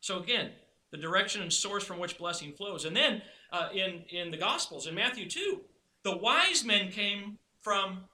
So 0.00 0.18
again, 0.18 0.50
the 0.90 0.98
direction 0.98 1.42
and 1.42 1.52
source 1.52 1.84
from 1.84 1.98
which 1.98 2.18
blessing 2.18 2.52
flows. 2.52 2.84
And 2.84 2.94
then 2.94 3.22
uh, 3.52 3.68
in, 3.72 4.04
in 4.10 4.30
the 4.30 4.36
Gospels, 4.36 4.86
in 4.86 4.94
Matthew 4.94 5.28
2, 5.28 5.60
the 6.04 6.16
wise 6.16 6.64
men 6.64 6.90
came 6.90 7.38
from 7.60 8.04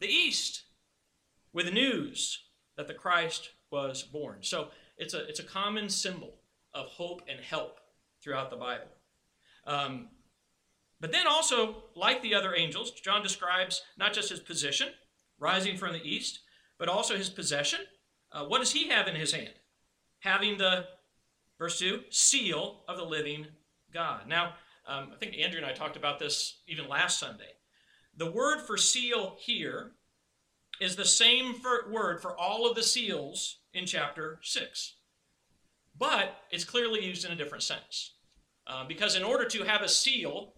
the 0.00 0.06
east 0.06 0.62
with 1.58 1.72
news 1.72 2.44
that 2.76 2.86
the 2.86 2.94
Christ 2.94 3.50
was 3.72 4.04
born. 4.04 4.36
So 4.42 4.68
it's 4.96 5.12
a, 5.12 5.26
it's 5.26 5.40
a 5.40 5.42
common 5.42 5.88
symbol 5.88 6.36
of 6.72 6.86
hope 6.86 7.22
and 7.28 7.40
help 7.40 7.80
throughout 8.22 8.48
the 8.48 8.56
Bible. 8.56 8.86
Um, 9.66 10.10
but 11.00 11.10
then 11.10 11.26
also, 11.26 11.82
like 11.96 12.22
the 12.22 12.36
other 12.36 12.54
angels, 12.54 12.92
John 12.92 13.24
describes 13.24 13.82
not 13.98 14.12
just 14.12 14.30
his 14.30 14.38
position, 14.38 14.90
rising 15.40 15.76
from 15.76 15.94
the 15.94 16.08
east, 16.08 16.38
but 16.78 16.88
also 16.88 17.16
his 17.16 17.28
possession. 17.28 17.80
Uh, 18.30 18.44
what 18.44 18.60
does 18.60 18.70
he 18.70 18.88
have 18.90 19.08
in 19.08 19.16
his 19.16 19.32
hand? 19.32 19.54
Having 20.20 20.58
the 20.58 20.84
Verse 21.58 21.80
2 21.80 22.02
seal 22.10 22.84
of 22.86 22.98
the 22.98 23.04
living 23.04 23.48
God. 23.92 24.28
Now, 24.28 24.54
um, 24.86 25.10
I 25.12 25.16
think 25.18 25.36
Andrew 25.36 25.58
and 25.58 25.66
I 25.66 25.72
talked 25.72 25.96
about 25.96 26.20
this 26.20 26.62
even 26.68 26.86
last 26.86 27.18
Sunday. 27.18 27.50
The 28.16 28.30
word 28.30 28.60
for 28.60 28.76
seal 28.76 29.36
here 29.40 29.94
is 30.80 30.96
the 30.96 31.04
same 31.04 31.54
for, 31.54 31.90
word 31.90 32.20
for 32.20 32.38
all 32.38 32.68
of 32.68 32.76
the 32.76 32.82
seals 32.82 33.58
in 33.74 33.86
chapter 33.86 34.38
6, 34.42 34.94
but 35.98 36.42
it's 36.50 36.64
clearly 36.64 37.04
used 37.04 37.24
in 37.24 37.32
a 37.32 37.36
different 37.36 37.64
sense. 37.64 38.14
Uh, 38.66 38.84
because 38.86 39.16
in 39.16 39.24
order 39.24 39.46
to 39.46 39.64
have 39.64 39.82
a 39.82 39.88
seal 39.88 40.52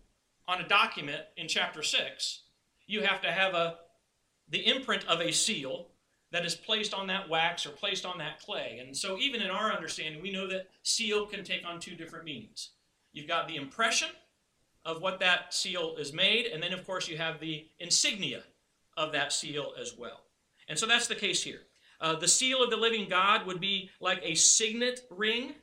on 0.49 0.61
a 0.61 0.69
document 0.69 1.23
in 1.37 1.47
chapter 1.47 1.83
6, 1.83 2.43
you 2.87 3.03
have 3.03 3.21
to 3.23 3.31
have 3.31 3.55
a, 3.55 3.77
the 4.49 4.67
imprint 4.67 5.07
of 5.07 5.21
a 5.21 5.33
seal 5.33 5.87
that 6.33 6.45
is 6.45 6.55
placed 6.55 6.93
on 6.93 7.07
that 7.07 7.29
wax 7.29 7.67
or 7.67 7.71
placed 7.71 8.05
on 8.05 8.19
that 8.19 8.41
clay. 8.41 8.81
And 8.85 8.97
so, 8.97 9.19
even 9.19 9.43
in 9.43 9.51
our 9.51 9.73
understanding, 9.73 10.21
we 10.23 10.33
know 10.33 10.49
that 10.49 10.69
seal 10.83 11.27
can 11.27 11.45
take 11.45 11.65
on 11.65 11.81
two 11.81 11.95
different 11.95 12.25
meanings. 12.25 12.71
You've 13.13 13.29
got 13.29 13.49
the 13.49 13.57
impression 13.57 14.09
of 14.85 15.03
what 15.03 15.21
that 15.21 15.53
seal 15.53 15.97
is 15.99 16.13
made, 16.13 16.47
and 16.47 16.63
then, 16.63 16.73
of 16.73 16.87
course, 16.87 17.09
you 17.09 17.17
have 17.17 17.41
the 17.41 17.67
insignia 17.79 18.43
of 19.01 19.13
that 19.13 19.33
seal 19.33 19.73
as 19.81 19.95
well. 19.99 20.21
And 20.69 20.79
so 20.79 20.87
that's 20.87 21.07
the 21.07 21.15
case 21.15 21.43
here. 21.43 21.63
Uh, 22.01 22.17
the 22.17 22.29
seal 22.29 22.63
of 22.63 22.71
the 22.71 22.77
living 22.77 23.09
God 23.09 23.47
would 23.47 23.61
be 23.61 23.91
like 24.01 24.21
a 24.23 24.35
signet 24.35 25.01
ring 25.11 25.55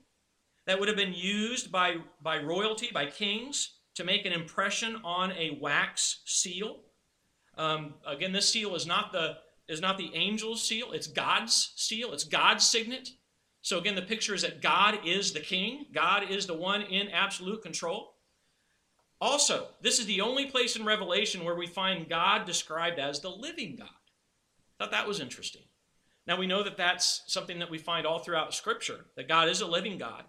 that 0.65 0.79
would 0.79 0.87
have 0.87 0.97
been 0.97 1.13
used 1.13 1.71
by, 1.71 1.97
by 2.21 2.39
royalty, 2.39 2.89
by 2.91 3.05
kings, 3.05 3.75
to 3.95 4.03
make 4.03 4.25
an 4.25 4.33
impression 4.33 4.97
on 5.03 5.31
a 5.33 5.57
wax 5.61 6.21
seal. 6.25 6.81
Um, 7.57 7.95
again, 8.05 8.31
this 8.31 8.49
seal 8.49 8.75
is 8.75 8.85
not 8.85 9.11
the 9.11 9.37
is 9.67 9.81
not 9.81 9.97
the 9.97 10.15
angel's 10.15 10.63
seal, 10.63 10.93
it's 10.93 11.07
God's 11.07 11.73
seal, 11.75 12.13
it's 12.13 12.23
God's 12.23 12.65
signet. 12.65 13.09
So 13.61 13.77
again, 13.77 13.95
the 13.95 14.01
picture 14.01 14.33
is 14.33 14.43
that 14.43 14.61
God 14.61 14.99
is 15.05 15.33
the 15.33 15.41
king, 15.41 15.87
God 15.93 16.23
is 16.29 16.45
the 16.45 16.53
one 16.53 16.83
in 16.83 17.09
absolute 17.09 17.61
control. 17.61 18.13
Also, 19.19 19.67
this 19.81 19.99
is 19.99 20.05
the 20.05 20.21
only 20.21 20.45
place 20.45 20.75
in 20.75 20.85
Revelation 20.85 21.43
where 21.43 21.55
we 21.55 21.67
find 21.67 22.09
God 22.09 22.45
described 22.45 22.99
as 22.99 23.19
the 23.19 23.29
living 23.29 23.75
God. 23.75 23.87
I 23.89 24.83
Thought 24.83 24.91
that 24.91 25.07
was 25.07 25.19
interesting. 25.19 25.63
Now 26.27 26.37
we 26.37 26.45
know 26.45 26.63
that 26.63 26.77
that's 26.77 27.23
something 27.27 27.59
that 27.59 27.71
we 27.71 27.77
find 27.77 28.05
all 28.05 28.19
throughout 28.19 28.53
Scripture, 28.53 29.05
that 29.15 29.27
God 29.27 29.49
is 29.49 29.61
a 29.61 29.65
living 29.65 29.97
God, 29.97 30.25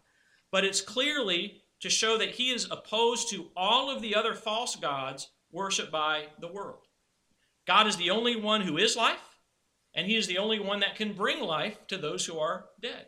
but 0.50 0.64
it's 0.64 0.80
clearly 0.80 1.62
to 1.80 1.90
show 1.90 2.16
that 2.18 2.30
he 2.30 2.50
is 2.50 2.68
opposed 2.70 3.28
to 3.30 3.50
all 3.56 3.90
of 3.90 4.00
the 4.00 4.14
other 4.14 4.34
false 4.34 4.76
gods 4.76 5.28
worshiped 5.52 5.92
by 5.92 6.26
the 6.40 6.48
world. 6.48 6.86
God 7.66 7.86
is 7.86 7.96
the 7.96 8.10
only 8.10 8.36
one 8.36 8.62
who 8.62 8.78
is 8.78 8.96
life, 8.96 9.38
and 9.94 10.06
he 10.06 10.16
is 10.16 10.26
the 10.26 10.38
only 10.38 10.58
one 10.58 10.80
that 10.80 10.96
can 10.96 11.12
bring 11.12 11.40
life 11.40 11.86
to 11.88 11.98
those 11.98 12.24
who 12.24 12.38
are 12.38 12.66
dead. 12.80 13.06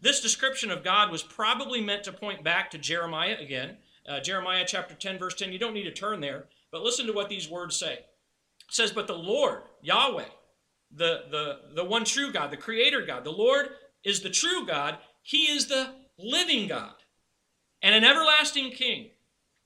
This 0.00 0.20
description 0.20 0.70
of 0.70 0.82
God 0.82 1.10
was 1.10 1.22
probably 1.22 1.80
meant 1.80 2.04
to 2.04 2.12
point 2.12 2.42
back 2.42 2.70
to 2.70 2.78
Jeremiah 2.78 3.36
again. 3.38 3.76
Uh, 4.08 4.20
Jeremiah 4.20 4.64
chapter 4.66 4.94
10, 4.94 5.18
verse 5.18 5.34
10. 5.34 5.52
You 5.52 5.58
don't 5.58 5.74
need 5.74 5.84
to 5.84 5.92
turn 5.92 6.20
there, 6.20 6.46
but 6.70 6.82
listen 6.82 7.06
to 7.06 7.12
what 7.12 7.28
these 7.28 7.48
words 7.48 7.76
say. 7.76 7.92
It 7.94 8.04
says, 8.74 8.92
But 8.92 9.06
the 9.06 9.14
Lord, 9.14 9.62
Yahweh, 9.82 10.24
the, 10.90 11.24
the, 11.30 11.60
the 11.76 11.84
one 11.84 12.04
true 12.04 12.32
God, 12.32 12.50
the 12.50 12.56
creator 12.56 13.04
God, 13.04 13.24
the 13.24 13.30
Lord 13.30 13.68
is 14.04 14.20
the 14.20 14.30
true 14.30 14.66
God, 14.66 14.98
he 15.22 15.44
is 15.44 15.66
the 15.66 15.90
living 16.18 16.68
God 16.68 16.94
and 17.82 17.94
an 17.94 18.04
everlasting 18.04 18.70
king. 18.72 19.10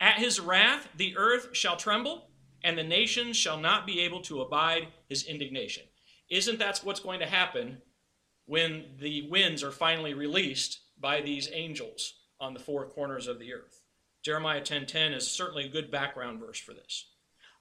At 0.00 0.18
his 0.18 0.40
wrath, 0.40 0.88
the 0.96 1.16
earth 1.16 1.48
shall 1.52 1.76
tremble, 1.76 2.28
and 2.62 2.76
the 2.76 2.82
nations 2.82 3.36
shall 3.36 3.58
not 3.58 3.86
be 3.86 4.00
able 4.00 4.20
to 4.22 4.42
abide 4.42 4.88
his 5.08 5.24
indignation. 5.24 5.84
Isn't 6.28 6.58
that 6.58 6.80
what's 6.82 7.00
going 7.00 7.20
to 7.20 7.26
happen 7.26 7.78
when 8.46 8.84
the 8.98 9.28
winds 9.30 9.62
are 9.62 9.70
finally 9.70 10.14
released 10.14 10.80
by 10.98 11.20
these 11.20 11.48
angels 11.52 12.14
on 12.40 12.54
the 12.54 12.60
four 12.60 12.86
corners 12.86 13.26
of 13.26 13.38
the 13.38 13.52
earth? 13.52 13.83
Jeremiah 14.24 14.62
10:10 14.62 15.12
is 15.12 15.30
certainly 15.30 15.66
a 15.66 15.68
good 15.68 15.90
background 15.90 16.40
verse 16.40 16.58
for 16.58 16.72
this. 16.72 17.06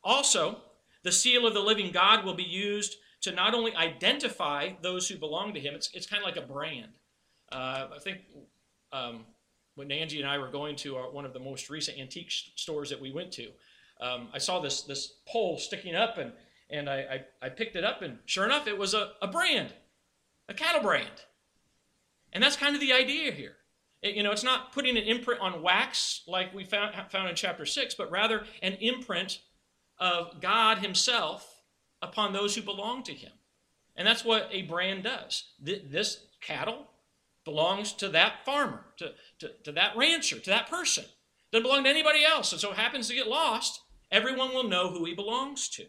Also, 0.04 0.62
the 1.04 1.12
seal 1.12 1.46
of 1.46 1.54
the 1.54 1.60
living 1.60 1.92
God 1.92 2.24
will 2.24 2.34
be 2.34 2.44
used 2.44 2.98
to 3.22 3.32
not 3.32 3.54
only 3.54 3.76
identify 3.76 4.72
those 4.82 5.08
who 5.08 5.18
belong 5.18 5.54
to 5.54 5.60
him, 5.60 5.76
it's, 5.76 5.90
it's 5.94 6.08
kind 6.08 6.22
of 6.22 6.28
like 6.28 6.38
a 6.38 6.48
brand. 6.48 6.92
Uh, 7.52 7.88
I 7.96 8.00
think 8.00 8.22
um, 8.92 9.26
when 9.76 9.92
Angie 9.92 10.22
and 10.22 10.30
I 10.30 10.38
were 10.38 10.50
going 10.50 10.76
to 10.78 10.98
our, 10.98 11.12
one 11.12 11.26
of 11.26 11.34
the 11.34 11.40
most 11.40 11.70
recent 11.70 12.00
antique 12.00 12.32
stores 12.32 12.90
that 12.90 13.00
we 13.00 13.12
went 13.12 13.32
to, 13.34 13.50
um, 14.02 14.28
I 14.34 14.40
saw 14.40 14.60
this, 14.60 14.82
this 14.82 15.16
pole 15.26 15.58
sticking 15.58 15.96
up 15.96 16.18
and, 16.18 16.34
and 16.70 16.90
I, 16.90 17.26
I, 17.42 17.46
I, 17.46 17.50
picked 17.50 17.76
it 17.76 17.84
up, 17.84 18.02
and 18.02 18.18
sure 18.26 18.46
enough, 18.46 18.68
it 18.68 18.78
was 18.78 18.94
a, 18.94 19.12
a 19.22 19.28
brand, 19.28 19.74
a 20.50 20.54
cattle 20.54 20.82
brand. 20.82 21.24
And 22.32 22.44
that's 22.44 22.56
kind 22.56 22.74
of 22.74 22.82
the 22.82 22.94
idea 22.94 23.32
here. 23.32 23.56
It, 24.04 24.16
you 24.16 24.22
know, 24.22 24.32
it's 24.32 24.44
not 24.44 24.72
putting 24.74 24.98
an 24.98 25.04
imprint 25.04 25.42
on 25.42 25.64
wax 25.64 26.22
like 26.28 26.54
we 26.54 26.66
found, 26.66 26.94
found 27.10 27.30
in 27.30 27.36
chapter 27.36 27.66
6, 27.66 27.96
but 27.96 28.12
rather 28.12 28.44
an 28.62 28.74
imprint 28.74 29.40
of 29.98 30.42
God 30.42 30.80
Himself 30.80 31.54
upon 32.04 32.34
those 32.34 32.54
who 32.54 32.62
belong 32.62 33.02
to 33.04 33.14
him. 33.14 33.32
And 33.96 34.08
that's 34.08 34.26
what 34.26 34.50
a 34.52 34.64
brand 34.64 35.04
does. 35.04 35.46
This 35.60 36.26
cattle 36.42 36.88
belongs 37.46 37.94
to 37.94 38.10
that 38.10 38.46
farmer, 38.46 38.86
to, 38.98 39.14
to, 39.40 39.52
to 39.64 39.72
that 39.74 39.96
rancher, 39.96 40.40
to 40.40 40.50
that 40.50 40.70
person. 40.70 41.06
Doesn't 41.52 41.64
belong 41.64 41.84
to 41.84 41.90
anybody 41.90 42.24
else. 42.26 42.52
And 42.52 42.60
so 42.60 42.72
it 42.72 42.78
happens 42.78 43.08
to 43.08 43.16
get 43.16 43.28
lost, 43.28 43.82
everyone 44.12 44.54
will 44.54 44.68
know 44.68 44.90
who 44.90 45.06
he 45.06 45.14
belongs 45.14 45.70
to. 45.70 45.86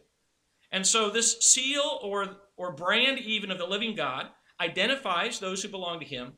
And 0.70 0.86
so 0.86 1.10
this 1.10 1.38
seal 1.40 2.00
or, 2.02 2.36
or 2.56 2.72
brand, 2.72 3.18
even 3.20 3.50
of 3.50 3.58
the 3.58 3.66
living 3.66 3.94
God, 3.94 4.28
identifies 4.60 5.38
those 5.38 5.62
who 5.62 5.68
belong 5.68 6.00
to 6.00 6.06
him. 6.06 6.34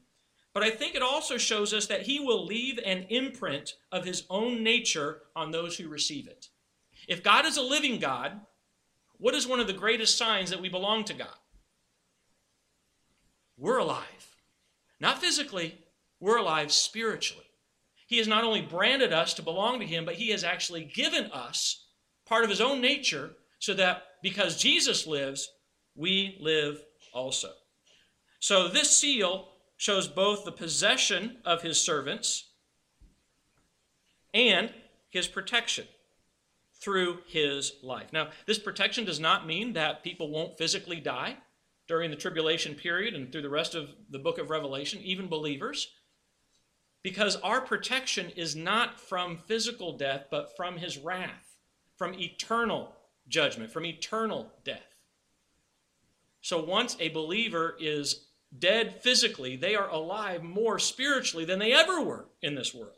But 0.57 0.64
I 0.64 0.70
think 0.70 0.94
it 0.94 1.02
also 1.02 1.36
shows 1.36 1.74
us 1.74 1.86
that 1.88 2.07
he 2.07 2.18
will 2.18 2.46
leave 2.46 2.78
an 2.78 3.04
imprint 3.11 3.74
of 3.92 4.07
his 4.07 4.24
own 4.30 4.62
nature 4.62 5.20
on 5.36 5.50
those 5.50 5.76
who 5.76 5.86
receive 5.86 6.26
it. 6.26 6.48
If 7.07 7.22
God 7.22 7.44
is 7.44 7.59
a 7.59 7.62
living 7.62 8.00
God, 8.00 8.40
what 9.18 9.34
is 9.34 9.46
one 9.46 9.61
of 9.61 9.66
the 9.66 9.74
greatest 9.74 10.16
signs 10.16 10.48
that 10.48 10.62
we 10.62 10.70
belong 10.70 11.04
to 11.04 11.12
God? 11.12 11.36
We're 13.59 13.76
alive. 13.76 14.34
Not 14.98 15.18
physically, 15.18 15.76
we're 16.20 16.38
alive 16.38 16.72
spiritually. 16.72 17.44
He 18.07 18.16
has 18.16 18.26
not 18.26 18.42
only 18.42 18.62
branded 18.62 19.12
us 19.12 19.34
to 19.34 19.42
belong 19.42 19.80
to 19.80 19.86
Him, 19.86 20.07
but 20.07 20.14
He 20.14 20.30
has 20.30 20.42
actually 20.42 20.84
given 20.84 21.26
us 21.32 21.84
part 22.24 22.44
of 22.44 22.50
His 22.50 22.62
own 22.62 22.80
nature 22.80 23.32
so 23.59 23.74
that 23.74 24.04
because 24.22 24.57
Jesus 24.57 25.07
lives, 25.07 25.50
we 25.94 26.38
live 26.40 26.80
also. 27.12 27.50
So 28.40 28.68
this 28.68 28.96
seal 28.96 29.50
shows 29.76 30.08
both 30.08 30.44
the 30.44 30.52
possession 30.52 31.38
of 31.44 31.62
His 31.62 31.80
servants 31.80 32.50
and 34.32 34.70
His 35.10 35.26
protection 35.28 35.86
through 36.80 37.18
his 37.26 37.72
life. 37.82 38.12
Now, 38.12 38.28
this 38.46 38.58
protection 38.58 39.04
does 39.04 39.20
not 39.20 39.46
mean 39.46 39.72
that 39.72 40.04
people 40.04 40.30
won't 40.30 40.58
physically 40.58 41.00
die 41.00 41.36
during 41.88 42.10
the 42.10 42.16
tribulation 42.16 42.74
period 42.74 43.14
and 43.14 43.30
through 43.30 43.42
the 43.42 43.48
rest 43.48 43.74
of 43.74 43.90
the 44.10 44.18
book 44.18 44.38
of 44.38 44.50
Revelation, 44.50 45.00
even 45.02 45.28
believers, 45.28 45.88
because 47.02 47.36
our 47.36 47.60
protection 47.60 48.30
is 48.36 48.56
not 48.56 49.00
from 49.00 49.36
physical 49.36 49.96
death, 49.96 50.26
but 50.30 50.56
from 50.56 50.76
his 50.76 50.98
wrath, 50.98 51.56
from 51.96 52.14
eternal 52.14 52.92
judgment, 53.28 53.70
from 53.72 53.86
eternal 53.86 54.50
death. 54.64 54.94
So 56.40 56.62
once 56.62 56.96
a 57.00 57.08
believer 57.08 57.76
is 57.80 58.26
dead 58.57 59.03
physically, 59.03 59.57
they 59.57 59.74
are 59.74 59.88
alive 59.88 60.42
more 60.42 60.78
spiritually 60.78 61.44
than 61.44 61.59
they 61.59 61.72
ever 61.72 62.01
were 62.01 62.26
in 62.42 62.55
this 62.55 62.74
world. 62.74 62.97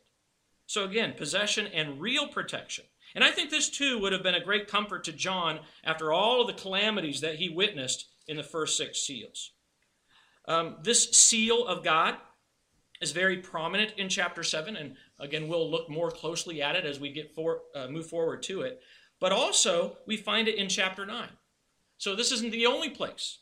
So 0.67 0.85
again, 0.85 1.15
possession 1.17 1.67
and 1.67 2.01
real 2.01 2.29
protection. 2.29 2.85
And 3.15 3.25
I 3.25 3.31
think 3.31 3.51
this 3.51 3.71
too 3.71 3.99
would 4.01 4.13
have 4.13 4.23
been 4.23 4.35
a 4.35 4.45
great 4.45 4.69
comfort 4.69 5.05
to 5.05 5.13
John 5.13 5.61
after 5.83 6.13
all 6.13 6.43
of 6.43 6.47
the 6.47 6.61
calamities 6.61 7.23
that 7.23 7.37
he 7.37 7.49
witnessed 7.49 8.07
in 8.27 8.37
the 8.37 8.43
first 8.43 8.77
six 8.77 9.01
seals. 9.01 9.53
Um, 10.47 10.77
this 10.83 11.11
seal 11.11 11.67
of 11.67 11.83
God 11.83 12.17
is 13.01 13.13
very 13.13 13.39
prominent 13.39 13.95
in 13.97 14.09
chapter 14.09 14.43
7, 14.43 14.77
and 14.77 14.97
again, 15.19 15.49
we'll 15.49 15.71
look 15.71 15.89
more 15.89 16.11
closely 16.11 16.63
at 16.63 16.77
it 16.77 16.85
as 16.85 16.99
we 16.99 17.11
get 17.11 17.35
for, 17.35 17.63
uh, 17.75 17.89
move 17.89 18.07
forward 18.07 18.43
to 18.45 18.63
it. 18.63 18.83
But 19.21 19.33
also, 19.33 19.99
we 20.07 20.17
find 20.17 20.49
it 20.49 20.57
in 20.57 20.69
chapter 20.69 21.07
9. 21.07 21.29
So 21.97 22.15
this 22.15 22.33
isn't 22.33 22.51
the 22.51 22.67
only 22.67 22.91
place. 22.91 23.39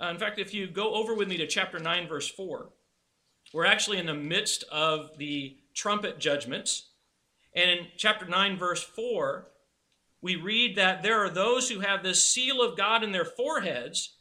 Uh, 0.00 0.08
in 0.08 0.18
fact, 0.18 0.38
if 0.38 0.54
you 0.54 0.66
go 0.66 0.94
over 0.94 1.14
with 1.14 1.28
me 1.28 1.36
to 1.36 1.46
chapter 1.46 1.78
9, 1.78 2.08
verse 2.08 2.28
4, 2.28 2.70
we're 3.52 3.66
actually 3.66 3.98
in 3.98 4.06
the 4.06 4.14
midst 4.14 4.64
of 4.70 5.18
the 5.18 5.56
trumpet 5.74 6.18
judgments 6.18 6.90
and 7.54 7.70
in 7.70 7.86
chapter 7.96 8.26
9, 8.26 8.56
verse 8.58 8.82
4, 8.82 9.48
we 10.22 10.36
read 10.36 10.76
that 10.76 11.02
there 11.02 11.24
are 11.24 11.30
those 11.30 11.68
who 11.68 11.80
have 11.80 12.02
this 12.02 12.22
seal 12.22 12.62
of 12.62 12.76
God 12.76 13.02
in 13.02 13.12
their 13.12 13.24
foreheads. 13.24 14.16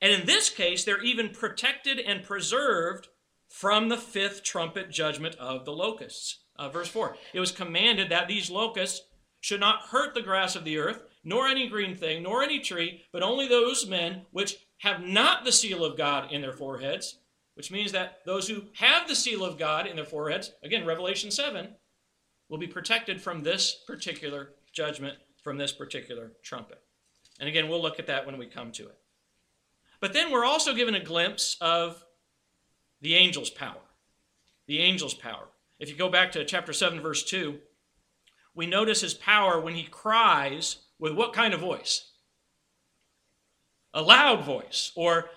And 0.00 0.12
in 0.12 0.26
this 0.26 0.50
case, 0.50 0.84
they're 0.84 1.02
even 1.02 1.30
protected 1.30 1.98
and 1.98 2.22
preserved 2.22 3.08
from 3.48 3.88
the 3.88 3.96
fifth 3.96 4.42
trumpet 4.42 4.90
judgment 4.90 5.36
of 5.36 5.64
the 5.64 5.72
locusts. 5.72 6.40
Uh, 6.56 6.68
verse 6.68 6.88
4 6.88 7.16
It 7.32 7.40
was 7.40 7.52
commanded 7.52 8.10
that 8.10 8.28
these 8.28 8.50
locusts 8.50 9.02
should 9.40 9.60
not 9.60 9.82
hurt 9.90 10.14
the 10.14 10.22
grass 10.22 10.56
of 10.56 10.64
the 10.64 10.78
earth, 10.78 11.02
nor 11.22 11.46
any 11.46 11.68
green 11.68 11.96
thing, 11.96 12.22
nor 12.24 12.42
any 12.42 12.58
tree, 12.58 13.02
but 13.12 13.22
only 13.22 13.46
those 13.46 13.86
men 13.86 14.22
which 14.32 14.56
have 14.78 15.02
not 15.02 15.44
the 15.44 15.52
seal 15.52 15.84
of 15.84 15.96
God 15.96 16.32
in 16.32 16.40
their 16.40 16.52
foreheads, 16.52 17.18
which 17.54 17.70
means 17.70 17.92
that 17.92 18.20
those 18.24 18.48
who 18.48 18.62
have 18.74 19.08
the 19.08 19.16
seal 19.16 19.44
of 19.44 19.58
God 19.58 19.86
in 19.86 19.96
their 19.96 20.04
foreheads, 20.04 20.52
again, 20.62 20.86
Revelation 20.86 21.30
7, 21.30 21.68
will 22.48 22.58
be 22.58 22.66
protected 22.66 23.20
from 23.20 23.42
this 23.42 23.82
particular 23.86 24.50
judgment, 24.72 25.16
from 25.42 25.58
this 25.58 25.72
particular 25.72 26.32
trumpet. 26.42 26.80
And 27.40 27.48
again, 27.48 27.68
we'll 27.68 27.82
look 27.82 27.98
at 27.98 28.06
that 28.06 28.26
when 28.26 28.38
we 28.38 28.46
come 28.46 28.72
to 28.72 28.84
it. 28.84 28.98
But 30.00 30.12
then 30.12 30.30
we're 30.30 30.44
also 30.44 30.74
given 30.74 30.94
a 30.94 31.02
glimpse 31.02 31.56
of 31.60 32.04
the 33.00 33.16
angel's 33.16 33.50
power. 33.50 33.80
The 34.66 34.80
angel's 34.80 35.14
power. 35.14 35.48
If 35.78 35.88
you 35.88 35.96
go 35.96 36.08
back 36.08 36.32
to 36.32 36.44
chapter 36.44 36.72
7, 36.72 37.00
verse 37.00 37.22
2, 37.24 37.58
we 38.54 38.66
notice 38.66 39.00
his 39.00 39.14
power 39.14 39.60
when 39.60 39.74
he 39.74 39.84
cries 39.84 40.78
with 40.98 41.14
what 41.14 41.32
kind 41.32 41.54
of 41.54 41.60
voice? 41.60 42.07
A 43.94 44.02
loud 44.02 44.44
voice 44.44 44.92
or 44.94 45.30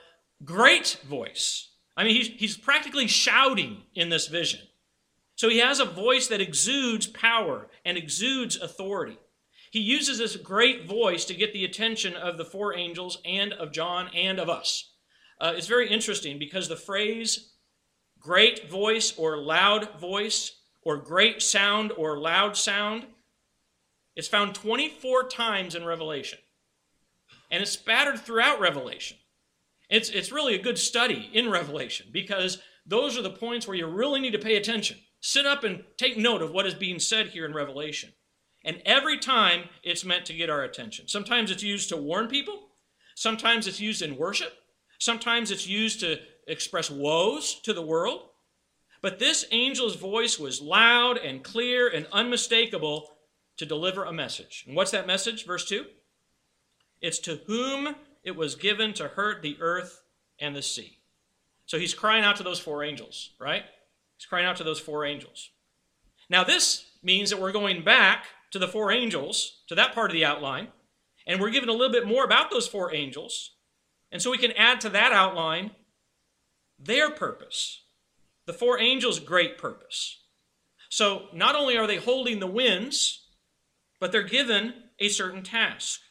great 0.43 0.97
voice. 1.07 1.69
I 1.95 2.03
mean, 2.03 2.15
he's, 2.15 2.27
he's 2.27 2.57
practically 2.57 3.07
shouting 3.07 3.83
in 3.93 4.09
this 4.09 4.27
vision. 4.27 4.61
So 5.35 5.49
he 5.49 5.59
has 5.59 5.79
a 5.79 5.85
voice 5.85 6.27
that 6.27 6.41
exudes 6.41 7.07
power 7.07 7.67
and 7.85 7.97
exudes 7.97 8.57
authority. 8.57 9.17
He 9.71 9.79
uses 9.79 10.17
this 10.17 10.35
great 10.35 10.85
voice 10.85 11.25
to 11.25 11.33
get 11.33 11.53
the 11.53 11.65
attention 11.65 12.15
of 12.15 12.37
the 12.37 12.45
four 12.45 12.75
angels 12.75 13.17
and 13.25 13.53
of 13.53 13.71
John 13.71 14.09
and 14.13 14.37
of 14.37 14.49
us. 14.49 14.91
Uh, 15.39 15.53
it's 15.55 15.67
very 15.67 15.89
interesting 15.89 16.37
because 16.37 16.67
the 16.67 16.75
phrase 16.75 17.53
great 18.19 18.69
voice 18.69 19.17
or 19.17 19.37
loud 19.37 19.99
voice 19.99 20.51
or 20.83 20.97
great 20.97 21.41
sound 21.41 21.91
or 21.97 22.19
loud 22.19 22.55
sound 22.55 23.07
is 24.15 24.27
found 24.27 24.53
24 24.53 25.27
times 25.29 25.73
in 25.73 25.85
Revelation. 25.85 26.39
And 27.51 27.61
it's 27.61 27.71
spattered 27.71 28.19
throughout 28.19 28.59
Revelation. 28.59 29.17
It's, 29.89 30.09
it's 30.09 30.31
really 30.31 30.55
a 30.55 30.61
good 30.61 30.79
study 30.79 31.29
in 31.33 31.51
Revelation 31.51 32.07
because 32.11 32.59
those 32.85 33.17
are 33.17 33.21
the 33.21 33.29
points 33.29 33.67
where 33.67 33.77
you 33.77 33.85
really 33.85 34.21
need 34.21 34.31
to 34.31 34.39
pay 34.39 34.55
attention 34.55 34.97
sit 35.21 35.45
up 35.45 35.63
and 35.63 35.83
take 35.97 36.17
note 36.17 36.41
of 36.41 36.51
what 36.51 36.65
is 36.65 36.73
being 36.73 36.99
said 36.99 37.27
here 37.27 37.45
in 37.45 37.53
Revelation. 37.53 38.11
And 38.65 38.81
every 38.85 39.17
time 39.17 39.69
it's 39.83 40.03
meant 40.03 40.25
to 40.25 40.33
get 40.33 40.49
our 40.49 40.63
attention. 40.63 41.07
Sometimes 41.07 41.49
it's 41.49 41.63
used 41.63 41.89
to 41.89 41.97
warn 41.97 42.27
people, 42.27 42.69
sometimes 43.15 43.67
it's 43.67 43.79
used 43.79 44.01
in 44.01 44.17
worship, 44.17 44.53
sometimes 44.99 45.51
it's 45.51 45.67
used 45.67 45.99
to 46.01 46.19
express 46.47 46.91
woes 46.91 47.59
to 47.61 47.73
the 47.73 47.81
world. 47.81 48.27
But 49.01 49.17
this 49.17 49.45
angel's 49.51 49.95
voice 49.95 50.37
was 50.37 50.61
loud 50.61 51.17
and 51.17 51.43
clear 51.43 51.87
and 51.87 52.05
unmistakable 52.11 53.09
to 53.57 53.65
deliver 53.65 54.03
a 54.03 54.13
message. 54.13 54.63
And 54.67 54.75
what's 54.75 54.91
that 54.91 55.07
message? 55.07 55.45
Verse 55.45 55.65
2 55.67 55.85
It's 57.01 57.19
to 57.19 57.41
whom 57.47 57.95
it 58.23 58.35
was 58.35 58.55
given 58.55 58.93
to 58.93 59.09
hurt 59.09 59.41
the 59.41 59.57
earth 59.59 60.01
and 60.39 60.55
the 60.55 60.61
sea. 60.61 60.99
So 61.65 61.79
he's 61.79 61.93
crying 61.93 62.23
out 62.23 62.35
to 62.37 62.43
those 62.43 62.59
four 62.59 62.83
angels, 62.83 63.31
right? 63.39 63.63
He's 64.17 64.25
crying 64.25 64.45
out 64.45 64.57
to 64.57 64.63
those 64.63 64.79
four 64.79 65.05
angels. 65.05 65.49
Now, 66.29 66.43
this 66.43 66.85
means 67.03 67.29
that 67.29 67.39
we're 67.39 67.51
going 67.51 67.83
back 67.83 68.25
to 68.51 68.59
the 68.59 68.67
four 68.67 68.91
angels, 68.91 69.63
to 69.67 69.75
that 69.75 69.93
part 69.93 70.11
of 70.11 70.13
the 70.13 70.25
outline, 70.25 70.67
and 71.25 71.39
we're 71.39 71.49
given 71.49 71.69
a 71.69 71.73
little 71.73 71.91
bit 71.91 72.05
more 72.05 72.23
about 72.23 72.51
those 72.51 72.67
four 72.67 72.93
angels. 72.93 73.51
And 74.11 74.21
so 74.21 74.29
we 74.29 74.37
can 74.37 74.51
add 74.53 74.81
to 74.81 74.89
that 74.89 75.13
outline 75.13 75.71
their 76.77 77.09
purpose, 77.09 77.83
the 78.45 78.53
four 78.53 78.79
angels' 78.79 79.19
great 79.19 79.57
purpose. 79.57 80.19
So 80.89 81.27
not 81.33 81.55
only 81.55 81.77
are 81.77 81.87
they 81.87 81.97
holding 81.97 82.39
the 82.39 82.47
winds, 82.47 83.27
but 83.99 84.11
they're 84.11 84.23
given 84.23 84.73
a 84.99 85.07
certain 85.07 85.43
task. 85.43 86.01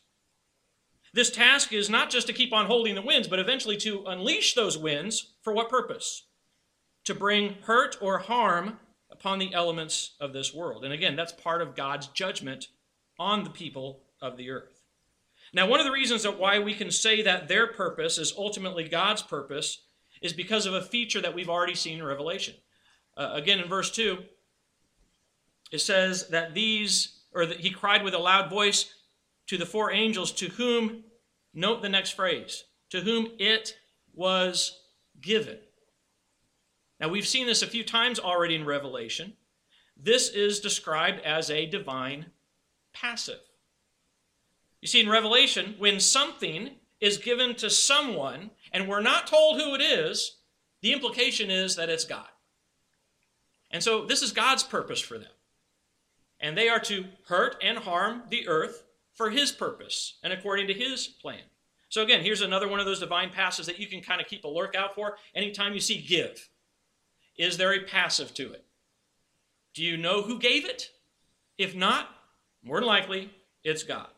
This 1.12 1.30
task 1.30 1.72
is 1.72 1.90
not 1.90 2.10
just 2.10 2.26
to 2.28 2.32
keep 2.32 2.52
on 2.52 2.66
holding 2.66 2.94
the 2.94 3.02
winds, 3.02 3.26
but 3.26 3.40
eventually 3.40 3.76
to 3.78 4.04
unleash 4.06 4.54
those 4.54 4.78
winds 4.78 5.32
for 5.42 5.52
what 5.52 5.68
purpose? 5.68 6.24
To 7.04 7.14
bring 7.14 7.56
hurt 7.62 7.96
or 8.00 8.18
harm 8.18 8.78
upon 9.10 9.38
the 9.38 9.52
elements 9.52 10.12
of 10.20 10.32
this 10.32 10.54
world. 10.54 10.84
And 10.84 10.92
again, 10.92 11.16
that's 11.16 11.32
part 11.32 11.62
of 11.62 11.74
God's 11.74 12.06
judgment 12.08 12.68
on 13.18 13.42
the 13.42 13.50
people 13.50 14.02
of 14.22 14.36
the 14.36 14.50
earth. 14.50 14.82
Now, 15.52 15.66
one 15.66 15.80
of 15.80 15.86
the 15.86 15.92
reasons 15.92 16.22
that 16.22 16.38
why 16.38 16.60
we 16.60 16.74
can 16.74 16.92
say 16.92 17.22
that 17.22 17.48
their 17.48 17.66
purpose 17.66 18.18
is 18.18 18.32
ultimately 18.38 18.88
God's 18.88 19.22
purpose 19.22 19.82
is 20.22 20.32
because 20.32 20.64
of 20.64 20.74
a 20.74 20.82
feature 20.82 21.20
that 21.20 21.34
we've 21.34 21.48
already 21.48 21.74
seen 21.74 21.98
in 21.98 22.04
Revelation. 22.04 22.54
Uh, 23.16 23.32
again, 23.34 23.58
in 23.58 23.68
verse 23.68 23.90
2, 23.90 24.18
it 25.72 25.80
says 25.80 26.28
that 26.28 26.54
these, 26.54 27.20
or 27.32 27.46
that 27.46 27.60
he 27.60 27.70
cried 27.70 28.04
with 28.04 28.14
a 28.14 28.18
loud 28.18 28.48
voice 28.48 28.94
to 29.50 29.58
the 29.58 29.66
four 29.66 29.90
angels 29.90 30.30
to 30.30 30.46
whom, 30.46 31.02
note 31.52 31.82
the 31.82 31.88
next 31.88 32.12
phrase, 32.12 32.66
to 32.88 33.00
whom 33.00 33.32
it 33.40 33.76
was 34.14 34.78
given. 35.20 35.58
Now, 37.00 37.08
we've 37.08 37.26
seen 37.26 37.48
this 37.48 37.60
a 37.60 37.66
few 37.66 37.82
times 37.82 38.20
already 38.20 38.54
in 38.54 38.64
Revelation. 38.64 39.32
This 39.96 40.28
is 40.28 40.60
described 40.60 41.18
as 41.24 41.50
a 41.50 41.66
divine 41.66 42.26
passive. 42.92 43.40
You 44.82 44.86
see, 44.86 45.00
in 45.00 45.08
Revelation, 45.08 45.74
when 45.78 45.98
something 45.98 46.70
is 47.00 47.18
given 47.18 47.56
to 47.56 47.70
someone 47.70 48.52
and 48.70 48.86
we're 48.86 49.00
not 49.00 49.26
told 49.26 49.60
who 49.60 49.74
it 49.74 49.80
is, 49.80 50.36
the 50.80 50.92
implication 50.92 51.50
is 51.50 51.74
that 51.74 51.90
it's 51.90 52.04
God. 52.04 52.28
And 53.72 53.82
so 53.82 54.04
this 54.04 54.22
is 54.22 54.30
God's 54.30 54.62
purpose 54.62 55.00
for 55.00 55.18
them. 55.18 55.32
And 56.38 56.56
they 56.56 56.68
are 56.68 56.78
to 56.82 57.06
hurt 57.26 57.56
and 57.60 57.78
harm 57.78 58.22
the 58.30 58.46
earth 58.46 58.84
for 59.20 59.28
his 59.28 59.52
purpose 59.52 60.14
and 60.22 60.32
according 60.32 60.66
to 60.66 60.72
his 60.72 61.06
plan. 61.06 61.42
So 61.90 62.02
again, 62.02 62.22
here's 62.22 62.40
another 62.40 62.66
one 62.66 62.80
of 62.80 62.86
those 62.86 63.00
divine 63.00 63.28
passives 63.28 63.66
that 63.66 63.78
you 63.78 63.86
can 63.86 64.00
kind 64.00 64.18
of 64.18 64.26
keep 64.26 64.44
a 64.44 64.48
lookout 64.48 64.94
for 64.94 65.18
anytime 65.34 65.74
you 65.74 65.80
see 65.80 66.00
give. 66.00 66.48
Is 67.36 67.58
there 67.58 67.74
a 67.74 67.80
passive 67.80 68.32
to 68.32 68.50
it? 68.50 68.64
Do 69.74 69.84
you 69.84 69.98
know 69.98 70.22
who 70.22 70.38
gave 70.38 70.64
it? 70.64 70.88
If 71.58 71.74
not, 71.74 72.08
more 72.64 72.80
than 72.80 72.86
likely, 72.86 73.30
it's 73.62 73.82
God. 73.82 74.08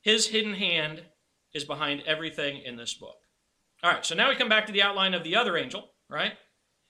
His 0.00 0.26
hidden 0.26 0.54
hand 0.54 1.02
is 1.54 1.62
behind 1.62 2.02
everything 2.06 2.62
in 2.64 2.74
this 2.74 2.94
book. 2.94 3.20
All 3.84 3.92
right, 3.92 4.04
so 4.04 4.16
now 4.16 4.30
we 4.30 4.34
come 4.34 4.48
back 4.48 4.66
to 4.66 4.72
the 4.72 4.82
outline 4.82 5.14
of 5.14 5.22
the 5.22 5.36
other 5.36 5.56
angel, 5.56 5.90
right? 6.10 6.32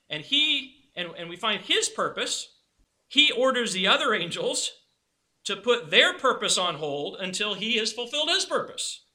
And 0.09 0.24
he, 0.24 0.76
and, 0.96 1.11
and 1.18 1.28
we 1.28 1.36
find 1.36 1.61
his 1.61 1.90
purpose. 1.90 2.49
He 3.07 3.32
orders 3.32 3.74
the 3.74 3.86
other 3.86 4.14
angels 4.14 4.72
to 5.49 5.57
put 5.57 5.90
their 5.90 6.12
purpose 6.12 6.59
on 6.59 6.74
hold 6.74 7.16
until 7.18 7.55
he 7.55 7.78
has 7.78 7.90
fulfilled 7.90 8.28
his 8.28 8.44
purpose. 8.44 9.07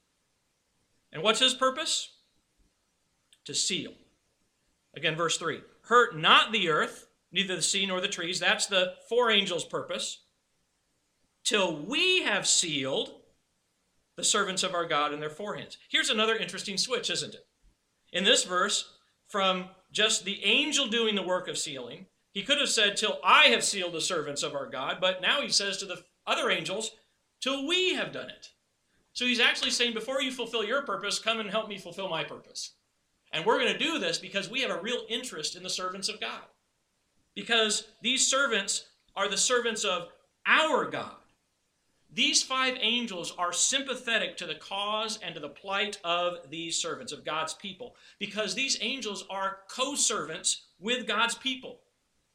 And 1.12 1.22
what's 1.22 1.40
his 1.40 1.54
purpose? 1.54 2.10
To 3.46 3.54
seal. 3.54 3.92
Again, 4.96 5.16
verse 5.16 5.38
3 5.38 5.62
Hurt 5.84 6.18
not 6.18 6.52
the 6.52 6.70
earth, 6.70 7.06
neither 7.32 7.56
the 7.56 7.62
sea 7.62 7.86
nor 7.86 8.02
the 8.02 8.08
trees. 8.08 8.40
That's 8.40 8.66
the 8.66 8.96
four 9.08 9.30
angels' 9.30 9.64
purpose. 9.64 10.24
Till 11.44 11.78
we 11.86 12.24
have 12.24 12.48
sealed 12.48 13.12
the 14.18 14.24
servants 14.24 14.64
of 14.64 14.74
our 14.74 14.88
God 14.88 15.14
in 15.14 15.20
their 15.20 15.30
foreheads. 15.30 15.78
Here's 15.88 16.10
another 16.10 16.36
interesting 16.36 16.80
switch, 16.80 17.12
isn't 17.12 17.36
it? 17.36 17.46
In 18.12 18.24
this 18.24 18.44
verse, 18.44 18.92
from 19.28 19.66
just 19.92 20.26
the 20.26 20.44
angel 20.44 20.88
doing 20.88 21.14
the 21.14 21.22
work 21.22 21.48
of 21.48 21.60
sealing, 21.60 22.08
he 22.32 22.42
could 22.42 22.58
have 22.58 22.70
said, 22.70 22.98
Till 22.98 23.20
I 23.24 23.50
have 23.50 23.64
sealed 23.64 23.94
the 23.94 24.02
servants 24.02 24.42
of 24.42 24.56
our 24.56 24.68
God, 24.68 24.98
but 25.00 25.22
now 25.22 25.42
he 25.42 25.50
says 25.50 25.78
to 25.78 25.86
the 25.86 26.02
other 26.26 26.50
angels 26.50 26.92
till 27.42 27.68
we 27.68 27.94
have 27.96 28.12
done 28.12 28.30
it. 28.30 28.50
So 29.14 29.26
he's 29.26 29.40
actually 29.40 29.72
saying, 29.72 29.94
before 29.94 30.22
you 30.22 30.32
fulfill 30.32 30.64
your 30.64 30.82
purpose, 30.82 31.20
come 31.20 31.40
and 31.40 31.50
help 31.50 31.70
me 31.70 31.78
fulfill 31.78 32.10
my 32.10 32.24
purpose. 32.24 32.72
And 33.32 33.46
we're 33.46 33.60
going 33.60 33.74
to 33.74 33.80
do 33.80 34.00
this 34.00 34.18
because 34.18 34.50
we 34.50 34.62
have 34.62 34.72
a 34.72 34.82
real 34.82 35.04
interest 35.10 35.56
in 35.56 35.64
the 35.64 35.70
servants 35.70 36.10
of 36.10 36.20
God. 36.20 36.42
Because 37.36 37.88
these 38.02 38.26
servants 38.26 38.88
are 39.16 39.28
the 39.28 39.38
servants 39.38 39.84
of 39.84 40.08
our 40.46 40.90
God. 40.90 41.16
These 42.14 42.44
five 42.44 42.78
angels 42.80 43.34
are 43.40 43.52
sympathetic 43.52 44.38
to 44.38 44.46
the 44.46 44.56
cause 44.56 45.18
and 45.24 45.34
to 45.34 45.42
the 45.42 45.50
plight 45.50 45.98
of 46.04 46.50
these 46.50 46.78
servants, 46.78 47.12
of 47.12 47.26
God's 47.26 47.56
people, 47.56 47.96
because 48.20 48.54
these 48.54 48.78
angels 48.82 49.26
are 49.32 49.60
co 49.68 49.96
servants 49.96 50.66
with 50.80 51.08
God's 51.08 51.34
people. 51.34 51.80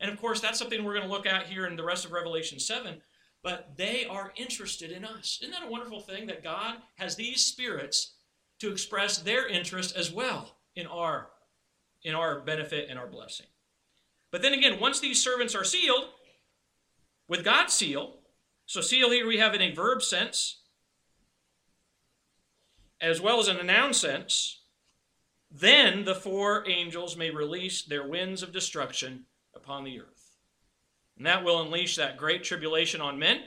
And 0.01 0.11
of 0.11 0.21
course, 0.21 0.41
that's 0.41 0.59
something 0.59 0.83
we're 0.83 0.95
going 0.95 1.07
to 1.07 1.13
look 1.13 1.27
at 1.27 1.47
here 1.47 1.67
in 1.67 1.77
the 1.77 1.85
rest 1.85 2.05
of 2.05 2.13
Revelation 2.13 2.59
7 2.59 3.01
but 3.43 3.77
they 3.77 4.07
are 4.07 4.33
interested 4.37 4.91
in 4.91 5.05
us. 5.05 5.39
Isn't 5.41 5.53
that 5.53 5.67
a 5.67 5.71
wonderful 5.71 6.01
thing 6.01 6.27
that 6.27 6.43
God 6.43 6.77
has 6.97 7.17
these 7.17 7.45
spirits 7.45 8.15
to 8.61 8.73
express 8.73 9.19
their 9.19 9.47
interest 9.47 9.97
as 9.97 10.13
well 10.13 10.57
in 10.75 10.87
our 10.87 11.31
in 12.05 12.15
our 12.15 12.41
benefit 12.41 12.89
and 12.89 12.99
our 12.99 13.09
blessing. 13.09 13.47
But 14.31 14.41
then 14.41 14.53
again, 14.55 14.79
once 14.79 15.01
these 15.01 15.23
servants 15.23 15.55
are 15.55 15.65
sealed 15.65 16.05
with 17.27 17.45
God's 17.45 17.73
seal, 17.73 18.19
so 18.67 18.81
seal 18.81 19.11
here 19.11 19.27
we 19.27 19.39
have 19.39 19.55
in 19.55 19.63
a 19.63 19.75
verb 19.75 20.03
sense 20.03 20.61
as 23.01 23.21
well 23.21 23.41
as 23.41 23.49
in 23.49 23.57
a 23.57 23.63
noun 23.63 23.95
sense, 23.95 24.63
then 25.51 26.05
the 26.05 26.15
four 26.15 26.69
angels 26.69 27.17
may 27.17 27.31
release 27.31 27.83
their 27.83 28.07
winds 28.07 28.43
of 28.43 28.53
destruction 28.53 29.25
upon 29.55 29.85
the 29.85 30.01
earth. 30.01 30.18
And 31.19 31.27
that 31.27 31.45
will 31.45 31.61
unleash 31.61 31.97
that 31.97 32.17
great 32.17 32.45
tribulation 32.45 33.01
on 33.01 33.19
men. 33.19 33.43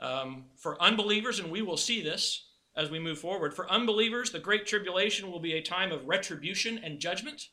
Um, 0.00 0.46
for 0.56 0.82
unbelievers, 0.82 1.38
and 1.38 1.50
we 1.50 1.62
will 1.62 1.76
see 1.76 2.02
this 2.02 2.48
as 2.74 2.90
we 2.90 2.98
move 2.98 3.18
forward, 3.18 3.54
for 3.54 3.70
unbelievers, 3.70 4.30
the 4.30 4.40
great 4.40 4.66
tribulation 4.66 5.30
will 5.30 5.38
be 5.38 5.52
a 5.52 5.62
time 5.62 5.92
of 5.92 6.06
retribution 6.06 6.80
and 6.82 6.98
judgment. 6.98 7.48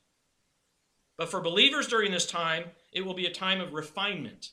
But 1.17 1.29
for 1.29 1.41
believers 1.41 1.87
during 1.87 2.11
this 2.11 2.25
time, 2.25 2.65
it 2.91 3.05
will 3.05 3.13
be 3.13 3.27
a 3.27 3.33
time 3.33 3.61
of 3.61 3.73
refinement 3.73 4.51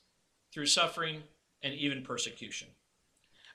through 0.53 0.67
suffering 0.67 1.23
and 1.63 1.73
even 1.75 2.03
persecution. 2.03 2.69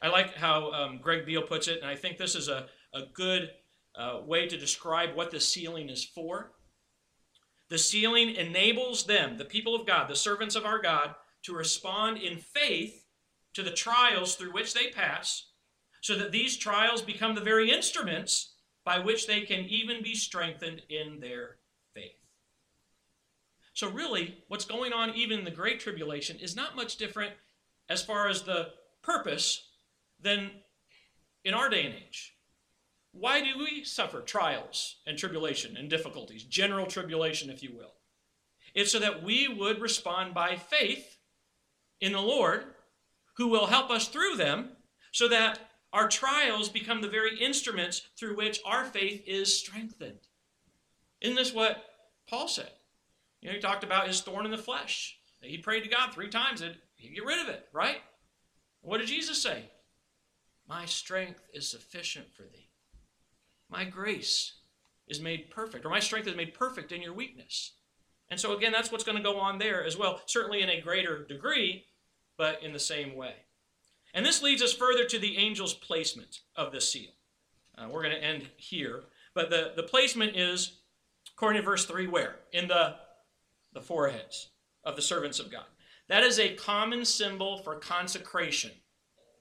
I 0.01 0.07
like 0.07 0.33
how 0.35 0.71
um, 0.71 0.99
Greg 1.01 1.25
Beale 1.25 1.43
puts 1.43 1.67
it, 1.67 1.81
and 1.81 1.87
I 1.87 1.95
think 1.95 2.17
this 2.17 2.33
is 2.33 2.47
a, 2.47 2.67
a 2.93 3.01
good 3.13 3.51
uh, 3.95 4.21
way 4.25 4.47
to 4.47 4.57
describe 4.57 5.15
what 5.15 5.29
the 5.29 5.39
sealing 5.39 5.89
is 5.89 6.03
for. 6.03 6.53
The 7.71 7.77
sealing 7.77 8.35
enables 8.35 9.05
them, 9.05 9.37
the 9.37 9.45
people 9.45 9.73
of 9.73 9.87
God, 9.87 10.09
the 10.09 10.15
servants 10.15 10.57
of 10.57 10.65
our 10.65 10.81
God, 10.81 11.15
to 11.43 11.55
respond 11.55 12.17
in 12.17 12.37
faith 12.37 13.05
to 13.53 13.63
the 13.63 13.71
trials 13.71 14.35
through 14.35 14.51
which 14.51 14.73
they 14.73 14.89
pass, 14.89 15.45
so 16.01 16.17
that 16.17 16.33
these 16.33 16.57
trials 16.57 17.01
become 17.01 17.33
the 17.33 17.39
very 17.39 17.71
instruments 17.71 18.55
by 18.83 18.99
which 18.99 19.25
they 19.25 19.41
can 19.41 19.61
even 19.61 20.03
be 20.03 20.15
strengthened 20.15 20.81
in 20.89 21.21
their 21.21 21.59
faith. 21.93 22.19
So, 23.73 23.89
really, 23.89 24.43
what's 24.49 24.65
going 24.65 24.91
on 24.91 25.15
even 25.15 25.39
in 25.39 25.45
the 25.45 25.51
Great 25.51 25.79
Tribulation 25.79 26.39
is 26.39 26.57
not 26.57 26.75
much 26.75 26.97
different 26.97 27.31
as 27.87 28.03
far 28.03 28.27
as 28.27 28.41
the 28.41 28.71
purpose 29.01 29.65
than 30.19 30.51
in 31.45 31.53
our 31.53 31.69
day 31.69 31.85
and 31.85 31.95
age. 31.95 32.33
Why 33.11 33.41
do 33.41 33.57
we 33.57 33.83
suffer 33.83 34.21
trials 34.21 34.97
and 35.05 35.17
tribulation 35.17 35.75
and 35.75 35.89
difficulties? 35.89 36.43
General 36.43 36.85
tribulation, 36.85 37.49
if 37.49 37.61
you 37.61 37.75
will. 37.75 37.93
It's 38.73 38.91
so 38.91 38.99
that 38.99 39.23
we 39.23 39.47
would 39.47 39.81
respond 39.81 40.33
by 40.33 40.55
faith 40.55 41.17
in 41.99 42.13
the 42.13 42.21
Lord, 42.21 42.63
who 43.35 43.47
will 43.47 43.67
help 43.67 43.91
us 43.91 44.07
through 44.07 44.37
them, 44.37 44.69
so 45.11 45.27
that 45.27 45.59
our 45.93 46.07
trials 46.07 46.69
become 46.69 47.01
the 47.01 47.09
very 47.09 47.37
instruments 47.37 48.01
through 48.17 48.37
which 48.37 48.61
our 48.65 48.85
faith 48.85 49.23
is 49.27 49.57
strengthened. 49.57 50.19
Isn't 51.19 51.35
this 51.35 51.53
what 51.53 51.83
Paul 52.29 52.47
said? 52.47 52.71
You 53.41 53.49
know, 53.49 53.55
he 53.55 53.61
talked 53.61 53.83
about 53.83 54.07
his 54.07 54.21
thorn 54.21 54.45
in 54.45 54.51
the 54.51 54.57
flesh. 54.57 55.17
He 55.41 55.57
prayed 55.57 55.83
to 55.83 55.89
God 55.89 56.13
three 56.13 56.29
times 56.29 56.61
that 56.61 56.75
he'd 56.95 57.15
get 57.15 57.25
rid 57.25 57.39
of 57.39 57.49
it, 57.49 57.67
right? 57.73 57.97
What 58.81 58.99
did 58.99 59.07
Jesus 59.07 59.41
say? 59.41 59.65
My 60.67 60.85
strength 60.85 61.41
is 61.53 61.69
sufficient 61.69 62.31
for 62.33 62.43
thee. 62.43 62.70
My 63.71 63.85
grace 63.85 64.57
is 65.07 65.21
made 65.21 65.49
perfect, 65.49 65.85
or 65.85 65.89
my 65.89 65.99
strength 65.99 66.27
is 66.27 66.35
made 66.35 66.53
perfect 66.53 66.91
in 66.91 67.01
your 67.01 67.13
weakness. 67.13 67.71
And 68.29 68.39
so, 68.39 68.55
again, 68.55 68.71
that's 68.71 68.91
what's 68.91 69.03
going 69.03 69.17
to 69.17 69.23
go 69.23 69.39
on 69.39 69.57
there 69.57 69.83
as 69.83 69.97
well, 69.97 70.21
certainly 70.25 70.61
in 70.61 70.69
a 70.69 70.81
greater 70.81 71.25
degree, 71.25 71.85
but 72.37 72.61
in 72.61 72.73
the 72.73 72.79
same 72.79 73.15
way. 73.15 73.33
And 74.13 74.25
this 74.25 74.41
leads 74.41 74.61
us 74.61 74.73
further 74.73 75.05
to 75.05 75.19
the 75.19 75.37
angel's 75.37 75.73
placement 75.73 76.41
of 76.55 76.71
the 76.71 76.81
seal. 76.81 77.11
Uh, 77.77 77.87
we're 77.89 78.03
going 78.03 78.15
to 78.15 78.23
end 78.23 78.49
here. 78.57 79.03
But 79.33 79.49
the, 79.49 79.71
the 79.75 79.83
placement 79.83 80.35
is, 80.35 80.79
according 81.33 81.61
to 81.61 81.65
verse 81.65 81.85
3, 81.85 82.07
where? 82.07 82.35
In 82.51 82.67
the, 82.67 82.95
the 83.73 83.81
foreheads 83.81 84.49
of 84.83 84.95
the 84.95 85.01
servants 85.01 85.39
of 85.39 85.51
God. 85.51 85.65
That 86.09 86.23
is 86.23 86.39
a 86.39 86.55
common 86.55 87.05
symbol 87.05 87.59
for 87.59 87.75
consecration 87.75 88.71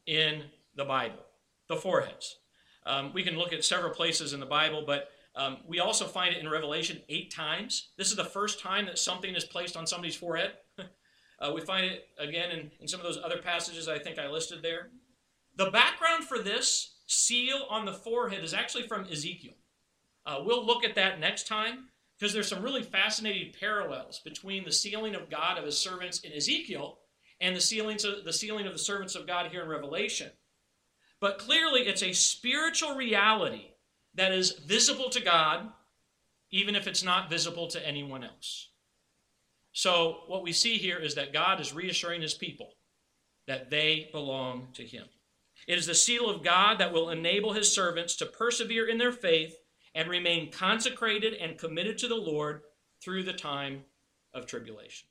in 0.07 0.45
the 0.76 0.85
Bible, 0.85 1.24
the 1.68 1.76
foreheads. 1.76 2.39
Um, 2.87 3.12
we 3.12 3.22
can 3.22 3.37
look 3.37 3.53
at 3.53 3.64
several 3.64 3.93
places 3.93 4.33
in 4.33 4.41
the 4.41 4.47
Bible, 4.47 4.85
but 4.87 5.11
Um, 5.37 5.59
we 5.64 5.78
also 5.78 6.07
find 6.07 6.35
it 6.35 6.41
in 6.41 6.49
Revelation 6.49 7.01
eight 7.09 7.31
times. 7.33 7.91
This 7.97 8.11
is 8.11 8.16
the 8.16 8.24
first 8.24 8.59
time 8.61 8.87
that 8.87 8.99
something 8.99 9.35
is 9.37 9.45
placed 9.45 9.76
on 9.76 9.87
somebody's 9.87 10.16
forehead. 10.16 10.53
uh, 11.39 11.53
we 11.55 11.61
find 11.61 11.87
it 11.87 12.09
again 12.18 12.51
in, 12.51 12.70
in 12.81 12.89
some 12.89 12.99
of 13.01 13.07
those 13.07 13.22
other 13.22 13.39
passages 13.39 13.87
I 13.87 13.99
think 13.99 14.18
I 14.18 14.28
listed 14.28 14.61
there. 14.61 14.91
The 15.57 15.70
background 15.70 16.24
for 16.24 16.41
this 16.41 16.97
seal 17.07 17.64
on 17.70 17.85
the 17.85 17.93
forehead 17.93 18.43
is 18.43 18.55
actually 18.55 18.89
from 18.89 19.05
Ezekiel. 19.05 19.55
Uh, 20.26 20.41
we'll 20.45 20.66
look 20.66 20.85
at 20.85 20.97
that 20.97 21.20
next 21.20 21.47
time 21.47 21.89
because 22.18 22.33
there's 22.33 22.49
some 22.49 22.62
really 22.62 22.83
fascinating 22.83 23.53
parallels 23.59 24.20
between 24.24 24.64
the 24.64 24.72
sealing 24.72 25.14
of 25.14 25.31
God 25.31 25.59
of 25.59 25.64
his 25.64 25.78
servants 25.78 26.20
in 26.20 26.33
Ezekiel 26.33 26.99
and 27.41 27.55
the 27.55 27.61
sealings 27.61 28.05
of, 28.05 28.24
the 28.24 28.33
sealing 28.33 28.66
of 28.66 28.72
the 28.72 28.78
servants 28.78 29.14
of 29.14 29.26
God 29.26 29.51
here 29.51 29.62
in 29.62 29.68
Revelation. 29.68 30.31
But 31.21 31.39
clearly, 31.39 31.83
it's 31.83 32.03
a 32.03 32.12
spiritual 32.12 32.95
reality 32.95 33.66
that 34.14 34.33
is 34.33 34.53
visible 34.53 35.11
to 35.11 35.21
God, 35.21 35.68
even 36.51 36.75
if 36.75 36.87
it's 36.87 37.05
not 37.05 37.31
visible 37.31 37.68
to 37.68 37.87
anyone 37.87 38.25
else. 38.25 38.71
So, 39.73 40.23
what 40.27 40.43
we 40.43 40.53
see 40.53 40.79
here 40.79 40.99
is 40.99 41.14
that 41.14 41.33
God 41.33 41.61
is 41.61 41.75
reassuring 41.75 42.23
his 42.23 42.35
people 42.35 42.71
that 43.47 43.71
they 43.71 44.09
belong 44.12 44.68
to 44.75 44.85
him. 44.85 45.05
It 45.68 45.79
is 45.79 45.87
the 45.87 45.95
seal 45.95 46.29
of 46.29 46.43
God 46.43 46.79
that 46.79 46.93
will 46.93 47.11
enable 47.11 47.53
his 47.53 47.73
servants 47.73 48.16
to 48.16 48.27
persevere 48.27 48.89
in 48.89 48.99
their 48.99 49.12
faith 49.12 49.55
and 49.95 50.09
remain 50.09 50.51
consecrated 50.51 51.35
and 51.35 51.59
committed 51.59 51.99
to 51.99 52.09
the 52.09 52.16
Lord 52.16 52.62
through 53.03 53.25
the 53.25 53.33
time 53.33 53.85
of 54.33 54.47
tribulation. 54.47 55.10